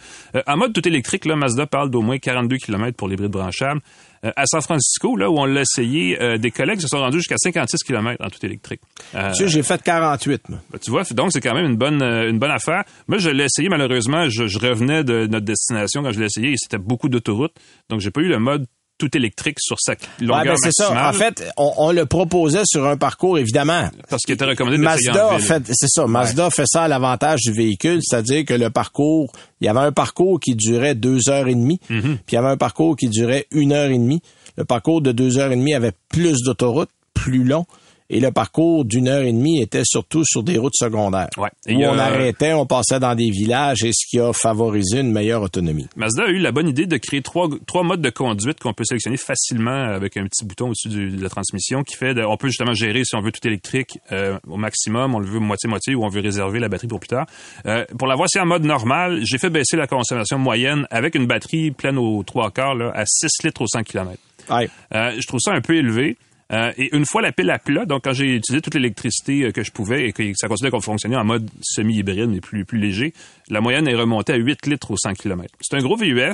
En 0.47 0.57
mode 0.57 0.73
tout 0.73 0.86
électrique, 0.88 1.20
là, 1.26 1.36
Mazda 1.36 1.65
parle 1.67 1.89
d'au 1.89 2.01
moins 2.01 2.17
42 2.17 2.57
km 2.57 2.95
pour 2.97 3.07
l'hybride 3.07 3.32
branchable. 3.32 3.82
Euh, 4.24 4.32
à 4.36 4.45
San 4.45 4.61
Francisco, 4.61 5.15
là 5.15 5.30
où 5.32 5.39
on 5.39 5.45
l'a 5.45 5.61
essayé, 5.61 6.22
euh, 6.22 6.38
des 6.38 6.51
collègues 6.51 6.80
se 6.80 6.88
sont 6.88 6.99
rendus 6.99 7.17
jusqu'à 7.17 7.38
56 7.38 7.80
km 7.84 8.24
en 8.24 8.30
tout 8.30 8.45
électrique. 8.45 8.82
Euh, 9.15 9.32
Tu 9.32 9.43
sais, 9.43 9.47
j'ai 9.47 9.63
fait 9.63 9.82
48, 9.82 10.49
moi. 10.49 10.59
ben, 10.72 10.78
tu 10.80 10.91
vois, 10.91 11.03
donc 11.11 11.32
c'est 11.32 11.41
quand 11.41 11.55
même 11.55 11.65
une 11.65 11.76
bonne 11.78 12.01
euh, 12.03 12.30
une 12.30 12.38
bonne 12.38 12.51
affaire. 12.51 12.84
Moi, 13.07 13.17
je 13.17 13.30
l'ai 13.32 13.45
essayé 13.45 13.67
malheureusement. 13.69 14.30
Je, 14.30 14.45
je 14.47 14.59
revenais 14.59 15.03
de 15.03 15.26
notre 15.26 15.45
destination 15.45 16.03
quand 16.03 16.11
je 16.11 16.19
l'ai 16.19 16.28
essayé 16.28 16.51
et 16.51 16.55
c'était 16.57 16.78
beaucoup 16.78 17.09
d'autoroute. 17.09 17.53
Donc, 17.89 17.99
j'ai 17.99 18.11
pas 18.11 18.22
eu 18.22 18.28
le 18.28 18.38
mode 18.39 18.65
tout 19.02 19.18
électrique 19.18 19.58
sur 19.60 19.78
sa 19.80 19.93
Ouais, 19.93 19.97
longueur 20.22 20.43
ben, 20.45 20.56
c'est 20.62 20.72
ça. 20.72 21.10
En 21.10 21.14
fait, 21.14 21.43
on, 21.58 21.74
on 21.78 21.91
le 21.91 22.06
proposait 22.06 22.62
sur 22.66 22.86
un 22.88 22.97
parcours, 22.97 23.39
évidemment. 23.39 23.89
parce 24.10 24.22
qu'il 24.24 24.36
était 24.36 24.45
recommandé 24.45 24.78
d'essayer 24.78 25.08
Mazda 25.10 25.34
en 25.34 25.39
fait, 25.39 25.64
c'est 25.72 25.88
ça. 25.89 26.06
Mazda 26.08 26.49
fait 26.52 26.66
ça 26.68 26.84
à 26.84 26.88
l'avantage 26.88 27.39
du 27.41 27.52
véhicule, 27.52 27.99
c'est-à-dire 28.04 28.45
que 28.45 28.54
le 28.54 28.70
parcours, 28.70 29.32
il 29.60 29.66
y 29.66 29.70
avait 29.70 29.80
un 29.80 29.91
parcours 29.91 30.39
qui 30.39 30.56
durait 30.56 30.93
deux 30.95 31.30
heures 31.30 31.47
et 31.47 31.56
demie, 31.56 31.80
Mm-hmm. 31.89 32.02
puis 32.02 32.20
il 32.32 32.36
y 32.36 32.38
avait 32.38 32.49
un 32.49 32.58
parcours 32.58 32.95
qui 32.95 33.10
durait 33.10 33.47
une 33.52 33.72
heure 33.74 33.89
et 33.89 33.97
demie. 33.97 34.22
Le 34.58 34.66
parcours 34.66 35.02
de 35.02 35.12
deux 35.12 35.38
heures 35.39 35.52
et 35.52 35.56
demie 35.56 35.74
avait 35.74 35.93
plus 36.10 36.43
d'autoroutes, 36.43 36.89
plus 37.14 37.43
long. 37.43 37.66
Et 38.14 38.20
le 38.20 38.32
parcours 38.32 38.84
d'une 38.86 39.07
heure 39.07 39.22
et 39.24 39.32
demie 39.32 39.62
était 39.62 39.84
surtout 39.86 40.24
sur 40.26 40.43
des 40.43 40.57
routes 40.57 40.76
secondaires. 40.76 41.30
Ouais. 41.38 41.49
Et 41.66 41.76
Où 41.76 41.84
a- 41.86 41.91
on 41.93 41.97
arrêtait, 41.97 42.51
on 42.53 42.66
passait 42.66 42.99
dans 42.99 43.16
des 43.16 43.30
villages 43.30 43.84
et 43.86 43.91
ce 43.93 44.05
qui 44.05 44.20
a 44.20 44.34
favorisé 44.34 44.99
une 44.99 45.12
meilleure 45.14 45.41
autonomie. 45.41 45.88
Mazda 45.95 46.24
a 46.26 46.28
eu 46.28 46.38
la 46.39 46.51
bonne 46.51 46.68
idée 46.68 46.86
de 46.88 46.97
créer 46.97 47.22
trois, 47.22 47.47
trois 47.66 47.84
modes 47.84 48.01
de 48.01 48.09
conduite 48.09 48.59
qu'on 48.59 48.74
peut 48.74 48.84
sélectionner 48.84 49.16
facilement 49.18 49.86
avec 49.93 50.18
un 50.18 50.26
petit 50.26 50.43
bouton 50.45 50.68
au-dessus 50.68 50.89
de 50.89 51.24
la 51.24 51.30
transmission 51.30 51.84
qui 51.84 51.95
fait 51.95 52.14
de- 52.14 52.22
on 52.24 52.36
peut 52.38 52.47
justement 52.49 52.74
gérer 52.74 53.03
si 53.05 53.16
on 53.16 53.22
veut 53.22 53.32
tout 53.32 53.47
électrique 53.47 53.97
euh, 54.12 54.38
au 54.47 54.57
maximum, 54.57 55.16
on 55.16 55.20
le 55.20 55.28
veut 55.28 55.39
moitié-moitié 55.39 55.95
ou 55.95 56.03
on 56.03 56.09
veut 56.09 56.22
réserver 56.22 56.59
la 56.59 56.68
batterie 56.68 56.88
pour 56.88 56.99
plus 56.99 57.07
tard. 57.07 57.26
Euh, 57.66 57.86
pour 57.97 58.07
l'avoir 58.09 58.28
c'est 58.30 58.41
en 58.41 58.45
mode 58.45 58.66
normal, 58.66 59.22
j'ai 59.24 59.38
fait 59.38 59.49
baisser 59.49 59.78
la 59.78 59.88
consommation 59.88 60.38
moyenne 60.38 60.86
avec 60.91 61.16
une 61.16 61.28
batterie 61.28 61.72
pleine 61.72 61.97
aux 61.97 62.24
trois 62.24 62.51
quarts 62.51 62.76
là, 62.76 62.91
à 62.93 63.05
6 63.05 63.28
litres 63.45 63.62
au 63.62 63.68
100 63.68 63.84
km. 63.84 64.20
Ouais. 64.49 64.70
Euh, 64.93 65.12
je 65.18 65.26
trouve 65.28 65.39
ça 65.39 65.53
un 65.53 65.62
peu 65.62 65.76
élevé. 65.76 66.18
Euh, 66.52 66.74
et 66.78 66.93
une 66.95 67.06
fois 67.06 67.22
la 67.22 67.32
pile 67.32 67.49
à 67.49 67.60
plat, 67.60 67.86
donc 67.86 68.04
quand 68.04 68.14
j'ai 68.14 68.36
utilisé 68.36 68.62
toute 68.62 68.76
l'électricité 68.76 69.43
euh, 69.43 69.52
que 69.52 69.64
je 69.64 69.72
pouvais 69.72 70.10
et 70.10 70.12
que 70.12 70.34
ça 70.36 70.47
continuait 70.47 70.72
qu'on 70.72 70.82
fonctionnait 70.82 71.16
en 71.16 71.24
mode 71.24 71.49
semi-hybride 71.62 72.30
mais 72.30 72.41
plus, 72.41 72.66
léger, 72.78 73.14
la 73.49 73.62
moyenne 73.62 73.88
est 73.88 73.95
remontée 73.95 74.34
à 74.34 74.38
8 74.38 74.68
litres 74.68 74.91
au 74.91 74.97
100 74.97 75.14
km. 75.14 75.54
C'est 75.62 75.78
un 75.78 75.82
gros 75.82 75.95
VUS. 75.95 76.34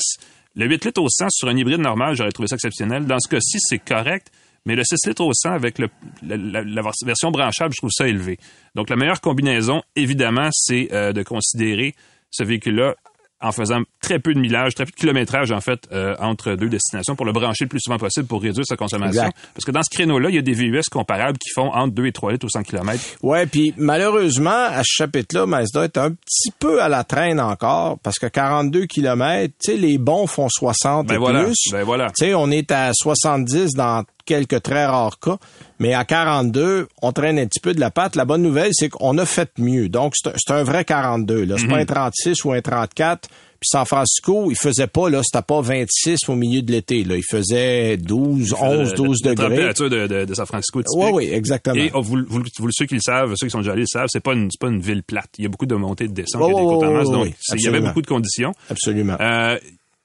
Le 0.56 0.66
8 0.66 0.86
litres 0.86 1.02
au 1.02 1.10
100 1.10 1.28
sur 1.30 1.48
un 1.50 1.56
hybride 1.56 1.82
normal, 1.82 2.16
j'aurais 2.16 2.32
trouvé 2.32 2.48
ça 2.48 2.56
exceptionnel. 2.56 3.06
Dans 3.06 3.20
ce 3.20 3.30
cas-ci, 3.30 3.58
c'est 3.60 3.80
correct. 3.80 4.32
Mais 4.66 4.76
le 4.76 4.84
6 4.84 5.08
litres 5.08 5.24
au 5.24 5.34
100 5.34 5.52
avec 5.52 5.78
le, 5.78 5.88
la 6.24 6.82
version 7.06 7.30
branchable, 7.32 7.74
je 7.74 7.78
trouve 7.78 7.92
ça 7.94 8.08
élevé. 8.08 8.38
Donc, 8.76 8.90
la 8.90 8.96
meilleure 8.96 9.22
combinaison, 9.22 9.82
évidemment, 9.96 10.50
c'est 10.52 10.90
euh, 10.92 11.14
de 11.14 11.22
considérer 11.24 11.94
ce 12.32 12.44
véhicule-là 12.44 12.96
en 13.42 13.52
faisant 13.52 13.82
très 14.02 14.20
peu 14.20 14.34
de 14.34 14.40
millage, 14.40 14.74
très 14.74 14.86
peu 14.86 14.92
de 14.92 14.96
kilométrage, 14.96 15.52
en 15.52 15.62
fait, 15.62 15.82
euh, 15.92 16.16
entre 16.20 16.54
deux 16.56 16.70
destinations 16.70 17.16
pour 17.16 17.26
le 17.26 17.32
brancher 17.34 17.66
le 17.66 17.70
plus 17.70 17.80
souvent 17.80 17.98
possible 17.98 18.26
pour 18.28 18.42
réduire 18.42 18.66
sa 18.66 18.76
consommation. 18.76 19.24
Exact. 19.24 19.38
Parce 19.54 19.66
que 19.66 19.72
dans 19.72 19.84
ce 19.84 19.90
créneau-là, 19.96 20.30
il 20.30 20.36
y 20.36 20.40
a 20.40 20.42
des 20.42 20.54
VUS 20.54 20.82
comparables 20.92 21.38
qui 21.38 21.50
font 21.54 21.72
entre 21.72 21.94
2 21.94 22.06
et 22.08 22.12
3 22.12 22.32
litres 22.32 22.46
au 22.46 22.50
100 22.50 22.64
km. 22.64 23.00
Ouais, 23.22 23.46
puis 23.46 23.74
malheureusement, 23.78 24.50
à 24.50 24.80
ce 24.84 25.04
chapitre-là, 25.04 25.46
Mazda 25.46 25.84
est 25.84 25.98
un 25.98 26.12
petit 26.12 26.52
peu 26.58 26.82
à 26.82 26.90
la 26.90 27.04
traîne 27.04 27.40
encore 27.40 28.00
parce 28.00 28.18
que 28.20 28.28
42 28.28 28.86
km, 28.86 29.54
tu 29.64 29.72
sais, 29.72 29.78
les 29.78 29.98
bons 29.98 30.28
font 30.28 30.48
60 30.50 31.08
Ben 31.08 31.16
et 31.16 31.18
voilà, 31.18 31.44
plus. 31.44 31.56
ben 31.72 31.84
voilà. 31.84 32.08
Tu 32.18 32.26
sais, 32.26 32.34
on 32.34 32.50
est 32.50 32.72
à 32.72 32.92
70 32.94 33.74
dans 33.74 34.04
quelques 34.28 34.62
très 34.62 34.86
rares 34.86 35.20
cas, 35.20 35.38
mais 35.80 35.96
à 35.96 36.06
42, 36.06 36.88
on 37.02 37.12
traîne 37.12 37.40
un 37.40 37.48
petit 37.48 37.60
peu 37.60 37.74
de 37.74 37.80
la 37.80 37.90
patte. 37.90 38.16
La 38.16 38.26
bonne 38.26 38.44
nouvelle, 38.44 38.70
c'est 38.74 38.90
qu'on 38.90 39.18
a 39.18 39.26
fait 39.26 39.50
mieux. 39.58 39.90
Donc, 39.90 40.14
c'est 40.16 40.52
un- 40.52 40.64
vrai 40.64 40.86
42. 40.86 41.46
Là, 41.46 41.56
c'est 41.58 41.68
pas 41.68 41.78
un 41.78 41.86
36 41.86 42.44
ou 42.46 42.52
un 42.52 42.62
34. 42.62 43.30
Puis 43.60 43.70
San 43.72 43.86
Francisco, 43.86 44.52
il 44.52 44.56
faisait 44.56 44.86
pas 44.86 45.10
là, 45.10 45.22
c'était 45.24 45.42
pas 45.42 45.62
26 45.62 46.30
au 46.30 46.36
milieu 46.36 46.62
de 46.62 46.72
l'été. 46.72 47.04
Là, 47.04 47.16
il 47.16 47.24
faisait 47.28 47.98
12, 47.98 48.54
11, 48.62 48.94
12 48.94 49.18
la, 49.24 49.32
degrés. 49.32 49.48
La 49.50 49.56
température 49.56 49.90
de, 49.90 50.06
de, 50.06 50.26
de 50.26 50.34
San 50.36 50.46
Francisco 50.46 50.84
typique. 50.84 51.04
Oui, 51.04 51.10
oui, 51.12 51.30
exactement. 51.34 51.76
Et 51.76 51.90
oh, 51.96 52.02
vous, 52.04 52.18
vous, 52.28 52.44
vous- 52.60 52.68
ceux 52.72 52.86
qui 52.86 52.94
le 52.94 53.00
savent, 53.02 53.34
ceux 53.36 53.48
qui 53.48 53.52
sont 53.52 53.58
déjà 53.62 53.72
allés 53.72 53.82
le 53.82 53.88
savent, 53.88 54.06
c'est 54.10 54.20
pas 54.20 54.34
une, 54.34 54.50
pas 54.60 54.68
une 54.68 54.80
ville 54.80 55.02
plate. 55.02 55.30
Il 55.40 55.44
y 55.44 55.48
a 55.48 55.50
beaucoup 55.50 55.66
de 55.66 55.74
montées 55.74 56.08
de 56.08 56.14
descentes, 56.14 56.44
il 56.46 56.52
y 56.52 56.52
a 56.52 56.54
des 56.54 56.62
Oh, 56.62 56.76
côtes 56.80 56.88
en 56.88 56.94
masse, 56.94 57.08
oui, 57.08 57.14
donc 57.14 57.24
oui, 57.26 57.34
il 57.58 57.62
y 57.64 57.68
avait 57.68 57.82
beaucoup 57.82 58.02
de 58.04 58.08
conditions. 58.08 58.52
Absolument. 58.70 59.18
Euh, 59.20 59.58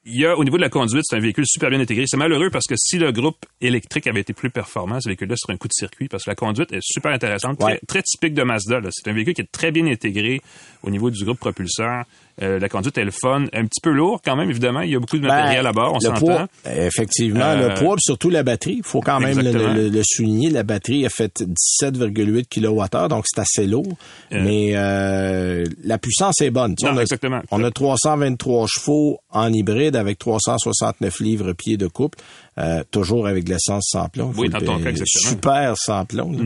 il 0.05 0.19
y 0.19 0.25
a, 0.25 0.37
au 0.37 0.43
niveau 0.43 0.57
de 0.57 0.61
la 0.61 0.69
conduite, 0.69 1.03
c'est 1.07 1.15
un 1.15 1.19
véhicule 1.19 1.45
super 1.47 1.69
bien 1.69 1.79
intégré. 1.79 2.05
C'est 2.07 2.17
malheureux 2.17 2.49
parce 2.49 2.65
que 2.67 2.75
si 2.77 2.97
le 2.97 3.11
groupe 3.11 3.45
électrique 3.61 4.05
avait 4.07 4.19
été 4.21 4.33
plus 4.33 4.49
performant, 4.49 4.99
ce 4.99 5.07
véhicule-là 5.09 5.35
serait 5.37 5.53
un 5.53 5.57
coup 5.57 5.67
de 5.69 5.73
circuit 5.73 6.07
parce 6.09 6.25
que 6.25 6.29
la 6.31 6.35
conduite 6.35 6.71
est 6.73 6.81
super 6.81 7.11
intéressante, 7.13 7.57
très, 7.59 7.73
Ouais. 7.73 7.79
très 7.87 8.01
typique 8.03 8.33
de 8.33 8.43
Mazda. 8.43 8.81
C'est 8.91 9.09
un 9.09 9.13
véhicule 9.13 9.33
qui 9.33 9.41
est 9.41 9.51
très 9.51 9.71
bien 9.71 9.85
intégré 9.87 10.41
au 10.83 10.89
niveau 10.89 11.09
du 11.09 11.23
groupe 11.23 11.39
propulseur. 11.39 12.03
Euh, 12.41 12.57
la 12.59 12.67
conduite 12.67 12.97
est 12.97 13.05
le 13.05 13.11
fun, 13.11 13.45
un 13.53 13.65
petit 13.65 13.79
peu 13.81 13.91
lourd 13.91 14.19
quand 14.25 14.35
même, 14.35 14.49
évidemment. 14.49 14.81
Il 14.81 14.89
y 14.91 14.95
a 14.95 14.99
beaucoup 14.99 15.17
de 15.19 15.21
matériel 15.27 15.63
Ben, 15.63 15.69
à 15.69 15.71
bord, 15.71 15.91
on 15.91 15.95
le 15.95 15.99
s'entend. 16.01 16.19
poids, 16.19 16.47
effectivement, 16.65 17.45
Euh, 17.45 17.69
le 17.69 17.73
poids, 17.75 17.95
puis 17.95 18.01
surtout 18.03 18.29
la 18.31 18.41
batterie. 18.41 18.77
Il 18.77 18.83
faut 18.83 19.01
quand 19.01 19.19
même 19.19 19.39
le, 19.39 19.51
le- 19.51 19.89
le 19.89 20.01
souligner. 20.03 20.49
La 20.49 20.63
batterie 20.63 21.05
a 21.05 21.09
fait 21.09 21.43
17,8 21.81 22.47
kWh, 22.49 23.07
donc 23.07 23.25
c'est 23.27 23.39
assez 23.41 23.67
lourd. 23.67 23.85
Euh. 24.31 24.41
Mais 24.43 24.71
euh, 24.75 25.65
la 25.83 25.97
puissance 25.99 26.41
est 26.41 26.49
bonne. 26.49 26.75
Non, 26.81 26.91
on, 26.93 26.97
a, 26.97 27.01
exactement. 27.01 27.41
on 27.51 27.63
a 27.63 27.69
323 27.71 28.65
chevaux 28.67 29.19
en 29.29 29.51
hybride 29.53 29.95
avec 29.95 30.17
369 30.17 31.19
livres-pieds 31.19 31.77
de 31.77 31.87
couple. 31.87 32.17
euh, 32.59 32.83
toujours 32.91 33.25
avec 33.27 33.45
de 33.45 33.49
l'essence 33.51 33.87
sans 33.91 34.09
plomb. 34.09 34.31
Oui, 34.37 34.47
dans 34.49 34.59
ton 34.59 34.77
cas, 34.79 34.89
exactement. 34.91 35.29
Super 35.29 35.73
sans 35.77 36.05
plomb. 36.05 36.31
là. 36.31 36.39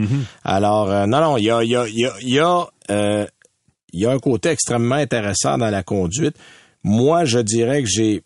Alors, 0.43 0.89
euh, 0.89 1.05
non, 1.05 1.19
non, 1.19 1.37
il 1.37 1.43
y 1.45 1.51
a, 1.51 1.63
il 1.63 1.69
y 1.69 1.75
a, 1.75 1.85
il 1.87 1.99
y 1.99 2.05
a, 2.05 2.13
y 2.21 2.39
a, 2.39 2.65
euh, 2.89 3.25
il 3.93 4.01
y 4.01 4.05
a 4.05 4.11
un 4.11 4.19
côté 4.19 4.49
extrêmement 4.49 4.95
intéressant 4.95 5.57
dans 5.57 5.69
la 5.69 5.83
conduite. 5.83 6.35
Moi, 6.83 7.25
je 7.25 7.39
dirais 7.39 7.81
que 7.83 7.89
j'ai 7.89 8.23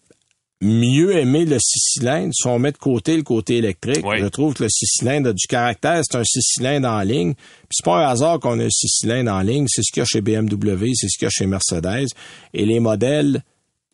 mieux 0.63 1.17
aimé 1.17 1.45
le 1.45 1.57
six 1.59 1.79
cylindres. 1.99 2.33
Si 2.33 2.45
on 2.47 2.59
met 2.59 2.71
de 2.71 2.77
côté 2.77 3.17
le 3.17 3.23
côté 3.23 3.57
électrique, 3.57 4.05
Oui. 4.05 4.17
je 4.19 4.27
trouve 4.27 4.53
que 4.53 4.63
le 4.63 4.69
six 4.69 4.85
cylindres 4.85 5.29
a 5.29 5.33
du 5.33 5.47
caractère. 5.47 6.01
C'est 6.03 6.17
un 6.17 6.23
six 6.23 6.41
cylindres 6.41 6.87
en 6.89 7.01
ligne. 7.01 7.33
Puis 7.33 7.69
c'est 7.71 7.85
pas 7.85 8.05
un 8.05 8.09
hasard 8.09 8.39
qu'on 8.39 8.59
a 8.59 8.65
un 8.65 8.69
six 8.69 8.87
cylindres 8.89 9.31
en 9.31 9.41
ligne. 9.41 9.65
C'est 9.67 9.81
ce 9.81 9.91
qu'il 9.91 10.01
y 10.01 10.03
a 10.03 10.05
chez 10.05 10.21
BMW, 10.21 10.91
c'est 10.93 11.07
ce 11.09 11.17
qu'il 11.17 11.25
y 11.25 11.27
a 11.27 11.29
chez 11.31 11.47
Mercedes. 11.47 12.07
Et 12.53 12.65
les 12.65 12.79
modèles 12.79 13.41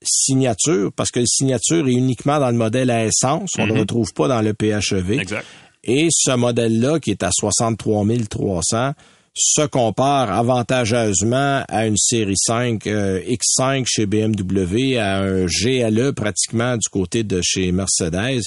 signature, 0.02 0.92
parce 0.96 1.10
que 1.12 1.20
le 1.20 1.26
signature 1.26 1.88
est 1.88 1.92
uniquement 1.94 2.40
dans 2.40 2.52
le 2.52 2.58
modèle 2.58 2.90
à 2.92 3.06
essence. 3.06 3.50
On 3.58 3.66
ne 3.68 3.74
le 3.74 3.80
retrouve 3.80 4.14
pas 4.14 4.28
dans 4.28 4.42
le 4.42 4.54
PHEV. 4.54 5.20
Exact. 5.20 5.46
Et 5.84 6.08
ce 6.12 6.32
modèle-là, 6.36 7.00
qui 7.00 7.12
est 7.12 7.24
à 7.24 7.30
63 7.32 8.06
300, 8.30 8.92
se 9.38 9.66
compare 9.68 10.32
avantageusement 10.32 11.64
à 11.68 11.86
une 11.86 11.98
série 11.98 12.38
5 12.38 12.88
euh, 12.88 13.22
X5 13.22 13.86
chez 13.86 14.06
BMW, 14.06 14.98
à 14.98 15.20
un 15.20 15.46
GLE 15.46 16.14
pratiquement 16.14 16.76
du 16.76 16.90
côté 16.90 17.24
de 17.24 17.42
chez 17.44 17.72
Mercedes. 17.72 18.42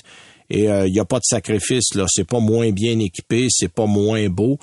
Et 0.51 0.69
euh, 0.69 0.89
il 0.89 0.93
n'y 0.93 0.99
a 0.99 1.05
pas 1.05 1.19
de 1.19 1.25
sacrifice, 1.25 1.95
là. 1.95 2.07
C'est 2.09 2.27
pas 2.27 2.41
moins 2.41 2.71
bien 2.71 2.99
équipé, 2.99 3.47
c'est 3.49 3.73
pas 3.73 3.87
moins 3.87 4.29
beau. 4.29 4.59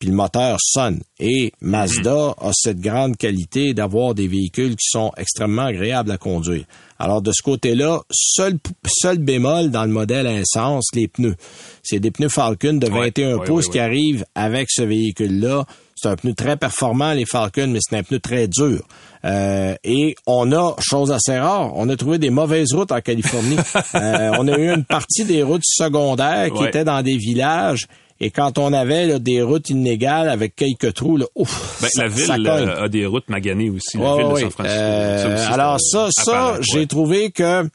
Puis 0.00 0.08
le 0.08 0.14
moteur 0.14 0.56
sonne. 0.60 1.02
Et 1.20 1.52
Mazda 1.60 2.34
a 2.40 2.50
cette 2.54 2.80
grande 2.80 3.16
qualité 3.18 3.74
d'avoir 3.74 4.14
des 4.14 4.26
véhicules 4.28 4.70
qui 4.74 4.88
sont 4.90 5.12
extrêmement 5.18 5.66
agréables 5.66 6.10
à 6.10 6.16
conduire. 6.16 6.64
Alors 6.98 7.20
de 7.20 7.30
ce 7.32 7.42
côté-là, 7.42 8.00
seul, 8.10 8.58
seul 8.88 9.18
bémol 9.18 9.70
dans 9.70 9.84
le 9.84 9.90
modèle 9.92 10.26
à 10.26 10.32
essence, 10.40 10.86
les 10.94 11.06
pneus. 11.06 11.36
C'est 11.82 12.00
des 12.00 12.10
pneus 12.10 12.30
Falcon 12.30 12.74
de 12.74 12.86
Ouais, 12.88 13.10
21 13.10 13.36
ouais, 13.36 13.44
pouces 13.46 13.66
ouais, 13.66 13.72
qui 13.72 13.78
arrivent 13.78 14.24
avec 14.34 14.68
ce 14.70 14.82
véhicule-là. 14.82 15.66
C'est 15.96 16.08
un 16.08 16.16
pneu 16.16 16.32
très 16.32 16.56
performant, 16.56 17.12
les 17.12 17.26
Falcon, 17.26 17.66
mais 17.68 17.78
c'est 17.82 17.94
un 17.98 18.02
pneu 18.02 18.20
très 18.20 18.48
dur. 18.48 18.82
Euh, 19.26 19.74
et 19.84 20.14
on 20.26 20.50
a, 20.52 20.74
chose 20.80 21.12
assez 21.12 21.38
rare, 21.38 21.72
on 21.76 21.90
a 21.90 21.96
trouvé 21.96 22.16
des 22.18 22.30
mauvaises 22.30 22.72
routes 22.72 22.90
en 22.92 23.02
Californie. 23.02 23.56
Euh, 23.94 24.32
on 24.38 24.48
a 24.48 24.56
eu 24.58 24.70
une 24.72 24.84
partie 24.84 25.24
des 25.24 25.42
routes 25.42 25.64
secondaires 25.64 26.50
qui 26.54 26.62
Ouais. 26.62 26.68
étaient 26.68 26.84
dans 26.84 27.02
des 27.02 27.16
villages. 27.18 27.86
Et 28.22 28.30
quand 28.30 28.58
on 28.58 28.72
avait 28.72 29.06
là, 29.06 29.18
des 29.18 29.40
routes 29.40 29.70
inégales 29.70 30.28
avec 30.28 30.54
quelques 30.54 30.92
trous, 30.94 31.16
là, 31.16 31.24
ouf, 31.34 31.78
Ben, 31.80 31.88
ça, 31.88 32.02
la 32.02 32.08
ville 32.08 32.26
ça 32.26 32.34
euh, 32.34 32.84
a 32.84 32.88
des 32.88 33.06
routes 33.06 33.28
maganées 33.30 33.70
aussi, 33.70 33.96
la 33.96 34.16
ville 34.16 34.28
de. 34.28 34.36
San 34.40 34.50
Francisco. 34.50 34.64
Euh, 34.66 35.18
Ça 35.22 35.28
aussi, 35.28 35.44
c'est, 35.46 35.52
alors 35.52 35.80
ça, 35.80 36.08
ça, 36.10 36.58
j'ai 36.60 36.80
ouais. 36.80 36.86
trouvé 36.86 37.30
que 37.30 37.66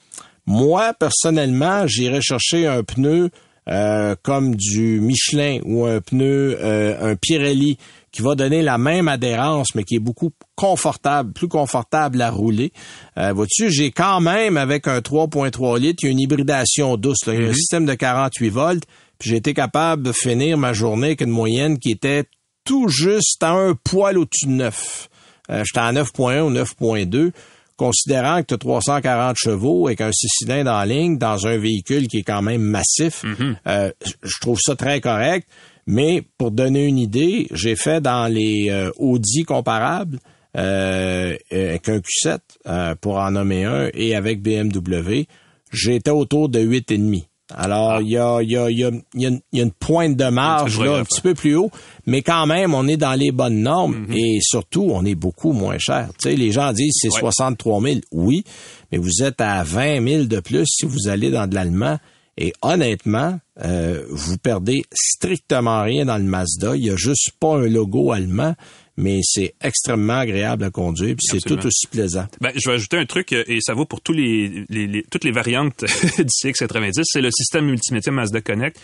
moi, 0.46 0.94
personnellement, 0.94 1.88
j'irais 1.88 2.22
chercher 2.22 2.68
un 2.68 2.84
pneu 2.84 3.32
euh, 3.68 4.16
comme 4.22 4.56
du 4.56 5.00
Michelin 5.00 5.60
ou 5.66 5.86
un 5.86 6.00
pneu, 6.00 6.58
euh, 6.62 7.12
un 7.12 7.16
Pirelli 7.16 7.80
qui 8.16 8.22
va 8.22 8.36
donner 8.36 8.62
la 8.62 8.78
même 8.78 9.08
adhérence, 9.10 9.76
mais 9.76 9.84
qui 9.84 9.96
est 9.96 10.00
beaucoup 10.00 10.32
confortable, 10.56 11.34
plus 11.34 11.48
confortable 11.50 12.22
à 12.22 12.30
rouler. 12.32 12.72
Euh, 13.18 13.34
Vois-tu, 13.34 13.70
j'ai 13.72 13.92
quand 13.92 14.22
même, 14.22 14.56
avec 14.58 14.88
un 14.88 15.00
3.3 15.00 15.80
litres, 15.80 16.04
il 16.04 16.06
y 16.06 16.10
a 16.10 16.12
une 16.12 16.20
hybridation 16.20 16.96
douce. 16.98 17.26
Là. 17.28 17.34
Il 17.34 17.42
y 17.42 17.46
a 17.46 17.50
un 17.50 17.54
système 17.54 17.86
de 17.86 17.94
48 17.94 18.50
volts, 18.50 18.84
puis 19.20 19.30
j'ai 19.32 19.36
été 19.36 19.54
capable 19.54 20.04
de 20.04 20.12
finir 20.14 20.58
ma 20.58 20.72
journée 20.74 21.08
avec 21.08 21.22
une 21.22 21.30
moyenne 21.30 21.78
qui 21.78 21.92
était 21.92 22.24
tout 22.64 22.88
juste 22.88 23.44
à 23.44 23.52
un 23.52 23.74
poil 23.76 24.18
au-dessus 24.18 24.46
de 24.48 24.52
9. 24.52 25.10
Euh, 25.52 25.64
J'étais 25.66 25.80
à 25.80 25.92
9.1 25.92 26.42
ou 26.42 26.52
9.2 26.52 27.32
considérant 27.78 28.42
que 28.42 28.48
tu 28.48 28.54
as 28.54 28.58
340 28.58 29.36
chevaux 29.38 29.88
avec 29.88 30.00
un 30.00 30.10
six 30.14 30.30
cylindres 30.30 30.72
en 30.72 30.84
ligne 30.86 31.18
dans 31.18 31.46
un 31.46 31.58
véhicule 31.58 32.08
qui 32.08 32.20
est 32.20 32.24
quand 32.24 32.42
même 32.42 32.62
massif, 32.62 33.26
euh, 33.68 33.92
je 34.24 34.40
trouve 34.40 34.58
ça 34.62 34.78
très 34.78 35.02
correct. 35.02 35.46
Mais 35.88 36.24
pour 36.38 36.52
donner 36.52 36.86
une 36.86 36.98
idée, 36.98 37.48
j'ai 37.52 37.76
fait 37.76 38.02
dans 38.02 38.32
les 38.32 38.68
euh, 38.70 38.92
Audi 38.98 39.44
comparables 39.44 40.20
euh, 40.58 41.36
avec 41.52 41.90
un 41.90 42.00
Q7 42.00 42.40
euh, 42.68 42.96
pour 43.00 43.18
en 43.18 43.32
nommer 43.32 43.66
un 43.66 43.90
et 43.94 44.16
avec 44.16 44.42
BMW, 44.42 45.24
j'étais 45.72 46.12
autour 46.12 46.50
de 46.50 46.60
8,5. 46.60 47.26
Alors, 47.54 48.02
il 48.02 48.10
y, 48.10 48.18
a, 48.18 48.42
il 48.42 48.50
y, 48.50 48.58
a, 48.58 48.72
y, 48.72 48.84
a, 48.84 48.90
y 49.14 49.28
a 49.28 49.30
y 49.54 49.60
a 49.60 49.64
une 49.64 49.72
pointe 49.72 50.16
de 50.18 50.26
marge 50.26 50.80
peu 50.80 50.86
là, 50.86 50.98
un 50.98 51.04
petit 51.04 51.22
peu 51.22 51.36
plus 51.36 51.56
haut, 51.56 51.70
mais 52.08 52.24
quand 52.24 52.48
même, 52.48 52.74
on 52.74 52.88
est 52.88 52.98
dans 52.98 53.14
les 53.14 53.32
bonnes 53.32 53.62
normes 53.62 54.08
et 54.12 54.40
surtout, 54.42 54.88
on 54.92 55.06
est 55.06 55.14
beaucoup 55.14 55.52
moins 55.52 55.78
cher. 55.78 56.10
Tu 56.20 56.30
sais, 56.32 56.36
les 56.36 56.52
gens 56.52 56.74
disent 56.74 56.96
c'est 57.00 57.14
Ouais. 57.14 57.20
63 57.20 57.82
000. 57.84 58.00
Oui, 58.12 58.44
mais 58.92 58.98
vous 58.98 59.22
êtes 59.22 59.42
à 59.42 59.64
20 59.64 60.08
000 60.08 60.24
de 60.24 60.40
plus 60.40 60.66
si 60.66 60.88
vous 60.88 61.08
allez 61.08 61.30
dans 61.30 61.46
de 61.46 61.54
l'allemand 61.54 62.00
Et 62.38 62.52
honnêtement, 62.62 63.40
euh, 63.64 64.06
vous 64.10 64.38
perdez 64.38 64.84
strictement 64.94 65.84
rien 65.84 66.06
dans 66.06 66.18
le 66.18 66.24
Mazda. 66.24 66.76
Il 66.76 66.86
y 66.86 66.90
a 66.90 66.96
juste 66.98 67.32
pas 67.40 67.56
un 67.56 67.68
logo 67.70 68.12
allemand, 68.12 68.56
mais 68.98 69.22
c'est 69.24 69.56
extrêmement 69.62 70.20
agréable 70.20 70.64
à 70.66 70.70
conduire, 70.70 71.16
puis 71.16 71.28
c'est 71.32 71.40
tout 71.48 71.66
aussi 71.66 71.88
plaisant. 71.88 72.26
Ben, 72.42 72.52
je 72.56 72.68
vais 72.70 72.76
ajouter 72.76 72.98
un 72.98 73.06
truc, 73.06 73.32
euh, 73.34 73.44
et 73.48 73.60
ça 73.62 73.74
vaut 73.74 73.86
pour 73.86 74.02
tous 74.02 74.14
les, 74.14 74.66
les- 74.70 74.88
les- 74.88 75.04
toutes 75.04 75.24
les 75.24 75.32
variantes 75.32 75.84
du 76.18 76.26
CX-90, 76.26 77.02
c'est 77.06 77.22
le 77.22 77.32
système 77.32 77.66
multimédia 77.68 78.12
Mazda 78.12 78.42
Connect, 78.42 78.78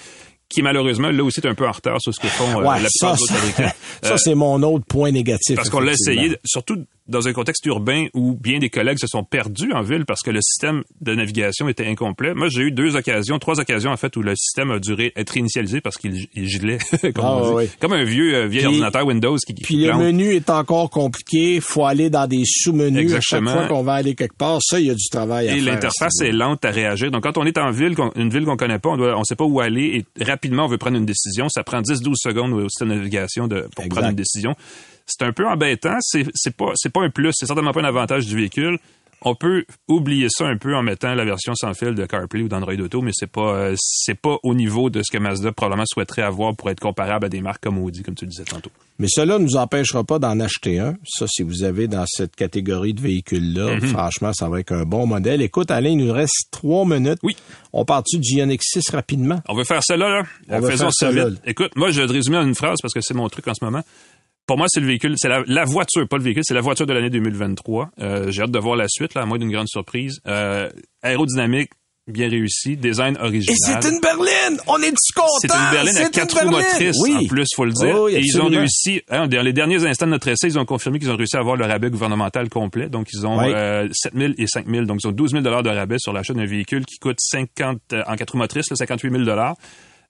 qui 0.47 0.61
malheureusement, 0.61 1.11
là 1.11 1.23
aussi, 1.23 1.39
est 1.39 1.47
un 1.47 1.55
peu 1.55 1.65
en 1.67 1.71
retard 1.71 1.97
sur 2.01 2.13
ce 2.13 2.19
que 2.19 2.27
font 2.27 2.59
euh, 2.59 2.63
Ouais, 2.63 2.81
la 2.81 2.89
ça, 2.89 3.13
plupart 3.13 3.17
d'autres 3.17 3.33
ça, 3.33 3.39
fabricants. 3.39 3.75
ça, 4.03 4.13
Euh, 4.13 4.17
c'est 4.17 4.35
mon 4.35 4.63
autre 4.63 4.85
point 4.85 5.11
négatif. 5.11 5.55
Parce 5.55 5.69
qu'on 5.69 5.79
l'a 5.79 5.93
essayé, 5.93 6.35
surtout 6.43 6.85
dans 7.07 7.27
un 7.27 7.33
contexte 7.33 7.65
urbain 7.65 8.05
où 8.13 8.33
bien 8.35 8.59
des 8.59 8.69
collègues 8.69 8.99
se 8.99 9.07
sont 9.07 9.23
perdus 9.23 9.73
en 9.73 9.81
ville 9.81 10.05
parce 10.05 10.21
que 10.21 10.31
le 10.31 10.39
système 10.41 10.83
de 11.01 11.13
navigation 11.15 11.67
était 11.67 11.85
incomplet. 11.87 12.33
Moi, 12.33 12.47
j'ai 12.49 12.61
eu 12.61 12.71
deux 12.71 12.95
occasions, 12.95 13.37
trois 13.39 13.59
occasions 13.59 13.91
en 13.91 13.97
fait 13.97 14.15
où 14.15 14.21
le 14.21 14.35
système 14.35 14.71
a 14.71 14.79
duré 14.79 15.11
être 15.15 15.31
réinitialisé 15.31 15.81
parce 15.81 15.97
qu'il 15.97 16.27
il 16.35 16.47
gelait, 16.47 16.77
comme, 17.13 17.25
Ah, 17.25 17.51
oui. 17.53 17.69
comme 17.79 17.93
un 17.93 18.03
vieux 18.03 18.35
euh, 18.35 18.47
vieil 18.47 18.59
Puis- 18.61 18.67
ordinateur 18.67 19.05
Windows 19.05 19.35
qui, 19.45 19.53
qui 19.55 19.63
Puis 19.63 19.85
le 19.85 19.93
menu 19.97 20.35
est 20.35 20.49
encore 20.49 20.89
compliqué. 20.89 21.59
faut 21.59 21.85
aller 21.85 22.09
dans 22.09 22.27
des 22.27 22.43
sous-menus 22.45 23.13
à 23.13 23.19
chaque 23.21 23.39
Exactement. 23.41 23.51
fois 23.53 23.67
qu'on 23.67 23.83
va 23.83 23.93
aller 23.93 24.15
quelque 24.15 24.37
part. 24.37 24.59
Ça, 24.61 24.79
il 24.79 24.85
y 24.87 24.89
a 24.91 24.95
du 24.95 25.09
travail 25.09 25.49
à 25.49 25.55
Et 25.55 25.59
faire. 25.59 25.67
à 25.67 25.75
l'interface 25.75 26.13
ce 26.19 26.23
est 26.25 26.31
lente 26.31 26.63
à 26.65 26.71
réagir. 26.71 27.11
Donc, 27.11 27.23
quand 27.23 27.37
on 27.37 27.45
est 27.45 27.57
en 27.57 27.71
ville, 27.71 27.95
une 28.15 28.29
ville 28.29 28.45
qu'on 28.45 28.57
connaît 28.57 28.79
pas, 28.79 28.89
on 28.89 28.99
on 29.01 29.23
sait 29.23 29.35
pas 29.35 29.45
où 29.45 29.59
aller 29.59 30.05
et 30.19 30.23
rapidement 30.23 30.65
on 30.65 30.67
veut 30.67 30.77
prendre 30.77 30.97
une 30.97 31.05
décision. 31.05 31.49
Ça 31.49 31.63
prend 31.63 31.81
10-12 31.81 32.13
secondes 32.15 32.53
au 32.53 32.69
système 32.69 32.89
de 32.89 32.93
navigation 32.95 33.47
de, 33.47 33.67
pour 33.75 33.83
Exact. 33.85 33.89
prendre 33.89 34.09
une 34.09 34.15
décision. 34.15 34.55
C'est 35.05 35.23
un 35.25 35.31
peu 35.33 35.47
embêtant. 35.47 35.97
C'est, 36.01 36.25
c'est 36.35 36.55
pas, 36.55 36.71
c'est 36.75 36.91
pas 36.91 37.01
un 37.03 37.09
plus. 37.09 37.31
C'est 37.33 37.45
certainement 37.45 37.73
pas 37.73 37.81
un 37.81 37.85
avantage 37.85 38.25
du 38.27 38.35
véhicule. 38.35 38.77
On 39.23 39.35
peut 39.35 39.65
oublier 39.87 40.29
ça 40.31 40.47
un 40.47 40.57
peu 40.57 40.75
en 40.75 40.81
mettant 40.81 41.13
la 41.13 41.23
version 41.23 41.53
sans 41.53 41.75
fil 41.75 41.93
de 41.93 42.07
CarPlay 42.07 42.41
ou 42.41 42.47
d'Android 42.47 42.73
Auto, 42.73 43.03
mais 43.03 43.11
c'est 43.13 43.29
pas, 43.31 43.53
euh, 43.53 43.75
c'est 43.77 44.15
pas 44.19 44.37
au 44.41 44.55
niveau 44.55 44.89
de 44.89 45.03
ce 45.03 45.11
que 45.15 45.19
Mazda 45.19 45.51
probablement 45.51 45.83
souhaiterait 45.85 46.23
avoir 46.23 46.55
pour 46.55 46.71
être 46.71 46.79
comparable 46.79 47.27
à 47.27 47.29
des 47.29 47.39
marques 47.39 47.61
comme 47.61 47.77
Audi, 47.77 48.01
comme 48.01 48.15
tu 48.15 48.25
le 48.25 48.31
disais 48.31 48.45
tantôt. 48.45 48.71
Mais 48.97 49.05
cela 49.07 49.37
ne 49.37 49.43
nous 49.43 49.57
empêchera 49.57 50.03
pas 50.03 50.17
d'en 50.17 50.39
acheter 50.39 50.79
un. 50.79 50.95
Ça, 51.05 51.27
si 51.27 51.43
vous 51.43 51.63
avez 51.63 51.87
dans 51.87 52.05
cette 52.07 52.35
catégorie 52.35 52.95
de 52.95 53.01
véhicules-là, 53.01 53.75
Mhm. 53.75 53.89
franchement, 53.89 54.33
ça 54.33 54.49
va 54.49 54.59
être 54.59 54.71
un 54.71 54.85
bon 54.85 55.05
modèle. 55.05 55.43
Écoute, 55.43 55.69
Alain, 55.69 55.89
il 55.89 55.97
nous 55.97 56.11
reste 56.11 56.47
trois 56.49 56.83
minutes. 56.87 57.19
Oui. 57.21 57.35
On 57.73 57.85
part-tu 57.85 58.17
du 58.17 58.37
Ioniq 58.37 58.63
6 58.63 58.89
rapidement? 58.89 59.39
On 59.47 59.53
veut 59.53 59.65
faire 59.65 59.83
ça 59.83 59.97
là. 59.97 60.23
On 60.49 60.61
Faisons 60.63 60.85
faire 60.85 60.93
ça 60.93 61.11
vite. 61.11 61.39
Écoute, 61.45 61.75
moi, 61.75 61.91
je 61.91 62.01
vais 62.01 62.07
te 62.07 62.13
résumer 62.13 62.37
en 62.37 62.47
une 62.47 62.55
phrase 62.55 62.77
parce 62.81 62.93
que 62.95 63.01
c'est 63.01 63.13
mon 63.13 63.29
truc 63.29 63.47
en 63.47 63.53
ce 63.53 63.63
moment. 63.63 63.83
Pour 64.47 64.57
moi, 64.57 64.67
c'est 64.69 64.79
le 64.81 64.87
véhicule, 64.87 65.13
c'est 65.17 65.29
la, 65.29 65.43
la 65.47 65.63
voiture, 65.65 66.07
pas 66.07 66.17
le 66.17 66.23
véhicule, 66.23 66.43
c'est 66.45 66.53
la 66.53 66.61
voiture 66.61 66.85
de 66.85 66.93
l'année 66.93 67.09
2023. 67.09 67.91
Euh, 68.01 68.31
J'ai 68.31 68.41
hâte 68.41 68.51
de 68.51 68.59
voir 68.59 68.75
la 68.75 68.87
suite, 68.89 69.13
là, 69.13 69.21
à 69.21 69.25
moins 69.25 69.37
d'une 69.37 69.51
grande 69.51 69.67
surprise. 69.69 70.19
Euh, 70.27 70.69
aérodynamique, 71.03 71.69
bien 72.07 72.27
réussi. 72.27 72.75
Design 72.75 73.15
original. 73.21 73.55
Et 73.55 73.81
c'est 73.81 73.89
une 73.89 74.01
berline! 74.01 74.59
On 74.67 74.77
est-tu 74.79 75.13
content? 75.15 75.27
C'est 75.39 75.47
une 75.51 75.71
berline 75.71 75.97
à 75.97 76.03
C'est 76.05 76.11
quatre 76.11 76.37
une 76.43 76.49
roues 76.49 76.55
motrices, 76.57 76.97
Oui. 77.01 77.15
en 77.15 77.27
plus, 77.27 77.45
faut 77.55 77.63
le 77.63 77.71
dire. 77.71 77.95
Oh 77.97 78.05
oui, 78.07 78.15
Et 78.15 78.19
ils 78.21 78.41
ont 78.41 78.47
réussi, 78.47 79.01
hein, 79.09 79.27
dans 79.27 79.41
les 79.41 79.53
derniers 79.53 79.85
instants 79.85 80.07
de 80.07 80.11
notre 80.11 80.27
essai, 80.27 80.47
ils 80.47 80.59
ont 80.59 80.65
confirmé 80.65 80.99
qu'ils 80.99 81.11
ont 81.11 81.15
réussi 81.15 81.37
à 81.37 81.39
avoir 81.39 81.55
le 81.55 81.65
rabais 81.65 81.89
gouvernemental 81.89 82.49
complet. 82.49 82.89
Donc, 82.89 83.07
ils 83.13 83.25
ont 83.25 83.37
Oui. 83.39 83.53
euh, 83.53 83.87
7 83.93 84.13
000 84.17 84.33
et 84.37 84.47
5 84.47 84.67
000. 84.67 84.85
Donc, 84.85 84.99
ils 85.03 85.07
ont 85.07 85.11
12 85.13 85.31
000 85.31 85.43
de 85.43 85.69
rabais 85.69 85.97
sur 85.99 86.11
l'achat 86.11 86.33
d'un 86.33 86.45
véhicule 86.45 86.85
qui 86.85 86.97
coûte 86.97 87.17
50, 87.19 87.79
euh, 87.93 88.03
en 88.07 88.15
quatre 88.17 88.31
roues 88.31 88.39
motrices, 88.39 88.69
là, 88.69 88.75
58 88.75 89.11
000 89.11 89.23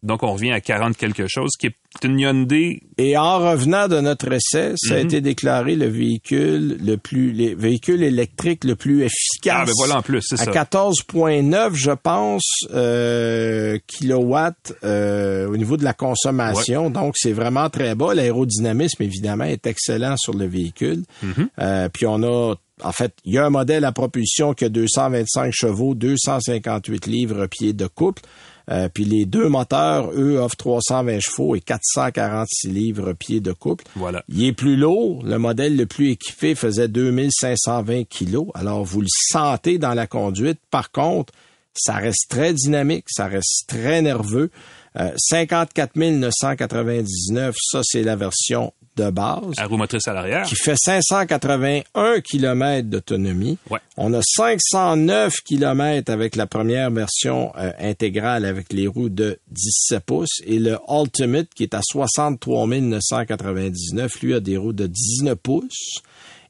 Donc, 0.03 0.23
on 0.23 0.33
revient 0.33 0.51
à 0.51 0.61
40 0.61 0.97
quelque 0.97 1.25
chose, 1.27 1.51
qui 1.59 1.67
est 1.67 1.75
une 2.03 2.19
Hyundai 2.19 2.81
Et 2.97 3.17
en 3.17 3.37
revenant 3.37 3.87
de 3.87 3.99
notre 3.99 4.31
essai, 4.31 4.73
ça 4.75 4.95
a 4.95 4.97
Mhm. 4.99 5.05
été 5.05 5.21
déclaré 5.21 5.75
le 5.75 5.85
véhicule 5.87 6.77
le 6.83 6.97
plus, 6.97 7.31
les 7.31 7.53
véhicules 7.53 8.01
électriques 8.01 8.63
le 8.63 8.75
plus 8.75 9.03
efficace. 9.03 9.61
Ah, 9.61 9.65
ben 9.65 9.73
voilà, 9.77 9.97
en 9.99 10.01
plus, 10.01 10.21
c'est 10.23 10.39
à 10.39 10.45
ça. 10.45 10.51
14,9, 10.51 11.75
je 11.75 11.91
pense, 11.91 12.43
euh, 12.73 13.77
kilowatts 13.87 14.73
euh, 14.83 15.47
au 15.47 15.57
niveau 15.57 15.77
de 15.77 15.83
la 15.83 15.93
consommation. 15.93 16.89
Donc, 16.89 17.13
c'est 17.17 17.33
vraiment 17.33 17.69
très 17.69 17.93
bas. 17.95 18.13
L'aérodynamisme, 18.13 19.03
évidemment, 19.03 19.43
est 19.45 19.65
excellent 19.67 20.17
sur 20.17 20.33
le 20.35 20.45
véhicule. 20.47 21.03
Mhm. 21.21 21.49
Euh, 21.59 21.89
puis 21.89 22.05
on 22.07 22.23
a, 22.23 22.55
en 22.83 22.91
fait, 22.91 23.13
il 23.25 23.33
y 23.33 23.37
a 23.37 23.45
un 23.45 23.49
modèle 23.51 23.85
à 23.85 23.91
propulsion 23.91 24.53
qui 24.53 24.65
a 24.65 24.69
225 24.69 25.51
chevaux, 25.53 25.93
258 25.93 27.05
livres 27.07 27.45
pieds 27.47 27.73
de 27.73 27.85
couple. 27.87 28.23
Euh, 28.69 28.89
puis 28.93 29.05
les 29.05 29.25
deux 29.25 29.49
moteurs, 29.49 30.11
eux, 30.11 30.37
offrent 30.37 30.57
320 30.57 31.19
chevaux 31.19 31.55
et 31.55 31.61
446 31.61 32.69
livres 32.69 33.13
pieds 33.13 33.39
de 33.39 33.51
couple. 33.51 33.85
Voilà. 33.95 34.23
Il 34.29 34.43
est 34.43 34.53
plus 34.53 34.75
lourd. 34.75 35.23
Le 35.25 35.37
modèle 35.37 35.75
le 35.75 35.85
plus 35.85 36.11
équipé 36.11 36.55
faisait 36.55 36.87
2520 36.87 38.03
kilos. 38.03 38.47
Alors, 38.53 38.83
vous 38.83 39.01
le 39.01 39.07
sentez 39.09 39.77
dans 39.77 39.93
la 39.93 40.07
conduite. 40.07 40.59
Par 40.69 40.91
contre, 40.91 41.33
ça 41.73 41.95
reste 41.95 42.27
très 42.29 42.53
dynamique, 42.53 43.05
ça 43.07 43.27
reste 43.27 43.65
très 43.67 44.01
nerveux. 44.01 44.51
Euh, 44.99 45.11
54 45.17 45.95
999, 45.95 47.55
ça, 47.57 47.81
c'est 47.83 48.03
la 48.03 48.15
version 48.15 48.73
de 48.97 49.09
base 49.09 49.53
à 49.57 49.65
roue 49.65 49.77
motrice 49.77 50.07
à 50.07 50.13
l'arrière. 50.13 50.45
qui 50.45 50.55
fait 50.55 50.75
581 50.77 52.21
km 52.21 52.89
d'autonomie. 52.89 53.57
Ouais. 53.69 53.79
On 53.97 54.13
a 54.13 54.21
509 54.21 55.33
km 55.45 56.11
avec 56.11 56.35
la 56.35 56.47
première 56.47 56.91
version 56.91 57.51
euh, 57.57 57.71
intégrale 57.79 58.45
avec 58.45 58.73
les 58.73 58.87
roues 58.87 59.09
de 59.09 59.39
17 59.51 60.03
pouces 60.03 60.41
et 60.45 60.59
le 60.59 60.77
Ultimate 60.89 61.47
qui 61.53 61.63
est 61.63 61.73
à 61.73 61.81
63 61.81 62.67
999, 62.67 64.21
lui 64.21 64.33
a 64.33 64.39
des 64.39 64.57
roues 64.57 64.73
de 64.73 64.87
19 64.87 65.35
pouces 65.35 66.01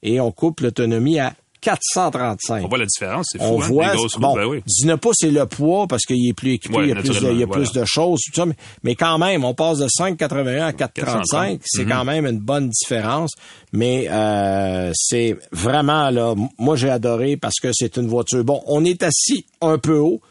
et 0.03 0.19
on 0.19 0.31
coupe 0.31 0.61
l'autonomie 0.61 1.19
à 1.19 1.33
435. 1.61 2.63
On 2.65 2.67
voit 2.67 2.77
la 2.77 2.85
différence, 2.85 3.27
c'est 3.31 3.37
fou, 3.37 3.45
On 3.45 3.61
hein, 3.61 3.67
voit, 3.67 3.91
les 3.91 3.97
grosses 3.97 4.17
bon, 4.17 4.35
ben 4.35 4.45
oui. 4.45 4.61
19 4.65 4.99
pouces, 4.99 5.15
c'est 5.19 5.31
le 5.31 5.45
poids 5.45 5.85
parce 5.87 6.03
qu'il 6.03 6.27
est 6.27 6.33
plus 6.33 6.53
équipé, 6.53 6.75
Ouais, 6.75 6.83
il 6.85 6.89
y 6.89 6.91
a, 6.91 6.95
plus 6.95 7.09
de, 7.21 7.31
il 7.31 7.39
y 7.39 7.43
a 7.43 7.47
plus 7.47 7.71
de 7.71 7.83
choses, 7.85 8.19
tout 8.25 8.33
ça, 8.35 8.45
mais, 8.45 8.55
mais 8.83 8.95
quand 8.95 9.17
même, 9.17 9.43
on 9.45 9.53
passe 9.53 9.77
de 9.79 9.87
5,81 9.87 10.61
à 10.61 10.71
4,35, 10.71 10.75
435. 10.75 11.61
c'est 11.63 11.83
Mhm. 11.85 11.89
quand 11.89 12.03
même 12.05 12.25
une 12.25 12.39
bonne 12.39 12.69
différence, 12.69 13.31
mais 13.71 14.07
euh, 14.09 14.91
c'est 14.95 15.37
vraiment, 15.51 16.09
là, 16.09 16.33
moi 16.57 16.75
j'ai 16.75 16.89
adoré 16.89 17.37
parce 17.37 17.59
que 17.61 17.69
c'est 17.73 17.97
une 17.97 18.07
voiture, 18.07 18.43
bon, 18.43 18.61
on 18.67 18.83
est 18.83 19.03
assis 19.03 19.45
un 19.61 19.77
peu 19.77 19.97
haut, 19.97 20.21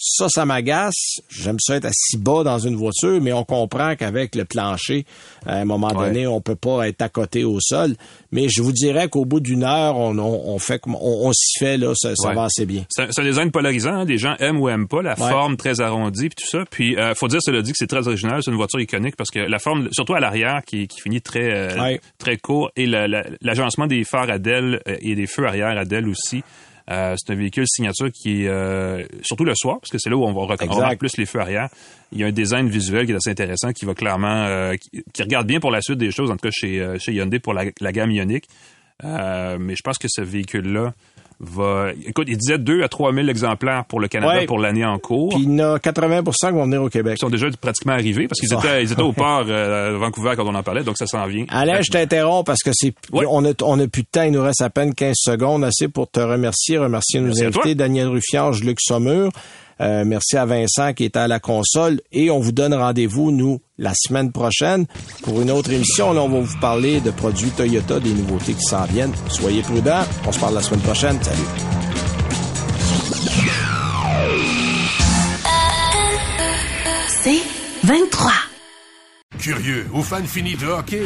ça, 0.00 0.28
ça 0.28 0.46
m'agace. 0.46 1.16
J'aime 1.28 1.56
ça 1.58 1.74
être 1.74 1.86
assis 1.86 2.16
bas 2.16 2.44
dans 2.44 2.60
une 2.60 2.76
voiture, 2.76 3.20
mais 3.20 3.32
on 3.32 3.42
comprend 3.42 3.96
qu'avec 3.96 4.36
le 4.36 4.44
plancher, 4.44 5.04
à 5.44 5.56
un 5.56 5.64
moment 5.64 5.88
Ouais. 5.88 6.06
donné, 6.06 6.26
on 6.28 6.40
peut 6.40 6.54
pas 6.54 6.86
être 6.88 7.02
à 7.02 7.08
côté 7.08 7.42
au 7.42 7.58
sol. 7.60 7.96
Mais 8.30 8.48
je 8.48 8.62
vous 8.62 8.70
dirais 8.70 9.08
qu'au 9.08 9.24
bout 9.24 9.40
d'une 9.40 9.64
heure, 9.64 9.96
on, 9.96 10.16
on, 10.18 10.54
on 10.54 10.58
fait 10.60 10.78
comme 10.78 10.94
on, 10.94 11.26
on 11.28 11.32
s'y 11.32 11.58
fait 11.58 11.76
là, 11.78 11.94
ça, 11.96 12.12
ça 12.14 12.28
Ouais. 12.28 12.34
va 12.36 12.44
assez 12.44 12.64
bien. 12.64 12.84
C'est 12.90 13.02
un, 13.18 13.24
design 13.24 13.50
polarisant. 13.50 13.90
hein. 13.92 14.04
Des 14.04 14.18
gens 14.18 14.36
aiment 14.38 14.60
ou 14.60 14.68
aiment 14.68 14.86
pas 14.86 15.02
la 15.02 15.18
Ouais. 15.18 15.30
forme 15.30 15.56
très 15.56 15.80
arrondie 15.80 16.28
puis 16.28 16.44
tout 16.44 16.48
ça. 16.48 16.64
Puis 16.70 16.96
euh, 16.96 17.14
faut 17.16 17.26
dire, 17.26 17.40
cela 17.42 17.60
dit, 17.60 17.72
que 17.72 17.78
c'est 17.78 17.88
très 17.88 18.06
original. 18.06 18.40
C'est 18.44 18.52
une 18.52 18.56
voiture 18.56 18.80
iconique 18.80 19.16
parce 19.16 19.30
que 19.30 19.40
la 19.40 19.58
forme, 19.58 19.88
surtout 19.90 20.14
à 20.14 20.20
l'arrière, 20.20 20.60
qui, 20.64 20.86
qui 20.86 21.00
finit 21.00 21.20
très 21.20 21.52
euh, 21.52 21.96
très 22.18 22.36
court 22.36 22.70
et 22.76 22.86
la- 22.86 23.08
la- 23.08 23.24
l'agencement 23.40 23.88
des 23.88 24.04
phares 24.04 24.30
à 24.30 24.38
DEL 24.38 24.80
euh, 24.86 24.96
et 25.00 25.16
des 25.16 25.26
feux 25.26 25.44
arrière 25.46 25.76
à 25.76 25.84
DEL 25.84 26.08
aussi. 26.08 26.44
Euh, 26.90 27.14
c'est 27.18 27.32
un 27.32 27.36
véhicule 27.36 27.66
signature 27.66 28.10
qui, 28.10 28.46
euh, 28.46 29.04
surtout 29.22 29.44
le 29.44 29.54
soir, 29.54 29.78
parce 29.80 29.90
que 29.90 29.98
c'est 29.98 30.08
là 30.08 30.16
où 30.16 30.24
on 30.24 30.32
va 30.32 30.46
rec- 30.46 30.60
on 30.62 30.64
Exact. 30.64 30.76
remarque 30.76 30.98
plus 30.98 31.16
les 31.18 31.26
feux 31.26 31.38
arrière. 31.40 31.68
Il 32.12 32.18
y 32.18 32.24
a 32.24 32.26
un 32.28 32.32
design 32.32 32.68
visuel 32.68 33.04
qui 33.04 33.12
est 33.12 33.16
assez 33.16 33.30
intéressant, 33.30 33.72
qui 33.72 33.84
va 33.84 33.92
clairement, 33.94 34.44
euh, 34.46 34.74
qui, 34.76 35.02
qui 35.12 35.22
regarde 35.22 35.46
bien 35.46 35.60
pour 35.60 35.70
la 35.70 35.82
suite 35.82 35.98
des 35.98 36.10
choses, 36.10 36.30
en 36.30 36.34
tout 36.36 36.48
cas 36.48 36.50
chez, 36.50 36.80
euh, 36.80 36.98
chez 36.98 37.12
Hyundai 37.12 37.40
pour 37.40 37.52
la, 37.52 37.64
la 37.80 37.92
gamme 37.92 38.10
Ioniq. 38.10 38.44
Euh, 39.04 39.58
mais 39.60 39.76
je 39.76 39.82
pense 39.84 39.98
que 39.98 40.08
ce 40.08 40.22
véhicule-là 40.22 40.94
va. 41.40 41.88
Écoute, 42.06 42.26
il 42.28 42.36
disait 42.36 42.58
2 42.58 42.82
à 42.82 42.88
3 42.88 43.12
000 43.14 43.28
exemplaires 43.28 43.84
pour 43.84 44.00
le 44.00 44.08
Canada 44.08 44.38
Ouais. 44.38 44.46
pour 44.46 44.58
l'année 44.58 44.84
en 44.84 44.98
cours. 44.98 45.28
Puis 45.30 45.44
il 45.44 45.50
y 45.56 45.62
en 45.62 45.74
a 45.74 45.78
80 45.78 46.22
qui 46.24 46.50
vont 46.52 46.64
venir 46.64 46.82
au 46.82 46.88
Québec. 46.88 47.14
Ils 47.16 47.20
sont 47.20 47.30
déjà 47.30 47.46
pratiquement 47.60 47.92
arrivés 47.92 48.26
parce 48.28 48.40
qu'ils 48.40 48.52
étaient, 48.52 48.82
ils 48.82 48.92
étaient 48.92 49.02
au 49.02 49.12
port 49.14 49.44
euh, 49.48 49.92
de 49.92 49.96
Vancouver 49.96 50.32
quand 50.36 50.46
on 50.46 50.54
en 50.54 50.62
parlait, 50.62 50.82
donc 50.82 50.96
ça 50.98 51.06
s'en 51.06 51.26
vient. 51.26 51.44
Alain, 51.50 51.80
je 51.82 51.90
t'interromps 51.90 52.44
parce 52.44 52.62
que 52.62 52.70
c'est 52.72 52.92
Ouais. 53.12 53.24
on 53.28 53.44
a 53.44 53.52
on 53.62 53.78
a 53.78 53.86
plus 53.86 54.02
de 54.02 54.08
temps, 54.10 54.22
il 54.22 54.32
nous 54.32 54.42
reste 54.42 54.62
à 54.62 54.70
peine 54.70 54.94
15 54.94 55.14
secondes 55.16 55.64
assez 55.64 55.88
pour 55.88 56.10
te 56.10 56.20
remercier, 56.20 56.78
remercier 56.78 57.20
nos 57.20 57.26
Merci 57.28 57.44
à 57.44 57.46
invités 57.46 57.74
Daniel 57.74 58.08
Ruffiange, 58.08 58.62
Luc 58.64 58.78
Saumur. 58.80 59.30
Euh, 59.80 60.04
merci 60.04 60.36
à 60.36 60.44
Vincent 60.44 60.92
qui 60.92 61.04
était 61.04 61.18
à 61.18 61.28
la 61.28 61.38
console 61.38 62.00
et 62.12 62.30
on 62.30 62.40
vous 62.40 62.52
donne 62.52 62.74
rendez-vous 62.74 63.30
nous 63.30 63.60
la 63.78 63.92
semaine 63.94 64.32
prochaine 64.32 64.86
pour 65.22 65.40
une 65.40 65.50
autre 65.50 65.72
émission. 65.72 66.12
Là, 66.12 66.22
on 66.22 66.28
va 66.28 66.40
vous 66.40 66.58
parler 66.60 67.00
de 67.00 67.10
produits 67.10 67.50
Toyota, 67.50 68.00
des 68.00 68.12
nouveautés 68.12 68.54
qui 68.54 68.64
s'en 68.64 68.84
viennent. 68.84 69.12
Soyez 69.28 69.62
prudents. 69.62 70.02
On 70.26 70.32
se 70.32 70.40
parle 70.40 70.54
la 70.54 70.62
semaine 70.62 70.80
prochaine. 70.80 71.18
Salut. 71.22 71.38
C'est 77.22 77.42
23. 77.84 78.32
Curieux 79.38 79.86
ou 79.92 80.02
fan 80.02 80.26
fini 80.26 80.56
de 80.56 80.66
hockey? 80.66 81.02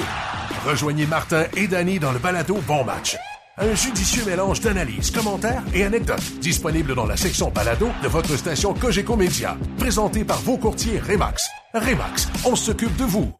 Rejoignez 0.66 1.06
Martin 1.06 1.44
et 1.56 1.66
Danny 1.66 1.98
dans 1.98 2.12
le 2.12 2.18
balado 2.18 2.58
Bon 2.66 2.84
Match. 2.84 3.16
Un 3.58 3.74
judicieux 3.74 4.24
mélange 4.24 4.60
d'analyses, 4.60 5.10
commentaires 5.10 5.62
et 5.74 5.84
anecdotes 5.84 6.38
disponible 6.40 6.94
dans 6.94 7.04
la 7.04 7.18
section 7.18 7.50
balado 7.50 7.88
de 8.02 8.08
votre 8.08 8.34
station 8.36 8.72
Cogeco 8.72 9.14
Média. 9.14 9.58
Présenté 9.78 10.24
par 10.24 10.40
vos 10.40 10.56
courtiers 10.56 10.98
Remax. 10.98 11.48
Remax, 11.74 12.28
on 12.46 12.56
s'occupe 12.56 12.96
de 12.96 13.04
vous. 13.04 13.32